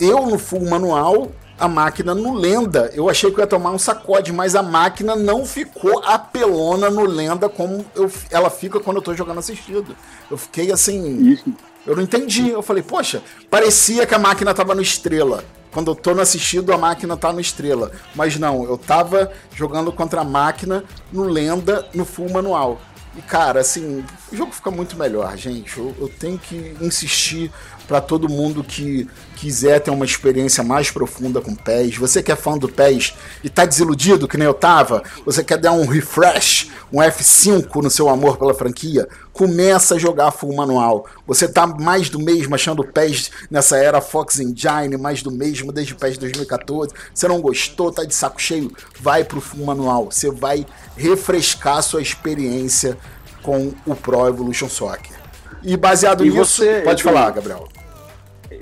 eu 0.00 0.26
no 0.26 0.38
full 0.38 0.68
manual, 0.68 1.30
a 1.58 1.68
máquina 1.68 2.14
no 2.14 2.34
Lenda, 2.34 2.90
eu 2.94 3.08
achei 3.08 3.30
que 3.30 3.38
eu 3.38 3.42
ia 3.42 3.46
tomar 3.46 3.70
um 3.70 3.78
sacode, 3.78 4.32
mas 4.32 4.54
a 4.54 4.62
máquina 4.62 5.16
não 5.16 5.44
ficou 5.44 6.02
apelona 6.04 6.90
no 6.90 7.04
Lenda 7.04 7.48
como 7.48 7.84
eu, 7.94 8.10
ela 8.30 8.50
fica 8.50 8.80
quando 8.80 8.98
eu 8.98 9.02
tô 9.02 9.14
jogando 9.14 9.38
assistido. 9.38 9.96
Eu 10.30 10.36
fiquei 10.36 10.70
assim. 10.72 11.38
Eu 11.86 11.96
não 11.96 12.02
entendi. 12.02 12.48
Eu 12.48 12.62
falei, 12.62 12.82
poxa, 12.82 13.22
parecia 13.48 14.06
que 14.06 14.14
a 14.14 14.18
máquina 14.18 14.52
tava 14.52 14.74
no 14.74 14.82
estrela 14.82 15.44
quando 15.76 15.90
eu 15.90 15.94
tô 15.94 16.14
no 16.14 16.22
assistido, 16.22 16.72
a 16.72 16.78
máquina 16.78 17.18
tá 17.18 17.30
no 17.30 17.38
estrela. 17.38 17.92
Mas 18.14 18.38
não, 18.38 18.64
eu 18.64 18.78
tava 18.78 19.30
jogando 19.54 19.92
contra 19.92 20.22
a 20.22 20.24
máquina 20.24 20.82
no 21.12 21.24
lenda, 21.24 21.86
no 21.92 22.02
full 22.06 22.30
manual. 22.30 22.80
E 23.14 23.20
cara, 23.20 23.60
assim, 23.60 24.02
o 24.32 24.36
jogo 24.36 24.52
fica 24.52 24.70
muito 24.70 24.96
melhor, 24.96 25.36
gente. 25.36 25.76
Eu, 25.76 25.94
eu 26.00 26.08
tenho 26.08 26.38
que 26.38 26.74
insistir 26.80 27.52
para 27.86 28.00
todo 28.00 28.28
mundo 28.28 28.64
que 28.64 29.08
quiser 29.36 29.80
ter 29.80 29.90
uma 29.90 30.04
experiência 30.04 30.64
mais 30.64 30.90
profunda 30.90 31.40
com 31.40 31.54
PES. 31.54 31.96
Você 31.96 32.22
que 32.22 32.32
é 32.32 32.36
fã 32.36 32.56
do 32.56 32.68
PES 32.68 33.14
e 33.44 33.48
tá 33.48 33.64
desiludido 33.64 34.26
que 34.26 34.36
nem 34.36 34.46
eu 34.46 34.54
tava, 34.54 35.02
você 35.24 35.44
quer 35.44 35.58
dar 35.58 35.72
um 35.72 35.86
refresh, 35.86 36.70
um 36.92 36.98
F5 36.98 37.82
no 37.82 37.90
seu 37.90 38.08
amor 38.08 38.38
pela 38.38 38.54
franquia, 38.54 39.08
começa 39.32 39.94
a 39.94 39.98
jogar 39.98 40.30
full 40.30 40.54
manual. 40.54 41.06
Você 41.26 41.46
tá 41.46 41.66
mais 41.66 42.08
do 42.08 42.18
mesmo 42.18 42.54
achando 42.54 42.84
PES 42.84 43.30
nessa 43.50 43.76
era 43.76 44.00
Fox 44.00 44.40
Engine, 44.40 44.96
mais 44.98 45.22
do 45.22 45.30
mesmo 45.30 45.72
desde 45.72 45.92
o 45.92 45.96
PES 45.96 46.18
2014. 46.18 46.92
Você 47.14 47.28
não 47.28 47.40
gostou, 47.40 47.92
tá 47.92 48.04
de 48.04 48.14
saco 48.14 48.40
cheio, 48.40 48.72
vai 49.00 49.22
pro 49.22 49.40
full 49.40 49.64
manual. 49.64 50.10
Você 50.10 50.30
vai 50.30 50.66
refrescar 50.96 51.82
sua 51.82 52.00
experiência 52.00 52.96
com 53.42 53.72
o 53.86 53.94
Pro 53.94 54.26
Evolution 54.26 54.68
Soccer. 54.68 55.15
E 55.62 55.76
baseado 55.76 56.24
e 56.24 56.30
nisso, 56.30 56.44
você, 56.44 56.82
pode 56.82 57.02
falar, 57.02 57.30
Gabriel 57.30 57.68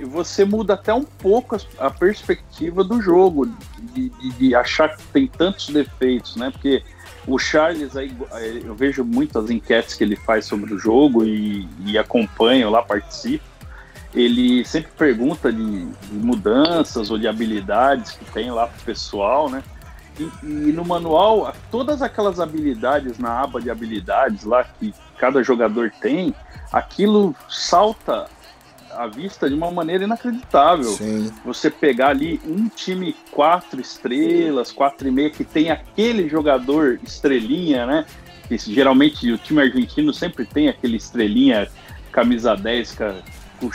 você 0.05 0.45
muda 0.45 0.75
até 0.75 0.93
um 0.93 1.05
pouco 1.05 1.57
a, 1.79 1.91
perspectiva 1.91 2.85
do 2.85 3.01
jogo, 3.01 3.47
de, 3.93 4.09
de, 4.09 4.31
de, 4.33 4.55
achar 4.55 4.97
que 4.97 5.03
tem 5.05 5.27
tantos 5.27 5.69
defeitos, 5.69 6.37
né? 6.37 6.51
Porque 6.51 6.83
o 7.27 7.39
Charles, 7.39 7.97
aí, 7.97 8.15
eu 8.65 8.75
vejo 8.75 9.05
muitas 9.05 9.51
enquetes 9.51 9.95
que 9.95 10.05
ele 10.05 10.17
faz 10.17 10.45
sobre 10.45 10.75
o 10.75 10.79
jogo 10.79 11.25
e, 11.25 11.69
e 11.87 11.97
acompanho 11.97 12.71
lá, 12.71 12.83
participo. 12.83 13.45
Ele 14.15 14.65
sempre 14.65 14.93
pergunta 14.97 15.53
de, 15.53 15.87
de, 15.87 16.15
mudanças 16.15 17.11
ou 17.11 17.19
de 17.19 17.27
habilidades 17.27 18.13
que 18.13 18.25
tem 18.27 18.51
lá 18.51 18.67
pro 18.67 18.85
pessoal, 18.85 19.51
né? 19.51 19.63
E, 20.19 20.31
e 20.43 20.73
no 20.73 20.85
manual, 20.85 21.53
todas 21.71 22.01
aquelas 22.01 22.39
habilidades 22.39 23.19
na 23.19 23.41
aba 23.41 23.61
de 23.61 23.71
habilidades 23.71 24.45
lá 24.45 24.63
que 24.63 24.95
cada 25.15 25.43
jogador 25.43 25.93
tem, 26.01 26.35
aquilo 26.73 27.35
salta 27.49 28.27
à 28.91 29.07
vista 29.07 29.49
de 29.49 29.55
uma 29.55 29.71
maneira 29.71 30.05
inacreditável. 30.05 30.91
Sim. 30.91 31.33
Você 31.45 31.71
pegar 31.71 32.09
ali 32.09 32.41
um 32.47 32.69
time 32.69 33.15
quatro 33.31 33.81
estrelas, 33.81 34.71
quatro 34.71 35.09
e 35.09 35.11
meia, 35.11 35.31
que 35.31 35.45
tem 35.45 35.71
aquele 35.71 36.29
jogador 36.29 36.99
estrelinha, 37.03 37.87
né? 37.87 38.07
Que 38.49 38.57
geralmente 38.59 39.31
o 39.33 39.39
time 39.39 39.63
argentino 39.63 40.13
sempre 40.13 40.45
tem 40.45 40.69
aquele 40.69 40.97
estrelinha, 40.97 41.69
camisa 42.13 42.55
10 42.55 42.97
com, 43.59 43.71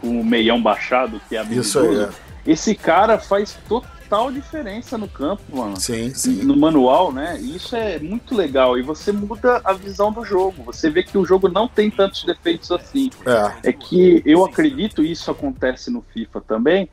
com 0.00 0.20
o 0.20 0.24
meião 0.24 0.60
baixado, 0.60 1.20
que 1.28 1.36
é 1.36 1.42
Isso 1.44 1.78
aí, 1.78 2.02
é. 2.02 2.08
esse 2.46 2.74
cara 2.74 3.18
faz 3.18 3.56
total 3.68 3.97
diferença 4.32 4.96
no 4.96 5.08
campo, 5.08 5.42
mano. 5.54 5.78
Sim, 5.78 6.12
sim. 6.14 6.42
No 6.42 6.56
manual, 6.56 7.12
né? 7.12 7.38
E 7.40 7.56
isso 7.56 7.76
é 7.76 7.98
muito 7.98 8.34
legal. 8.34 8.78
E 8.78 8.82
você 8.82 9.12
muda 9.12 9.60
a 9.64 9.72
visão 9.72 10.12
do 10.12 10.24
jogo. 10.24 10.62
Você 10.64 10.88
vê 10.90 11.02
que 11.02 11.16
o 11.18 11.24
jogo 11.24 11.48
não 11.48 11.68
tem 11.68 11.90
tantos 11.90 12.24
defeitos 12.24 12.70
assim. 12.70 13.10
É. 13.26 13.68
É 13.70 13.72
que 13.72 14.22
eu 14.24 14.44
acredito 14.44 15.02
isso 15.04 15.30
acontece 15.30 15.90
no 15.90 16.02
FIFA 16.12 16.40
também. 16.40 16.88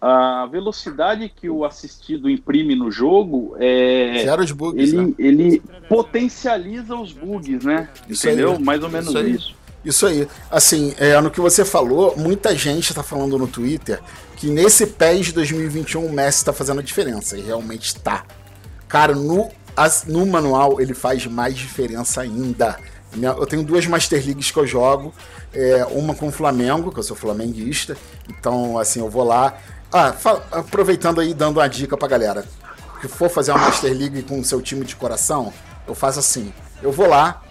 A 0.00 0.46
velocidade 0.46 1.28
que 1.28 1.48
o 1.48 1.64
assistido 1.64 2.28
imprime 2.28 2.74
no 2.74 2.90
jogo 2.90 3.54
é. 3.58 4.22
Zero 4.24 4.42
os 4.42 4.50
bugs, 4.50 4.92
Ele, 4.92 5.06
né? 5.06 5.14
ele 5.16 5.62
potencializa 5.88 6.96
os 6.96 7.12
bugs, 7.12 7.64
né? 7.64 7.88
Isso 8.08 8.26
Entendeu? 8.26 8.52
aí. 8.54 8.62
Mais 8.62 8.82
ou 8.82 8.90
menos 8.90 9.08
Isso 9.14 9.26
isso. 9.28 9.61
Isso 9.84 10.06
aí. 10.06 10.28
Assim, 10.50 10.94
é, 10.98 11.20
no 11.20 11.30
que 11.30 11.40
você 11.40 11.64
falou, 11.64 12.14
muita 12.16 12.54
gente 12.56 12.94
tá 12.94 13.02
falando 13.02 13.36
no 13.38 13.46
Twitter 13.48 14.00
que 14.36 14.48
nesse 14.48 14.86
PES 14.86 15.32
2021 15.32 16.04
o 16.06 16.12
Messi 16.12 16.44
tá 16.44 16.52
fazendo 16.52 16.80
a 16.80 16.82
diferença. 16.82 17.36
E 17.36 17.40
realmente 17.42 17.94
tá. 18.00 18.24
Cara, 18.88 19.14
no, 19.14 19.50
no 20.06 20.26
manual 20.26 20.80
ele 20.80 20.94
faz 20.94 21.26
mais 21.26 21.56
diferença 21.56 22.20
ainda. 22.22 22.76
Minha- 23.14 23.30
Eu 23.32 23.46
tenho 23.46 23.62
duas 23.62 23.86
Master 23.86 24.24
Leagues 24.24 24.50
que 24.50 24.58
eu 24.58 24.66
jogo. 24.66 25.12
é, 25.54 25.84
uma 25.90 26.14
com 26.14 26.28
o 26.28 26.32
Flamengo, 26.32 26.90
que 26.90 26.98
eu 26.98 27.02
sou 27.02 27.14
flamenguista. 27.16 27.94
Então, 28.28 28.78
assim, 28.78 29.00
eu 29.00 29.10
vou 29.10 29.22
lá. 29.24 29.58
Ah, 29.92 30.14
aproveitando 30.50 31.20
aí, 31.20 31.34
dando 31.34 31.58
uma 31.58 31.68
dica 31.68 31.94
pra 31.96 32.08
galera. 32.08 32.44
Que 33.00 33.06
for 33.08 33.28
fazer 33.28 33.50
uma 33.52 33.60
Master 33.66 33.92
League 33.92 34.22
com 34.22 34.40
o 34.40 34.44
seu 34.44 34.62
time 34.62 34.84
de 34.86 34.96
coração, 34.96 35.52
eu 35.86 35.94
faço 35.94 36.18
assim. 36.20 36.52
Eu 36.82 36.90
vou 36.90 37.06
lá, 37.06 37.42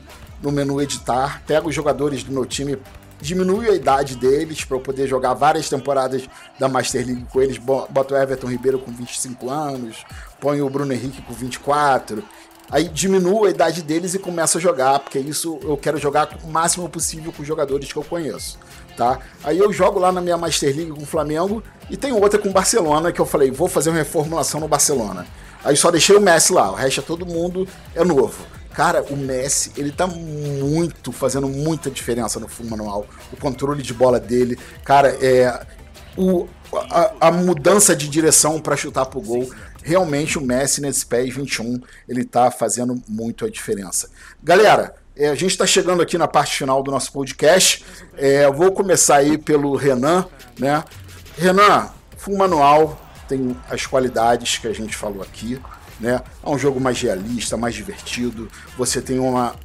no 0.41 0.51
menu 0.51 0.81
editar, 0.81 1.41
pego 1.45 1.69
os 1.69 1.75
jogadores 1.75 2.23
do 2.23 2.31
meu 2.31 2.45
time, 2.45 2.77
diminuo 3.19 3.61
a 3.61 3.75
idade 3.75 4.15
deles 4.15 4.63
para 4.63 4.77
eu 4.77 4.81
poder 4.81 5.07
jogar 5.07 5.33
várias 5.33 5.69
temporadas 5.69 6.23
da 6.59 6.67
Master 6.67 7.05
League 7.05 7.25
com 7.31 7.41
eles, 7.41 7.57
bo- 7.57 7.87
boto 7.89 8.13
o 8.13 8.17
Everton 8.17 8.47
Ribeiro 8.47 8.79
com 8.79 8.91
25 8.91 9.49
anos, 9.49 9.97
ponho 10.39 10.65
o 10.65 10.69
Bruno 10.69 10.91
Henrique 10.91 11.21
com 11.21 11.33
24. 11.33 12.23
Aí 12.71 12.87
diminuo 12.87 13.45
a 13.45 13.49
idade 13.49 13.81
deles 13.81 14.13
e 14.13 14.19
começo 14.19 14.57
a 14.57 14.61
jogar, 14.61 14.97
porque 14.99 15.19
isso 15.19 15.59
eu 15.61 15.75
quero 15.77 15.97
jogar 15.97 16.37
o 16.43 16.47
máximo 16.47 16.87
possível 16.89 17.31
com 17.31 17.41
os 17.41 17.47
jogadores 17.47 17.91
que 17.91 17.99
eu 17.99 18.03
conheço, 18.03 18.57
tá? 18.95 19.19
Aí 19.43 19.57
eu 19.59 19.71
jogo 19.73 19.99
lá 19.99 20.09
na 20.11 20.21
minha 20.21 20.37
Master 20.37 20.73
League 20.75 20.91
com 20.91 21.03
o 21.03 21.05
Flamengo 21.05 21.61
e 21.89 21.97
tem 21.97 22.13
outra 22.13 22.39
com 22.39 22.47
o 22.49 22.53
Barcelona 22.53 23.11
que 23.11 23.19
eu 23.19 23.25
falei, 23.25 23.51
vou 23.51 23.67
fazer 23.67 23.89
uma 23.89 23.99
reformulação 23.99 24.61
no 24.61 24.69
Barcelona. 24.69 25.27
Aí 25.65 25.75
só 25.75 25.91
deixei 25.91 26.15
o 26.15 26.21
Messi 26.21 26.53
lá, 26.53 26.71
o 26.71 26.75
resto 26.75 27.01
é 27.01 27.03
todo 27.03 27.25
mundo 27.25 27.67
é 27.93 28.03
novo. 28.05 28.45
Cara, 28.74 29.03
o 29.03 29.17
Messi, 29.17 29.72
ele 29.76 29.91
tá 29.91 30.07
muito, 30.07 31.11
fazendo 31.11 31.47
muita 31.47 31.89
diferença 31.89 32.39
no 32.39 32.47
full 32.47 32.67
manual. 32.67 33.05
O 33.32 33.38
controle 33.38 33.82
de 33.82 33.93
bola 33.93 34.19
dele, 34.19 34.57
cara, 34.84 35.09
é. 35.22 35.65
O, 36.17 36.47
a, 36.74 37.28
a 37.28 37.32
mudança 37.32 37.95
de 37.95 38.07
direção 38.07 38.59
para 38.59 38.76
chutar 38.76 39.05
pro 39.05 39.22
gol. 39.22 39.49
Realmente 39.84 40.38
o 40.38 40.41
Messi 40.41 40.80
nesse 40.80 41.05
PES 41.05 41.36
21, 41.36 41.82
ele 42.07 42.24
tá 42.24 42.51
fazendo 42.51 43.01
muito 43.07 43.45
a 43.45 43.49
diferença. 43.49 44.09
Galera, 44.43 44.93
é, 45.15 45.30
a 45.30 45.36
gente 45.36 45.51
está 45.51 45.65
chegando 45.65 46.01
aqui 46.01 46.17
na 46.17 46.28
parte 46.28 46.57
final 46.57 46.84
do 46.84 46.91
nosso 46.91 47.11
podcast. 47.11 47.84
É, 48.15 48.45
eu 48.45 48.53
vou 48.53 48.72
começar 48.72 49.17
aí 49.17 49.38
pelo 49.38 49.76
Renan, 49.76 50.26
né? 50.59 50.84
Renan, 51.38 51.89
full 52.17 52.38
manual 52.38 52.99
tem 53.28 53.55
as 53.69 53.86
qualidades 53.86 54.57
que 54.57 54.67
a 54.67 54.74
gente 54.74 54.95
falou 54.95 55.22
aqui, 55.22 55.59
né? 56.01 56.21
É 56.43 56.49
um 56.49 56.57
jogo 56.57 56.81
mais 56.81 56.99
realista, 56.99 57.55
mais 57.55 57.75
divertido. 57.75 58.49
Você 58.77 59.01
tem 59.01 59.19
uma 59.19 59.55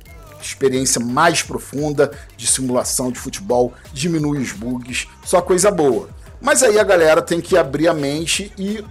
experiência 0.40 1.00
mais 1.00 1.42
profunda 1.42 2.12
de 2.36 2.46
simulação 2.46 3.10
de 3.10 3.18
futebol, 3.18 3.72
diminui 3.92 4.38
os 4.38 4.52
bugs, 4.52 5.08
só 5.24 5.40
coisa 5.40 5.70
boa. 5.70 6.10
Mas 6.40 6.62
aí 6.62 6.78
a 6.78 6.84
galera 6.84 7.22
tem 7.22 7.40
que 7.40 7.56
abrir 7.56 7.88
a 7.88 7.94
mente 7.94 8.52
e 8.58 8.84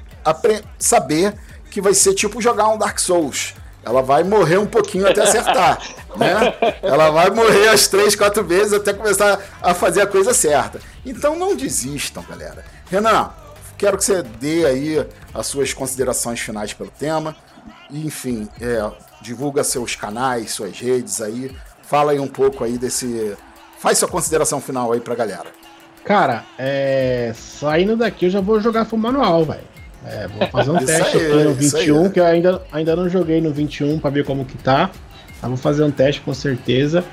saber 0.80 1.36
que 1.70 1.80
vai 1.80 1.94
ser 1.94 2.14
tipo 2.16 2.42
jogar 2.42 2.68
um 2.70 2.78
Dark 2.78 3.00
Souls. 3.00 3.54
Ela 3.84 4.02
vai 4.02 4.24
morrer 4.24 4.58
um 4.58 4.66
pouquinho 4.66 5.08
até 5.08 5.22
acertar, 5.22 5.80
né? 6.18 6.56
Ela 6.82 7.12
vai 7.12 7.30
morrer 7.30 7.68
as 7.70 7.88
três, 7.88 8.16
quatro 8.16 8.44
vezes 8.44 8.74
até 8.74 8.92
começar 8.92 9.40
a 9.62 9.76
fazer 9.76 10.02
a 10.02 10.08
coisa 10.08 10.34
certa. 10.34 10.80
Então 11.06 11.38
não 11.38 11.56
desistam, 11.56 12.26
galera. 12.28 12.66
Renan, 12.90 13.30
quero 13.78 13.98
que 13.98 14.04
você 14.04 14.22
dê 14.22 14.66
aí 14.66 15.08
as 15.34 15.48
suas 15.48 15.74
considerações 15.74 16.40
finais 16.40 16.74
pelo 16.74 16.90
tema. 16.92 17.36
Enfim, 17.92 18.48
é, 18.60 18.92
divulga 19.22 19.64
seus 19.64 19.96
canais, 19.96 20.52
suas 20.52 20.80
redes 20.80 21.22
aí. 21.22 21.56
Fala 21.84 22.12
aí 22.12 22.20
um 22.20 22.28
pouco 22.28 22.64
aí 22.64 22.78
desse. 22.78 23.36
Faz 23.80 23.98
sua 23.98 24.08
consideração 24.08 24.60
final 24.60 24.92
aí 24.92 25.00
pra 25.00 25.16
galera. 25.16 25.46
Cara, 26.04 26.44
é... 26.58 27.34
saindo 27.36 27.98
daqui 27.98 28.26
eu 28.26 28.30
já 28.30 28.40
vou 28.40 28.60
jogar 28.60 28.86
full 28.86 29.00
manual, 29.00 29.44
velho. 29.44 29.76
É, 30.06 30.28
vou 30.28 30.48
fazer 30.48 30.70
um 30.70 30.78
teste 30.86 31.18
aí, 31.18 31.26
aqui 31.26 31.44
no 31.44 31.52
isso 31.60 31.78
aí, 31.78 31.86
21, 31.88 32.06
é. 32.06 32.10
que 32.10 32.20
eu 32.20 32.26
ainda, 32.26 32.62
ainda 32.72 32.96
não 32.96 33.10
joguei 33.10 33.42
no 33.42 33.52
21 33.52 34.00
pra 34.00 34.12
ver 34.12 34.24
como 34.24 34.46
que 34.46 34.58
tá. 34.58 34.92
Mas 35.42 35.50
vou 35.50 35.58
fazer 35.58 35.84
um 35.84 35.92
teste 35.92 36.22
com 36.22 36.34
certeza. 36.34 37.04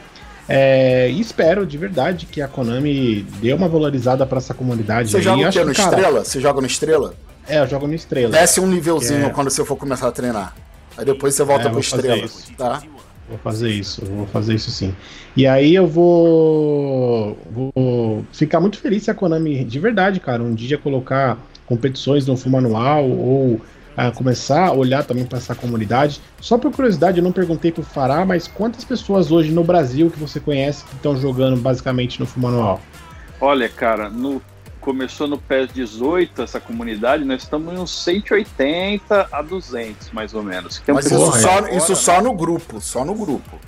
É, 0.55 1.11
e 1.11 1.21
espero 1.21 1.65
de 1.65 1.79
verdade 1.79 2.27
que 2.27 2.43
a 2.43 2.47
Konami 2.49 3.23
dê 3.41 3.53
uma 3.55 3.69
valorizada 3.69 4.27
pra 4.27 4.39
essa 4.39 4.53
comunidade. 4.53 5.11
Você 5.11 5.17
aí. 5.17 5.23
joga 5.23 5.49
Acho? 5.49 5.65
No 5.65 5.75
cara, 5.75 5.89
Estrela? 5.89 6.25
Você 6.25 6.41
joga 6.41 6.61
no 6.61 6.67
Estrela? 6.67 7.15
É, 7.49 7.61
eu 7.61 7.67
jogo 7.67 7.87
no 7.87 7.95
Estrela. 7.95 8.31
Desce 8.31 8.61
um 8.61 8.67
nívelzinho 8.67 9.27
É. 9.27 9.31
quando 9.31 9.51
você 9.51 9.65
for 9.65 9.77
começar 9.77 10.09
a 10.09 10.13
treinar. 10.13 10.55
Aí 10.97 11.05
depois 11.05 11.35
você 11.35 11.43
volta 11.43 11.69
É, 11.69 11.71
pro 11.71 11.81
Estrela, 11.81 12.29
tá? 12.57 12.83
Vou 13.29 13.39
fazer 13.39 13.71
isso, 13.71 14.05
vou 14.05 14.27
fazer 14.27 14.55
isso 14.55 14.71
sim. 14.71 14.95
E 15.35 15.47
aí 15.47 15.75
eu 15.75 15.87
vou, 15.87 17.39
vou 17.51 18.25
ficar 18.31 18.61
muito 18.61 18.79
feliz 18.79 19.05
se 19.05 19.11
a 19.11 19.15
Konami, 19.15 19.65
de 19.65 19.79
verdade, 19.79 20.21
cara, 20.21 20.43
um 20.43 20.55
dia 20.55 20.77
colocar 20.77 21.39
competições 21.65 22.27
no 22.27 22.37
full 22.37 22.53
manual 22.53 23.09
ou 23.09 23.59
ah, 23.97 24.11
começar 24.11 24.69
a 24.69 24.73
olhar 24.73 25.05
também 25.05 25.25
para 25.25 25.39
essa 25.39 25.55
comunidade. 25.55 26.21
Só 26.41 26.57
por 26.59 26.73
curiosidade, 26.73 27.19
eu 27.19 27.25
não 27.25 27.33
perguntei 27.33 27.71
pro 27.73 27.83
Fará, 27.83 28.25
mas 28.25 28.47
quantas 28.49 28.85
pessoas 28.85 29.31
hoje 29.31 29.51
no 29.51 29.63
Brasil 29.65 30.11
que 30.11 30.19
você 30.19 30.41
conhece 30.41 30.85
que 30.85 30.95
estão 30.95 31.17
jogando 31.17 31.61
basicamente 31.61 32.19
no 32.21 32.27
full 32.27 32.43
manual? 32.43 32.81
Olha, 33.41 33.69
cara, 33.69 34.09
no, 34.09 34.41
começou 34.81 35.27
no 35.29 35.39
PES 35.39 35.73
18, 35.73 36.43
essa 36.43 36.61
comunidade, 36.61 37.25
nós 37.25 37.43
estamos 37.43 37.73
em 37.75 37.79
uns 37.79 37.91
180 38.05 39.29
a 39.31 39.43
200, 39.43 40.11
mais 40.11 40.35
ou 40.35 40.43
menos. 40.43 40.83
É 40.87 40.93
um 40.93 40.95
Mas 40.97 41.07
isso, 41.07 41.33
só, 41.41 41.51
agora, 41.59 41.75
isso 41.77 41.89
né? 41.91 41.95
só 41.95 42.21
no 42.21 42.35
grupo, 42.35 42.81
só 42.81 43.05
no 43.05 43.15
grupo. 43.15 43.59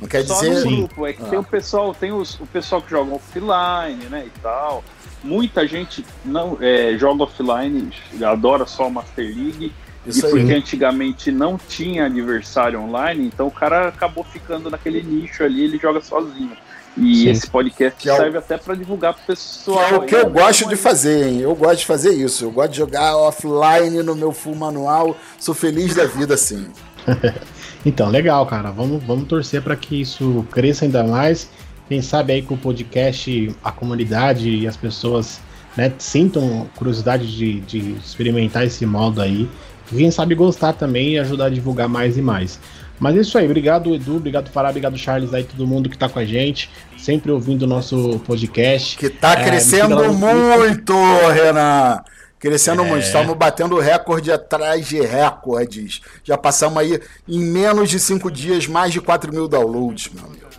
Não 0.00 0.08
quer 0.08 0.26
Só 0.26 0.40
dizer. 0.40 0.64
no 0.64 0.76
grupo, 0.78 1.06
é 1.06 1.12
que 1.12 1.22
Ah. 1.22 1.28
tem 1.28 1.38
o 1.38 1.44
pessoal, 1.44 1.94
tem 1.94 2.10
os, 2.10 2.34
o 2.40 2.46
pessoal 2.46 2.82
que 2.82 2.90
joga 2.90 3.14
offline, 3.14 4.04
né, 4.10 4.24
e 4.26 4.40
tal. 4.40 4.82
Muita 5.22 5.66
gente 5.66 6.04
não 6.24 6.58
é, 6.60 6.96
joga 6.98 7.24
offline, 7.24 7.90
adora 8.22 8.66
só 8.66 8.90
Master 8.90 9.24
League. 9.24 9.72
Isso 10.04 10.24
e 10.24 10.26
aí. 10.26 10.32
porque 10.32 10.52
antigamente 10.54 11.30
não 11.30 11.56
tinha 11.56 12.06
adversário 12.06 12.80
online, 12.80 13.24
então 13.26 13.46
o 13.46 13.50
cara 13.52 13.86
acabou 13.88 14.24
ficando 14.24 14.68
naquele 14.68 15.00
nicho 15.02 15.44
ali, 15.44 15.62
ele 15.62 15.78
joga 15.78 16.00
sozinho. 16.00 16.56
E 16.96 17.16
Sim. 17.22 17.30
esse 17.30 17.48
podcast 17.48 17.98
Que 18.02 18.10
é 18.10 18.12
o- 18.12 18.16
serve 18.16 18.36
até 18.36 18.58
para 18.58 18.74
divulgar 18.74 19.14
pro 19.14 19.22
Que 19.22 19.26
pessoal. 19.28 19.82
é 19.94 19.96
o 19.96 20.02
que 20.02 20.14
aí, 20.14 20.22
eu 20.22 20.28
gosto 20.30 20.68
de 20.68 20.76
fazer, 20.76 21.28
hein? 21.28 21.40
Eu 21.40 21.54
gosto 21.54 21.78
de 21.78 21.86
fazer 21.86 22.12
isso. 22.12 22.44
Eu 22.44 22.50
gosto 22.50 22.72
de 22.72 22.76
jogar 22.78 23.16
offline 23.16 24.02
no 24.02 24.14
meu 24.14 24.30
full 24.32 24.54
manual. 24.56 25.16
Sou 25.38 25.54
feliz 25.54 25.94
da 25.94 26.04
vida 26.04 26.34
assim. 26.34 26.66
Então, 27.84 28.08
legal, 28.10 28.46
cara. 28.46 28.70
Vamos, 28.70 29.02
vamos 29.02 29.26
torcer 29.26 29.60
para 29.60 29.74
que 29.74 30.00
isso 30.00 30.46
cresça 30.52 30.84
ainda 30.84 31.02
mais. 31.02 31.48
Quem 31.88 32.00
sabe 32.02 32.32
aí 32.32 32.42
com 32.42 32.54
o 32.54 32.58
podcast, 32.58 33.54
a 33.62 33.70
comunidade 33.72 34.48
e 34.48 34.66
as 34.66 34.76
pessoas 34.76 35.40
né, 35.76 35.92
sintam 35.98 36.66
curiosidade 36.76 37.26
de, 37.36 37.60
de 37.60 37.78
experimentar 38.04 38.64
esse 38.64 38.84
modo 38.86 39.20
aí. 39.20 39.48
Quem 39.88 40.10
sabe 40.10 40.34
gostar 40.34 40.72
também 40.72 41.14
e 41.14 41.18
ajudar 41.18 41.46
a 41.46 41.50
divulgar 41.50 41.88
mais 41.88 42.16
e 42.16 42.22
mais. 42.22 42.58
Mas 42.98 43.16
é 43.16 43.20
isso 43.20 43.36
aí, 43.36 43.44
obrigado 43.46 43.94
Edu, 43.94 44.16
obrigado 44.16 44.48
Fará, 44.48 44.68
obrigado 44.70 44.96
Charles 44.96 45.34
aí, 45.34 45.42
todo 45.44 45.66
mundo 45.66 45.90
que 45.90 45.98
tá 45.98 46.08
com 46.08 46.20
a 46.20 46.24
gente, 46.24 46.70
sempre 46.96 47.32
ouvindo 47.32 47.64
o 47.64 47.66
nosso 47.66 48.20
podcast. 48.20 48.96
Que 48.96 49.10
tá 49.10 49.32
É, 49.32 49.44
crescendo 49.44 50.12
muito, 50.14 50.94
Renan. 51.34 52.00
Crescendo 52.38 52.82
É. 52.82 52.86
muito. 52.88 53.02
Estamos 53.04 53.36
batendo 53.36 53.78
recorde 53.78 54.30
atrás 54.32 54.86
de 54.88 55.00
recordes. 55.00 56.00
Já 56.24 56.38
passamos 56.38 56.78
aí, 56.78 57.00
em 57.28 57.40
menos 57.40 57.90
de 57.90 57.98
cinco 57.98 58.30
dias, 58.30 58.66
mais 58.66 58.92
de 58.92 59.00
4 59.00 59.32
mil 59.32 59.46
downloads, 59.48 60.10
meu 60.14 60.24
amigo. 60.24 60.51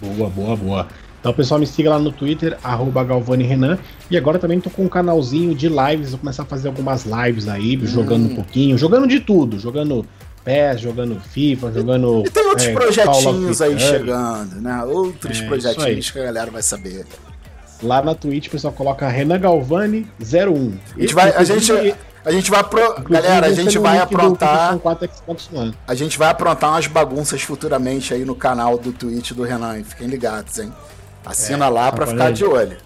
Boa, 0.00 0.28
boa, 0.30 0.56
boa. 0.56 0.88
Então, 1.20 1.32
pessoal, 1.32 1.58
me 1.58 1.66
siga 1.66 1.90
lá 1.90 1.98
no 1.98 2.12
Twitter, 2.12 2.56
arroba 2.62 3.02
Galvani 3.02 3.44
Renan. 3.44 3.76
E 4.10 4.16
agora 4.16 4.38
também 4.38 4.60
tô 4.60 4.70
com 4.70 4.84
um 4.84 4.88
canalzinho 4.88 5.54
de 5.54 5.68
lives. 5.68 6.10
Vou 6.10 6.20
começar 6.20 6.44
a 6.44 6.46
fazer 6.46 6.68
algumas 6.68 7.04
lives 7.04 7.48
aí, 7.48 7.76
Hum. 7.76 7.86
jogando 7.86 8.26
um 8.30 8.34
pouquinho, 8.36 8.78
jogando 8.78 9.08
de 9.08 9.18
tudo, 9.20 9.58
jogando 9.58 10.06
PES, 10.44 10.80
jogando 10.80 11.18
FIFA, 11.20 11.72
jogando. 11.72 12.22
E 12.24 12.30
tem 12.30 12.46
outros 12.46 12.68
é, 12.68 12.72
projetinhos 12.72 13.60
aí 13.60 13.78
chegando, 13.80 14.60
né? 14.60 14.82
Outros 14.84 15.40
É, 15.40 15.46
projetinhos 15.46 16.10
que 16.10 16.18
a 16.20 16.24
galera 16.24 16.50
vai 16.50 16.62
saber. 16.62 17.04
Lá 17.82 18.02
na 18.02 18.14
Twitch, 18.14 18.46
o 18.46 18.50
pessoal 18.50 18.72
coloca 18.72 19.06
Renan 19.08 19.38
Galvani 19.38 20.06
01. 20.20 20.72
A 20.96 21.00
gente 21.00 21.14
vai, 21.14 21.30
a 21.32 21.44
gente, 21.44 21.94
a 22.28 22.32
gente 22.32 22.50
vai 22.50 22.62
pro, 22.62 23.02
galera, 23.08 23.46
a 23.46 23.52
gente 23.52 23.78
vai 23.78 23.98
aprontar, 23.98 24.78
a 25.86 25.94
gente 25.94 26.18
vai 26.18 26.28
aprontar 26.28 26.70
umas 26.70 26.86
bagunças 26.86 27.40
futuramente 27.42 28.12
aí 28.12 28.24
no 28.24 28.34
canal 28.34 28.76
do 28.76 28.92
Twitch 28.92 29.32
do 29.32 29.42
Renan. 29.42 29.78
hein? 29.78 29.84
Fiquem 29.84 30.06
ligados, 30.08 30.58
hein? 30.58 30.70
Assina 31.24 31.66
É, 31.66 31.68
lá 31.68 31.90
pra 31.90 32.04
tá 32.04 32.12
ficar 32.12 32.18
falando. 32.24 32.36
de 32.36 32.44
olho. 32.44 32.76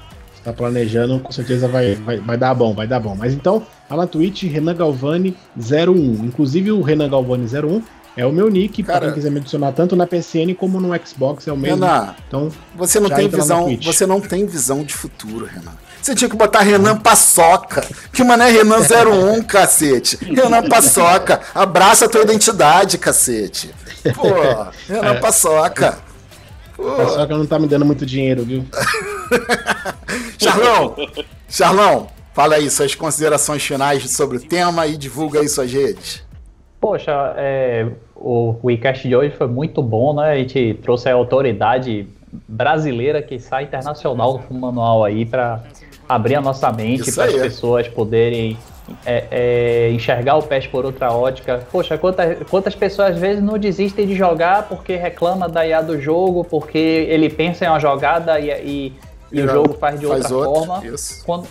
tá 0.44 0.52
planejando, 0.52 1.18
com 1.20 1.32
certeza 1.32 1.66
vai, 1.66 1.96
vai, 1.96 2.18
vai 2.18 2.36
dar 2.36 2.54
bom, 2.54 2.72
vai 2.72 2.86
dar 2.86 3.00
bom. 3.00 3.16
Mas 3.16 3.34
então, 3.34 3.66
lá 3.90 3.96
na 3.96 4.06
Twitch, 4.06 4.44
Renan 4.44 4.74
Galvani 4.76 5.36
01. 5.56 6.24
Inclusive 6.24 6.70
o 6.72 6.80
Renan 6.80 7.08
Galvani 7.10 7.44
01 7.46 7.82
é 8.16 8.24
o 8.26 8.32
meu 8.32 8.48
nick, 8.50 8.82
Cara, 8.82 8.98
pra 8.98 9.08
quem 9.08 9.14
quiser 9.14 9.30
me 9.30 9.38
adicionar 9.40 9.72
tanto 9.72 9.96
na 9.96 10.06
PSN 10.06 10.54
como 10.56 10.80
no 10.80 10.90
Xbox, 11.04 11.48
é 11.48 11.52
o 11.52 11.56
mesmo. 11.56 11.84
Renan, 11.84 12.14
então, 12.28 12.48
você 12.76 13.00
não 13.00 13.08
tem 13.10 13.28
visão, 13.28 13.76
você 13.82 14.06
não 14.06 14.20
tem 14.20 14.46
visão 14.46 14.84
de 14.84 14.94
futuro, 14.94 15.46
Renan. 15.46 15.72
Você 16.02 16.16
tinha 16.16 16.28
que 16.28 16.36
botar 16.36 16.62
Renan 16.62 16.98
Paçoca. 16.98 17.86
Que 18.12 18.24
mané 18.24 18.50
Renan 18.50 18.80
01, 18.80 19.42
cacete. 19.44 20.16
Renan 20.16 20.68
Paçoca. 20.68 21.40
Abraça 21.54 22.06
a 22.06 22.08
tua 22.08 22.22
identidade, 22.22 22.98
cacete. 22.98 23.72
Pô, 24.16 24.28
Renan 24.92 25.14
é. 25.14 25.20
Paçoca. 25.20 25.98
Pô. 26.76 26.90
Paçoca 26.90 27.38
não 27.38 27.46
tá 27.46 27.56
me 27.56 27.68
dando 27.68 27.84
muito 27.84 28.04
dinheiro, 28.04 28.42
viu? 28.42 28.64
Charlão, 30.36 30.96
Charlão, 31.48 32.08
fala 32.34 32.56
aí 32.56 32.68
suas 32.68 32.96
considerações 32.96 33.62
finais 33.62 34.10
sobre 34.10 34.38
o 34.38 34.40
tema 34.40 34.88
e 34.88 34.96
divulga 34.96 35.38
aí 35.38 35.48
suas 35.48 35.72
redes. 35.72 36.24
Poxa, 36.80 37.32
é, 37.36 37.86
o 38.16 38.56
WeCast 38.64 39.06
de 39.06 39.14
hoje 39.14 39.36
foi 39.36 39.46
muito 39.46 39.80
bom, 39.80 40.16
né? 40.16 40.32
A 40.32 40.36
gente 40.36 40.74
trouxe 40.82 41.08
a 41.08 41.14
autoridade 41.14 42.08
brasileira 42.48 43.22
que 43.22 43.38
sai 43.38 43.64
internacional 43.64 44.38
do 44.38 44.54
manual 44.54 45.04
aí 45.04 45.24
para 45.24 45.62
abrir 46.14 46.36
a 46.36 46.40
nossa 46.40 46.70
mente 46.72 47.12
para 47.12 47.24
as 47.24 47.34
pessoas 47.34 47.88
poderem 47.88 48.56
é, 49.06 49.24
é, 49.30 49.90
enxergar 49.92 50.36
o 50.36 50.42
PES 50.42 50.66
por 50.66 50.84
outra 50.84 51.12
ótica. 51.12 51.66
Poxa, 51.70 51.96
quantas, 51.96 52.38
quantas 52.48 52.74
pessoas 52.74 53.12
às 53.12 53.18
vezes 53.18 53.42
não 53.42 53.58
desistem 53.58 54.06
de 54.06 54.14
jogar 54.14 54.68
porque 54.68 54.96
reclama 54.96 55.48
da 55.48 55.66
IA 55.66 55.80
do 55.80 56.00
jogo, 56.00 56.44
porque 56.44 56.78
ele 56.78 57.28
pensa 57.28 57.64
em 57.64 57.68
uma 57.68 57.80
jogada 57.80 58.38
e, 58.40 58.50
e, 58.50 58.92
e 59.30 59.42
o 59.42 59.48
jogo 59.48 59.74
faz 59.74 59.98
de 59.98 60.06
faz 60.06 60.30
outra, 60.30 60.48
outra 60.48 60.66
forma. 60.66 60.86
Isso. 60.86 61.24
Quando, 61.24 61.46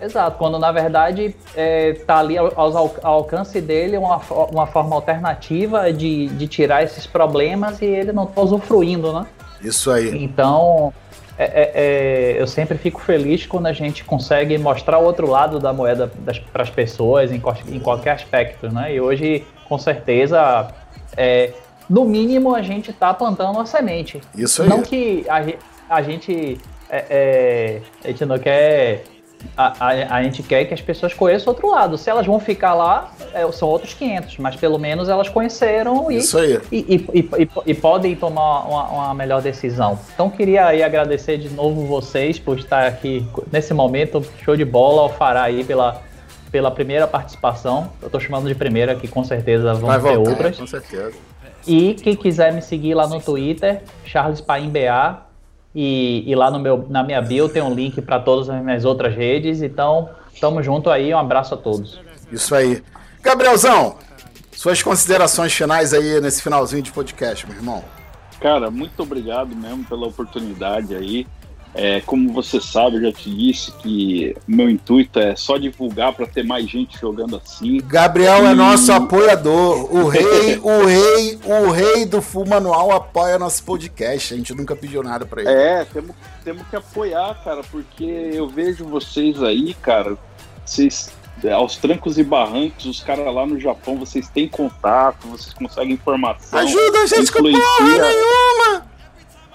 Exato, 0.00 0.38
quando 0.38 0.58
na 0.58 0.70
verdade 0.70 1.34
está 1.56 2.14
é, 2.14 2.18
ali 2.18 2.38
ao, 2.38 2.52
ao, 2.56 2.94
alcance 3.02 3.60
dele 3.60 3.96
uma, 3.96 4.20
uma 4.50 4.66
forma 4.66 4.94
alternativa 4.94 5.92
de, 5.92 6.28
de 6.28 6.46
tirar 6.46 6.84
esses 6.84 7.06
problemas 7.06 7.82
e 7.82 7.86
ele 7.86 8.12
não 8.12 8.24
está 8.24 8.40
usufruindo, 8.40 9.12
né? 9.12 9.26
Isso 9.60 9.90
aí. 9.90 10.22
Então, 10.22 10.92
é, 11.38 11.44
é, 11.44 11.72
é, 11.74 12.42
eu 12.42 12.46
sempre 12.48 12.76
fico 12.76 13.00
feliz 13.00 13.46
quando 13.46 13.66
a 13.66 13.72
gente 13.72 14.02
consegue 14.02 14.58
mostrar 14.58 14.98
o 14.98 15.04
outro 15.04 15.30
lado 15.30 15.60
da 15.60 15.72
moeda 15.72 16.10
para 16.52 16.64
as 16.64 16.70
pessoas 16.70 17.30
em, 17.30 17.40
em, 17.68 17.78
qualquer 17.78 18.10
aspecto, 18.10 18.68
né? 18.72 18.92
E 18.92 19.00
hoje, 19.00 19.46
com 19.68 19.78
certeza, 19.78 20.68
é, 21.16 21.52
no 21.88 22.04
mínimo 22.04 22.56
a 22.56 22.60
gente 22.60 22.90
está 22.90 23.14
plantando 23.14 23.52
uma 23.52 23.66
semente. 23.66 24.20
Isso 24.36 24.62
aí. 24.62 24.68
Não 24.68 24.82
que 24.82 25.24
a, 25.28 25.96
a 25.96 26.02
gente, 26.02 26.58
é, 26.90 27.04
é, 27.08 27.82
a 28.04 28.08
gente 28.08 28.26
não 28.26 28.38
quer 28.38 29.04
a, 29.56 29.86
a, 29.86 30.16
a, 30.16 30.22
gente 30.22 30.42
quer 30.42 30.64
que 30.64 30.74
as 30.74 30.80
pessoas 30.80 31.14
conheçam 31.14 31.48
o 31.48 31.54
outro 31.54 31.70
lado. 31.70 31.98
Se 31.98 32.08
elas 32.08 32.26
vão 32.26 32.38
ficar 32.38 32.74
lá, 32.74 33.12
é, 33.32 33.50
são 33.52 33.68
outros 33.68 33.94
500, 33.94 34.38
mas 34.38 34.56
pelo 34.56 34.78
menos 34.78 35.08
elas 35.08 35.28
conheceram 35.28 36.10
e, 36.10 36.20
e, 36.72 37.06
e, 37.14 37.50
e, 37.66 37.74
podem 37.74 38.14
tomar 38.14 38.68
uma, 38.68 38.88
uma, 38.88 39.14
melhor 39.14 39.42
decisão. 39.42 39.98
Então, 40.14 40.30
queria 40.30 40.66
aí 40.66 40.82
agradecer 40.82 41.38
de 41.38 41.48
novo 41.50 41.86
vocês 41.86 42.38
por 42.38 42.58
estar 42.58 42.86
aqui 42.86 43.26
nesse 43.52 43.74
momento. 43.74 44.24
Show 44.44 44.56
de 44.56 44.64
bola, 44.64 45.02
ao 45.02 45.08
Fará 45.08 45.42
aí 45.42 45.64
pela, 45.64 46.02
pela 46.50 46.70
primeira 46.70 47.06
participação. 47.06 47.90
Eu 48.00 48.06
estou 48.06 48.20
chamando 48.20 48.48
de 48.48 48.54
primeira, 48.54 48.94
que 48.94 49.08
com 49.08 49.24
certeza 49.24 49.74
vão 49.74 49.88
Vai 49.88 50.00
ter 50.00 50.16
voltar, 50.16 50.30
outras. 50.30 50.58
Com 50.58 50.66
certeza. 50.66 51.12
E 51.66 51.94
quem 51.94 52.16
quiser 52.16 52.52
me 52.52 52.62
seguir 52.62 52.94
lá 52.94 53.06
no 53.06 53.20
Twitter, 53.20 53.82
Charles 54.04 54.40
Paim 54.40 54.70
BA, 54.70 55.27
e, 55.74 56.24
e, 56.26 56.34
lá 56.34 56.50
no 56.50 56.58
meu, 56.58 56.86
na 56.88 57.02
minha 57.02 57.20
bio 57.20 57.48
tem 57.48 57.62
um 57.62 57.74
link 57.74 58.00
para 58.00 58.18
todas 58.18 58.48
as 58.48 58.62
minhas 58.62 58.84
outras 58.84 59.14
redes. 59.14 59.62
Então, 59.62 60.08
tamo 60.40 60.62
junto 60.62 60.90
aí. 60.90 61.12
Um 61.12 61.18
abraço 61.18 61.54
a 61.54 61.56
todos. 61.56 62.00
Isso 62.32 62.54
aí. 62.54 62.82
Gabrielzão, 63.22 63.96
suas 64.52 64.82
considerações 64.82 65.52
finais 65.52 65.92
aí 65.92 66.20
nesse 66.20 66.42
finalzinho 66.42 66.82
de 66.82 66.90
podcast, 66.92 67.46
meu 67.46 67.56
irmão. 67.56 67.84
Cara, 68.40 68.70
muito 68.70 69.02
obrigado 69.02 69.54
mesmo 69.54 69.84
pela 69.84 70.06
oportunidade 70.06 70.94
aí. 70.94 71.26
É, 71.74 72.00
como 72.00 72.32
você 72.32 72.60
sabe, 72.60 72.96
eu 72.96 73.02
já 73.02 73.12
te 73.12 73.30
disse 73.30 73.70
que 73.72 74.34
meu 74.46 74.68
intuito 74.68 75.18
é 75.18 75.36
só 75.36 75.56
divulgar 75.56 76.12
para 76.12 76.26
ter 76.26 76.42
mais 76.42 76.68
gente 76.68 76.98
jogando 76.98 77.36
assim. 77.36 77.78
Gabriel 77.84 78.46
é 78.46 78.48
e... 78.48 78.52
é 78.52 78.54
nosso 78.54 78.90
apoiador. 78.90 79.94
O 79.94 80.08
rei, 80.08 80.58
o 80.58 80.84
rei, 80.84 81.38
o 81.44 81.70
rei 81.70 82.06
do 82.06 82.20
Full 82.20 82.46
Manual 82.46 82.90
apoia 82.92 83.38
nosso 83.38 83.62
podcast. 83.64 84.34
A 84.34 84.36
gente 84.36 84.54
nunca 84.54 84.74
pediu 84.74 85.02
nada 85.02 85.24
para 85.26 85.42
ele. 85.42 85.50
É, 85.50 85.84
temos, 85.84 86.16
temos 86.42 86.66
que 86.68 86.76
apoiar, 86.76 87.34
cara, 87.44 87.62
porque 87.70 88.04
eu 88.04 88.48
vejo 88.48 88.84
vocês 88.84 89.42
aí, 89.42 89.74
cara. 89.74 90.16
Vocês 90.64 91.12
aos 91.52 91.76
trancos 91.76 92.18
e 92.18 92.24
barrancos, 92.24 92.84
os 92.86 93.00
caras 93.00 93.32
lá 93.32 93.46
no 93.46 93.60
Japão, 93.60 93.96
vocês 93.96 94.28
têm 94.28 94.48
contato, 94.48 95.28
vocês 95.28 95.54
conseguem 95.54 95.94
informação. 95.94 96.58
Ajuda 96.58 96.98
a 96.98 97.06
gente 97.06 97.30
com 97.30 97.42
porra 97.42 98.00
nenhuma! 98.00 98.87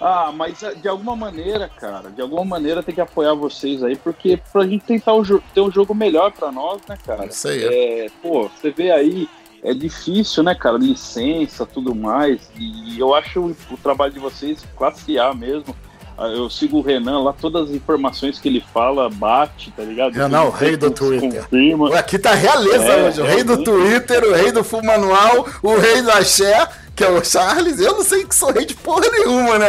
Ah, 0.06 0.34
mas 0.36 0.62
eh, 0.62 0.76
de 0.76 0.90
alguma 0.90 1.16
maneira, 1.16 1.70
cara, 1.70 2.10
de 2.10 2.22
alguma 2.22 2.44
maneira 2.44 2.84
tem 2.84 2.94
que 2.94 3.00
apoiar 3.00 3.34
vocês 3.34 3.82
aí, 3.82 3.96
porque 3.96 4.38
pra 4.52 4.68
gente 4.68 4.84
tentar 4.84 5.14
ter 5.54 5.62
um 5.62 5.72
jogo 5.72 5.96
melhor 5.96 6.30
pra 6.34 6.52
nós, 6.52 6.82
né, 6.90 6.98
cara? 7.06 7.26
Isso 7.28 7.48
aí. 7.48 7.64
É, 7.64 8.08
pô, 8.22 8.50
você 8.50 8.70
vê 8.70 8.92
aí, 8.92 9.30
é 9.64 9.74
difícil, 9.74 10.44
né, 10.44 10.54
cara? 10.54 10.78
Licença, 10.78 11.66
tudo 11.66 11.96
mais. 11.96 12.52
E 12.60 13.00
eu 13.00 13.16
acho 13.16 13.40
o, 13.40 13.56
o 13.72 13.78
trabalho 13.78 14.12
de 14.12 14.20
vocês 14.20 14.66
classe 14.76 15.18
A 15.18 15.34
mesmo. 15.34 15.74
Ah, 16.18 16.28
eu 16.28 16.50
sigo 16.50 16.80
o 16.80 16.82
Renan 16.82 17.24
lá, 17.24 17.34
todas 17.34 17.70
as 17.70 17.76
informações 17.76 18.38
que 18.40 18.50
ele 18.50 18.64
fala, 18.74 19.10
bate, 19.10 19.72
tá 19.72 19.84
ligado? 19.84 20.12
Renan, 20.12 20.44
o 20.44 20.50
rei 20.50 20.76
do 20.76 20.92
Twitter. 20.92 21.44
Confirma. 21.44 21.98
Aqui 21.98 22.20
tá 22.20 22.34
realeza 22.34 22.86
é, 22.86 23.08
hoje. 23.08 23.22
O 23.22 23.26
rei 23.26 23.44
do 23.44 23.64
Twitter, 23.64 24.24
o 24.26 24.34
rei 24.34 24.52
do 24.52 24.66
Full 24.66 24.84
Manual, 24.84 25.48
o 25.64 25.78
rei 25.78 26.02
da 26.02 26.22
Xé 26.24 26.68
que 26.96 27.04
é 27.04 27.10
o 27.10 27.24
Charles, 27.24 27.80
eu 27.80 27.94
não 27.94 28.04
sei 28.04 28.26
que 28.26 28.36
sou 28.36 28.52
rei 28.52 28.66
de 28.66 28.76
porra 28.76 29.10
nenhuma, 29.10 29.58
né? 29.58 29.68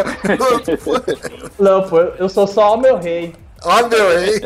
não, 1.59 1.83
pô, 1.89 2.01
eu 2.01 2.29
sou 2.29 2.47
só 2.47 2.75
o 2.75 2.81
meu 2.81 2.99
rei. 2.99 3.35
Ó, 3.63 3.89
meu 3.89 4.19
rei. 4.19 4.41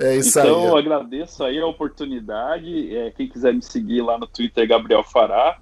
É 0.00 0.16
isso 0.16 0.38
então, 0.38 0.42
aí. 0.42 0.64
Então, 0.64 0.76
agradeço 0.76 1.44
aí 1.44 1.58
a 1.58 1.66
oportunidade. 1.66 2.96
É, 2.96 3.10
quem 3.10 3.28
quiser 3.28 3.52
me 3.52 3.62
seguir 3.62 4.00
lá 4.00 4.16
no 4.16 4.26
Twitter, 4.26 4.66
Gabriel 4.66 5.02
Fará. 5.02 5.58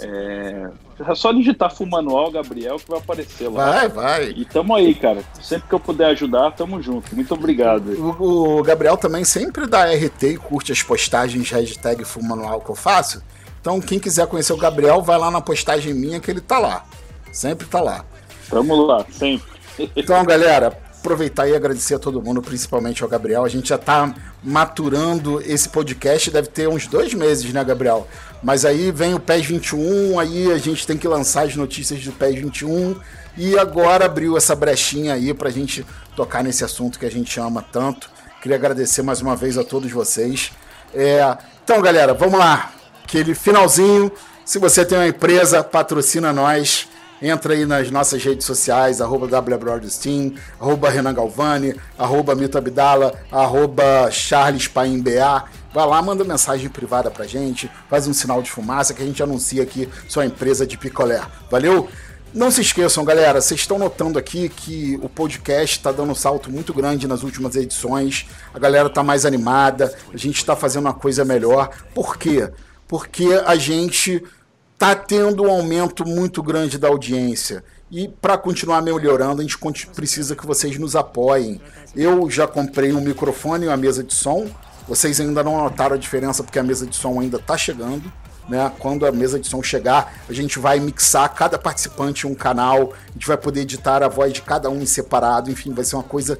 É, 0.00 0.70
é 1.08 1.14
só 1.14 1.32
digitar 1.32 1.74
Fumanual 1.74 2.30
Gabriel 2.30 2.76
que 2.76 2.88
vai 2.88 2.98
aparecer 2.98 3.48
lá. 3.48 3.72
Vai, 3.72 3.88
vai. 3.88 4.24
E 4.30 4.44
tamo 4.44 4.74
aí, 4.74 4.94
cara. 4.94 5.22
Sempre 5.40 5.68
que 5.68 5.74
eu 5.74 5.80
puder 5.80 6.06
ajudar, 6.10 6.52
tamo 6.52 6.80
junto. 6.80 7.14
Muito 7.14 7.34
obrigado. 7.34 7.90
O, 7.94 8.58
o 8.58 8.62
Gabriel 8.62 8.96
também 8.96 9.24
sempre 9.24 9.66
dá 9.66 9.86
RT 9.86 10.22
e 10.22 10.36
curte 10.36 10.70
as 10.70 10.82
postagens 10.82 11.50
hashtag 11.50 12.04
Fumanual 12.04 12.60
que 12.60 12.70
eu 12.70 12.76
faço. 12.76 13.22
Então, 13.68 13.82
quem 13.82 13.98
quiser 13.98 14.26
conhecer 14.26 14.54
o 14.54 14.56
Gabriel, 14.56 15.02
vai 15.02 15.18
lá 15.18 15.30
na 15.30 15.42
postagem 15.42 15.92
minha 15.92 16.18
que 16.18 16.30
ele 16.30 16.40
tá 16.40 16.58
lá. 16.58 16.86
Sempre 17.30 17.66
tá 17.66 17.82
lá. 17.82 18.02
Vamos 18.48 18.88
lá, 18.88 19.04
sempre. 19.12 19.46
Então, 19.94 20.24
galera, 20.24 20.68
aproveitar 20.98 21.46
e 21.46 21.54
agradecer 21.54 21.94
a 21.94 21.98
todo 21.98 22.22
mundo, 22.22 22.40
principalmente 22.40 23.02
ao 23.02 23.08
Gabriel. 23.10 23.44
A 23.44 23.48
gente 23.50 23.68
já 23.68 23.76
tá 23.76 24.14
maturando 24.42 25.42
esse 25.42 25.68
podcast, 25.68 26.30
deve 26.30 26.48
ter 26.48 26.66
uns 26.66 26.86
dois 26.86 27.12
meses, 27.12 27.52
né, 27.52 27.62
Gabriel? 27.62 28.08
Mas 28.42 28.64
aí 28.64 28.90
vem 28.90 29.12
o 29.12 29.20
PES 29.20 29.44
21, 29.44 30.18
aí 30.18 30.50
a 30.50 30.56
gente 30.56 30.86
tem 30.86 30.96
que 30.96 31.06
lançar 31.06 31.42
as 31.42 31.54
notícias 31.54 32.02
do 32.02 32.12
PES 32.12 32.36
21. 32.36 32.96
E 33.36 33.58
agora 33.58 34.06
abriu 34.06 34.34
essa 34.38 34.56
brechinha 34.56 35.12
aí 35.12 35.34
pra 35.34 35.50
gente 35.50 35.84
tocar 36.16 36.42
nesse 36.42 36.64
assunto 36.64 36.98
que 36.98 37.04
a 37.04 37.10
gente 37.10 37.38
ama 37.38 37.62
tanto. 37.70 38.08
Queria 38.40 38.56
agradecer 38.56 39.02
mais 39.02 39.20
uma 39.20 39.36
vez 39.36 39.58
a 39.58 39.62
todos 39.62 39.92
vocês. 39.92 40.52
É, 40.94 41.36
então, 41.62 41.82
galera, 41.82 42.14
vamos 42.14 42.38
lá 42.38 42.72
aquele 43.08 43.34
finalzinho. 43.34 44.12
Se 44.44 44.58
você 44.58 44.84
tem 44.84 44.98
uma 44.98 45.08
empresa, 45.08 45.64
patrocina 45.64 46.30
nós. 46.30 46.86
Entra 47.20 47.54
aí 47.54 47.66
nas 47.66 47.90
nossas 47.90 48.22
redes 48.22 48.46
sociais, 48.46 49.00
arroba 49.00 49.26
WBroadsteam, 49.26 50.34
arroba 50.60 50.88
Renan 50.88 51.12
Galvani, 51.12 51.74
arroba 51.98 52.32
Mito 52.36 52.56
Abdala, 52.56 53.12
arroba 53.32 54.08
Charles 54.12 54.68
BA. 54.68 55.44
Vai 55.74 55.86
lá, 55.86 56.00
manda 56.00 56.22
mensagem 56.22 56.68
privada 56.68 57.10
pra 57.10 57.26
gente, 57.26 57.68
faz 57.90 58.06
um 58.06 58.12
sinal 58.12 58.40
de 58.40 58.50
fumaça 58.50 58.94
que 58.94 59.02
a 59.02 59.06
gente 59.06 59.20
anuncia 59.20 59.64
aqui 59.64 59.88
sua 60.08 60.26
empresa 60.26 60.64
de 60.64 60.78
picolé. 60.78 61.20
Valeu? 61.50 61.88
Não 62.32 62.50
se 62.50 62.60
esqueçam, 62.60 63.04
galera, 63.04 63.40
vocês 63.40 63.60
estão 63.60 63.78
notando 63.78 64.18
aqui 64.18 64.48
que 64.50 64.98
o 65.02 65.08
podcast 65.08 65.78
está 65.78 65.90
dando 65.90 66.12
um 66.12 66.14
salto 66.14 66.52
muito 66.52 66.72
grande 66.74 67.08
nas 67.08 67.22
últimas 67.22 67.56
edições. 67.56 68.26
A 68.54 68.58
galera 68.58 68.86
está 68.86 69.02
mais 69.02 69.24
animada, 69.24 69.92
a 70.12 70.16
gente 70.16 70.36
está 70.36 70.54
fazendo 70.54 70.84
uma 70.84 70.94
coisa 70.94 71.24
melhor. 71.24 71.70
Por 71.94 72.16
quê? 72.16 72.48
Porque 72.88 73.26
a 73.46 73.54
gente 73.54 74.24
está 74.72 74.94
tendo 74.94 75.44
um 75.44 75.50
aumento 75.50 76.06
muito 76.06 76.42
grande 76.42 76.78
da 76.78 76.88
audiência. 76.88 77.62
E 77.90 78.08
para 78.08 78.36
continuar 78.36 78.82
melhorando, 78.82 79.40
a 79.40 79.44
gente 79.44 79.58
precisa 79.94 80.34
que 80.34 80.46
vocês 80.46 80.78
nos 80.78 80.96
apoiem. 80.96 81.60
Eu 81.94 82.28
já 82.30 82.46
comprei 82.46 82.92
um 82.92 83.00
microfone 83.00 83.64
e 83.64 83.68
uma 83.68 83.76
mesa 83.76 84.02
de 84.02 84.14
som. 84.14 84.46
Vocês 84.86 85.20
ainda 85.20 85.42
não 85.44 85.58
notaram 85.58 85.94
a 85.94 85.98
diferença 85.98 86.42
porque 86.42 86.58
a 86.58 86.62
mesa 86.62 86.86
de 86.86 86.96
som 86.96 87.20
ainda 87.20 87.36
está 87.36 87.56
chegando. 87.56 88.10
né? 88.48 88.72
Quando 88.78 89.06
a 89.06 89.12
mesa 89.12 89.38
de 89.38 89.46
som 89.46 89.62
chegar, 89.62 90.22
a 90.28 90.32
gente 90.32 90.58
vai 90.58 90.80
mixar 90.80 91.32
cada 91.34 91.58
participante 91.58 92.26
em 92.26 92.30
um 92.30 92.34
canal, 92.34 92.94
a 93.08 93.12
gente 93.12 93.26
vai 93.26 93.36
poder 93.36 93.60
editar 93.60 94.02
a 94.02 94.08
voz 94.08 94.32
de 94.32 94.40
cada 94.40 94.70
um 94.70 94.80
em 94.80 94.86
separado, 94.86 95.50
enfim, 95.50 95.72
vai 95.72 95.84
ser 95.84 95.96
uma 95.96 96.02
coisa 96.02 96.38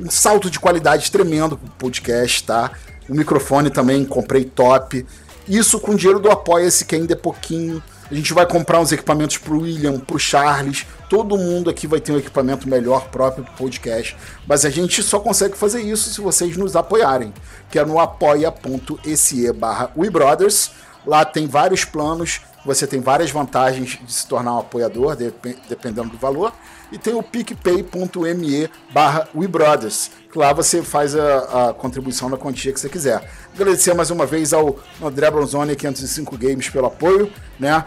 um 0.00 0.10
salto 0.10 0.48
de 0.48 0.60
qualidade 0.60 1.10
tremendo 1.10 1.56
pro 1.56 1.70
podcast, 1.72 2.44
tá? 2.44 2.70
O 3.08 3.14
microfone 3.14 3.70
também 3.70 4.04
comprei 4.04 4.44
top. 4.44 5.04
Isso 5.48 5.80
com 5.80 5.94
dinheiro 5.94 6.20
do 6.20 6.30
Apoia-se, 6.30 6.84
que 6.84 6.94
ainda 6.94 7.14
é 7.14 7.16
pouquinho. 7.16 7.82
A 8.10 8.14
gente 8.14 8.32
vai 8.34 8.46
comprar 8.46 8.80
uns 8.80 8.92
equipamentos 8.92 9.38
pro 9.38 9.60
William, 9.60 9.98
pro 9.98 10.18
Charles. 10.18 10.86
Todo 11.08 11.38
mundo 11.38 11.70
aqui 11.70 11.86
vai 11.86 12.00
ter 12.00 12.12
um 12.12 12.18
equipamento 12.18 12.68
melhor 12.68 13.08
próprio 13.08 13.44
pro 13.44 13.54
podcast. 13.54 14.16
Mas 14.46 14.64
a 14.64 14.70
gente 14.70 15.02
só 15.02 15.18
consegue 15.18 15.56
fazer 15.56 15.80
isso 15.80 16.10
se 16.10 16.20
vocês 16.20 16.56
nos 16.56 16.76
apoiarem. 16.76 17.32
Que 17.70 17.78
é 17.78 17.84
no 17.84 17.98
apoia.se 17.98 19.52
barra 19.52 19.90
WeBrothers. 19.96 20.70
Lá 21.06 21.24
tem 21.24 21.46
vários 21.46 21.84
planos. 21.84 22.40
Você 22.64 22.86
tem 22.86 23.00
várias 23.00 23.30
vantagens 23.30 23.98
de 24.02 24.12
se 24.12 24.26
tornar 24.26 24.54
um 24.54 24.58
apoiador, 24.58 25.16
dependendo 25.16 26.10
do 26.10 26.18
valor 26.18 26.52
e 26.90 26.98
tem 26.98 27.14
o 27.14 27.22
picpay.me 27.22 28.70
barra 28.92 29.28
WeBrothers, 29.34 30.10
que 30.30 30.38
lá 30.38 30.52
você 30.52 30.82
faz 30.82 31.14
a, 31.14 31.68
a, 31.68 31.74
contribuição 31.74 32.28
na 32.28 32.36
quantia 32.36 32.72
que 32.72 32.80
você 32.80 32.88
quiser. 32.88 33.30
Agradecer 33.54 33.94
mais 33.94 34.10
uma 34.10 34.26
vez 34.26 34.52
ao 34.52 34.78
André 35.02 35.30
Bronzoni 35.30 35.76
505 35.76 36.36
Games 36.36 36.68
pelo 36.68 36.86
apoio, 36.86 37.30
né? 37.58 37.84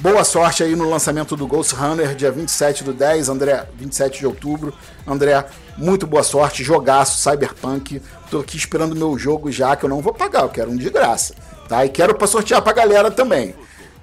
Boa 0.00 0.22
sorte 0.22 0.62
aí 0.62 0.76
no 0.76 0.88
lançamento 0.88 1.34
do 1.34 1.44
Ghost 1.44 1.74
Runner, 1.74 2.14
dia 2.14 2.30
27 2.30 2.84
do 2.84 2.92
10, 2.92 3.28
André, 3.28 3.66
27 3.76 4.20
de 4.20 4.26
outubro. 4.28 4.72
André, 5.04 5.44
muito 5.76 6.06
boa 6.06 6.22
sorte, 6.22 6.62
jogaço, 6.62 7.20
Cyberpunk. 7.20 8.00
Tô 8.30 8.38
aqui 8.38 8.56
esperando 8.56 8.94
meu 8.94 9.18
jogo 9.18 9.50
já, 9.50 9.74
que 9.74 9.84
eu 9.84 9.88
não 9.88 10.00
vou 10.00 10.14
pagar, 10.14 10.42
eu 10.42 10.50
quero 10.50 10.70
um 10.70 10.76
de 10.76 10.88
graça, 10.88 11.34
tá? 11.68 11.84
E 11.84 11.88
quero 11.88 12.14
para 12.14 12.28
sortear 12.28 12.62
pra 12.62 12.72
galera 12.72 13.10
também. 13.10 13.56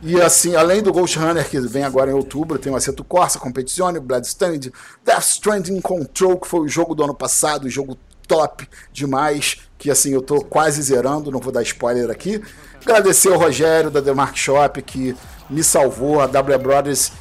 E 0.07 0.21
assim, 0.21 0.55
além 0.55 0.83
do 0.83 0.93
Ghost 0.93 1.17
Runner, 1.17 1.49
que 1.49 1.59
vem 1.59 1.83
agora 1.83 2.11
em 2.11 2.13
outubro, 2.13 2.59
tem 2.59 2.71
o 2.71 2.75
Assetto 2.75 3.03
Corsa, 3.03 3.39
Competizione, 3.39 3.99
Bloodstained, 3.99 4.71
Death 5.03 5.23
Stranding 5.23 5.81
Control, 5.81 6.37
que 6.37 6.47
foi 6.47 6.59
o 6.59 6.67
jogo 6.67 6.93
do 6.93 7.03
ano 7.03 7.15
passado, 7.15 7.65
o 7.65 7.69
jogo 7.71 7.97
top 8.27 8.69
demais, 8.93 9.61
que 9.79 9.89
assim, 9.89 10.13
eu 10.13 10.21
tô 10.21 10.41
quase 10.43 10.79
zerando, 10.83 11.31
não 11.31 11.39
vou 11.39 11.51
dar 11.51 11.63
spoiler 11.63 12.11
aqui. 12.11 12.39
Agradecer 12.83 13.33
ao 13.33 13.39
Rogério 13.39 13.89
da 13.89 13.99
The 13.99 14.13
Mark 14.13 14.37
Shop, 14.37 14.79
que 14.83 15.17
me 15.49 15.63
salvou, 15.63 16.21
a 16.21 16.27
W 16.27 16.59
Brothers, 16.59 17.11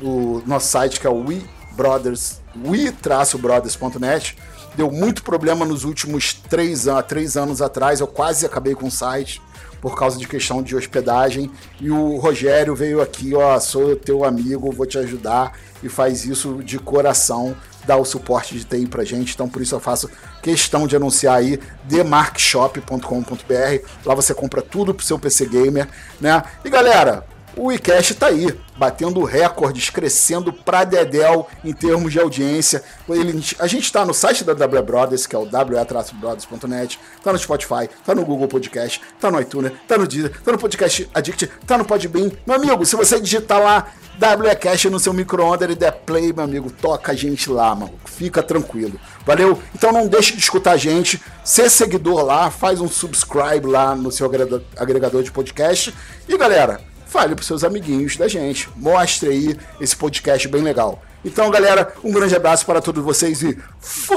o 0.00 0.40
nosso 0.46 0.68
site 0.68 1.00
que 1.00 1.08
é 1.08 1.10
o 1.10 1.26
We 1.26 1.42
Brothers, 1.72 2.40
we-brothers.net, 2.64 4.38
deu 4.76 4.88
muito 4.88 5.24
problema 5.24 5.64
nos 5.64 5.82
últimos 5.82 6.32
três, 6.32 6.86
três 7.08 7.36
anos 7.36 7.60
atrás, 7.60 7.98
eu 7.98 8.06
quase 8.06 8.46
acabei 8.46 8.76
com 8.76 8.86
o 8.86 8.90
site 8.90 9.42
por 9.80 9.96
causa 9.96 10.18
de 10.18 10.26
questão 10.26 10.62
de 10.62 10.76
hospedagem. 10.76 11.50
E 11.80 11.90
o 11.90 12.16
Rogério 12.16 12.74
veio 12.74 13.00
aqui, 13.00 13.34
ó, 13.34 13.58
sou 13.58 13.96
teu 13.96 14.24
amigo, 14.24 14.72
vou 14.72 14.86
te 14.86 14.98
ajudar 14.98 15.52
e 15.82 15.88
faz 15.88 16.24
isso 16.24 16.62
de 16.62 16.78
coração, 16.78 17.56
dá 17.86 17.96
o 17.96 18.04
suporte 18.04 18.54
de 18.56 18.64
TI 18.64 18.86
pra 18.86 19.04
gente. 19.04 19.34
Então 19.34 19.48
por 19.48 19.62
isso 19.62 19.74
eu 19.74 19.80
faço 19.80 20.10
questão 20.42 20.86
de 20.86 20.96
anunciar 20.96 21.36
aí 21.36 21.58
themarkshop.com.br. 21.88 23.86
Lá 24.04 24.14
você 24.14 24.34
compra 24.34 24.62
tudo 24.62 24.94
pro 24.94 25.04
seu 25.04 25.18
PC 25.18 25.46
gamer, 25.46 25.88
né? 26.20 26.42
E 26.64 26.70
galera, 26.70 27.24
o 27.56 27.66
WeCast 27.66 28.14
tá 28.14 28.26
aí, 28.26 28.54
batendo 28.76 29.24
recordes, 29.24 29.90
crescendo 29.90 30.52
pra 30.52 30.84
Dedel 30.84 31.46
em 31.64 31.72
termos 31.72 32.12
de 32.12 32.20
audiência. 32.20 32.82
Ele, 33.08 33.42
a 33.58 33.66
gente 33.66 33.84
está 33.84 34.04
no 34.04 34.14
site 34.14 34.44
da 34.44 34.54
W 34.54 34.82
Brothers, 34.82 35.26
que 35.26 35.34
é 35.34 35.38
o 35.38 35.42
we-brothers.net, 35.42 36.98
tá 37.22 37.32
no 37.32 37.38
Spotify, 37.38 37.88
tá 38.04 38.14
no 38.14 38.24
Google 38.24 38.48
Podcast, 38.48 39.00
tá 39.20 39.30
no 39.30 39.40
iTunes, 39.40 39.72
tá 39.86 39.98
no 39.98 40.06
Deezer, 40.06 40.40
tá 40.42 40.52
no 40.52 40.58
Podcast 40.58 41.08
Addict, 41.12 41.46
tá 41.66 41.76
no 41.76 41.84
Podbean. 41.84 42.30
Meu 42.46 42.56
amigo, 42.56 42.84
se 42.86 42.96
você 42.96 43.20
digitar 43.20 43.60
lá 43.60 43.86
WCast 44.20 44.90
no 44.90 45.00
seu 45.00 45.14
micro-ondas 45.14 45.70
e 45.70 45.74
der 45.74 45.92
play, 45.92 46.32
meu 46.32 46.44
amigo, 46.44 46.70
toca 46.70 47.12
a 47.12 47.14
gente 47.14 47.48
lá, 47.48 47.74
mano. 47.74 47.94
Fica 48.04 48.42
tranquilo. 48.42 49.00
Valeu? 49.24 49.60
Então 49.74 49.92
não 49.92 50.06
deixe 50.06 50.34
de 50.34 50.40
escutar 50.40 50.72
a 50.72 50.76
gente. 50.76 51.22
Ser 51.42 51.70
seguidor 51.70 52.22
lá, 52.22 52.50
faz 52.50 52.80
um 52.80 52.88
subscribe 52.88 53.66
lá 53.66 53.94
no 53.94 54.12
seu 54.12 54.26
agregador 54.76 55.22
de 55.22 55.32
podcast. 55.32 55.94
E 56.28 56.36
galera, 56.36 56.80
fale 57.10 57.34
para 57.34 57.44
seus 57.44 57.64
amiguinhos 57.64 58.16
da 58.16 58.28
gente. 58.28 58.68
Mostre 58.76 59.28
aí 59.28 59.56
esse 59.80 59.96
podcast 59.96 60.46
bem 60.46 60.62
legal. 60.62 61.02
Então, 61.24 61.50
galera, 61.50 61.92
um 62.02 62.12
grande 62.12 62.34
abraço 62.34 62.64
para 62.64 62.80
todos 62.80 63.04
vocês 63.04 63.42
e 63.42 63.58
fui! 63.80 64.16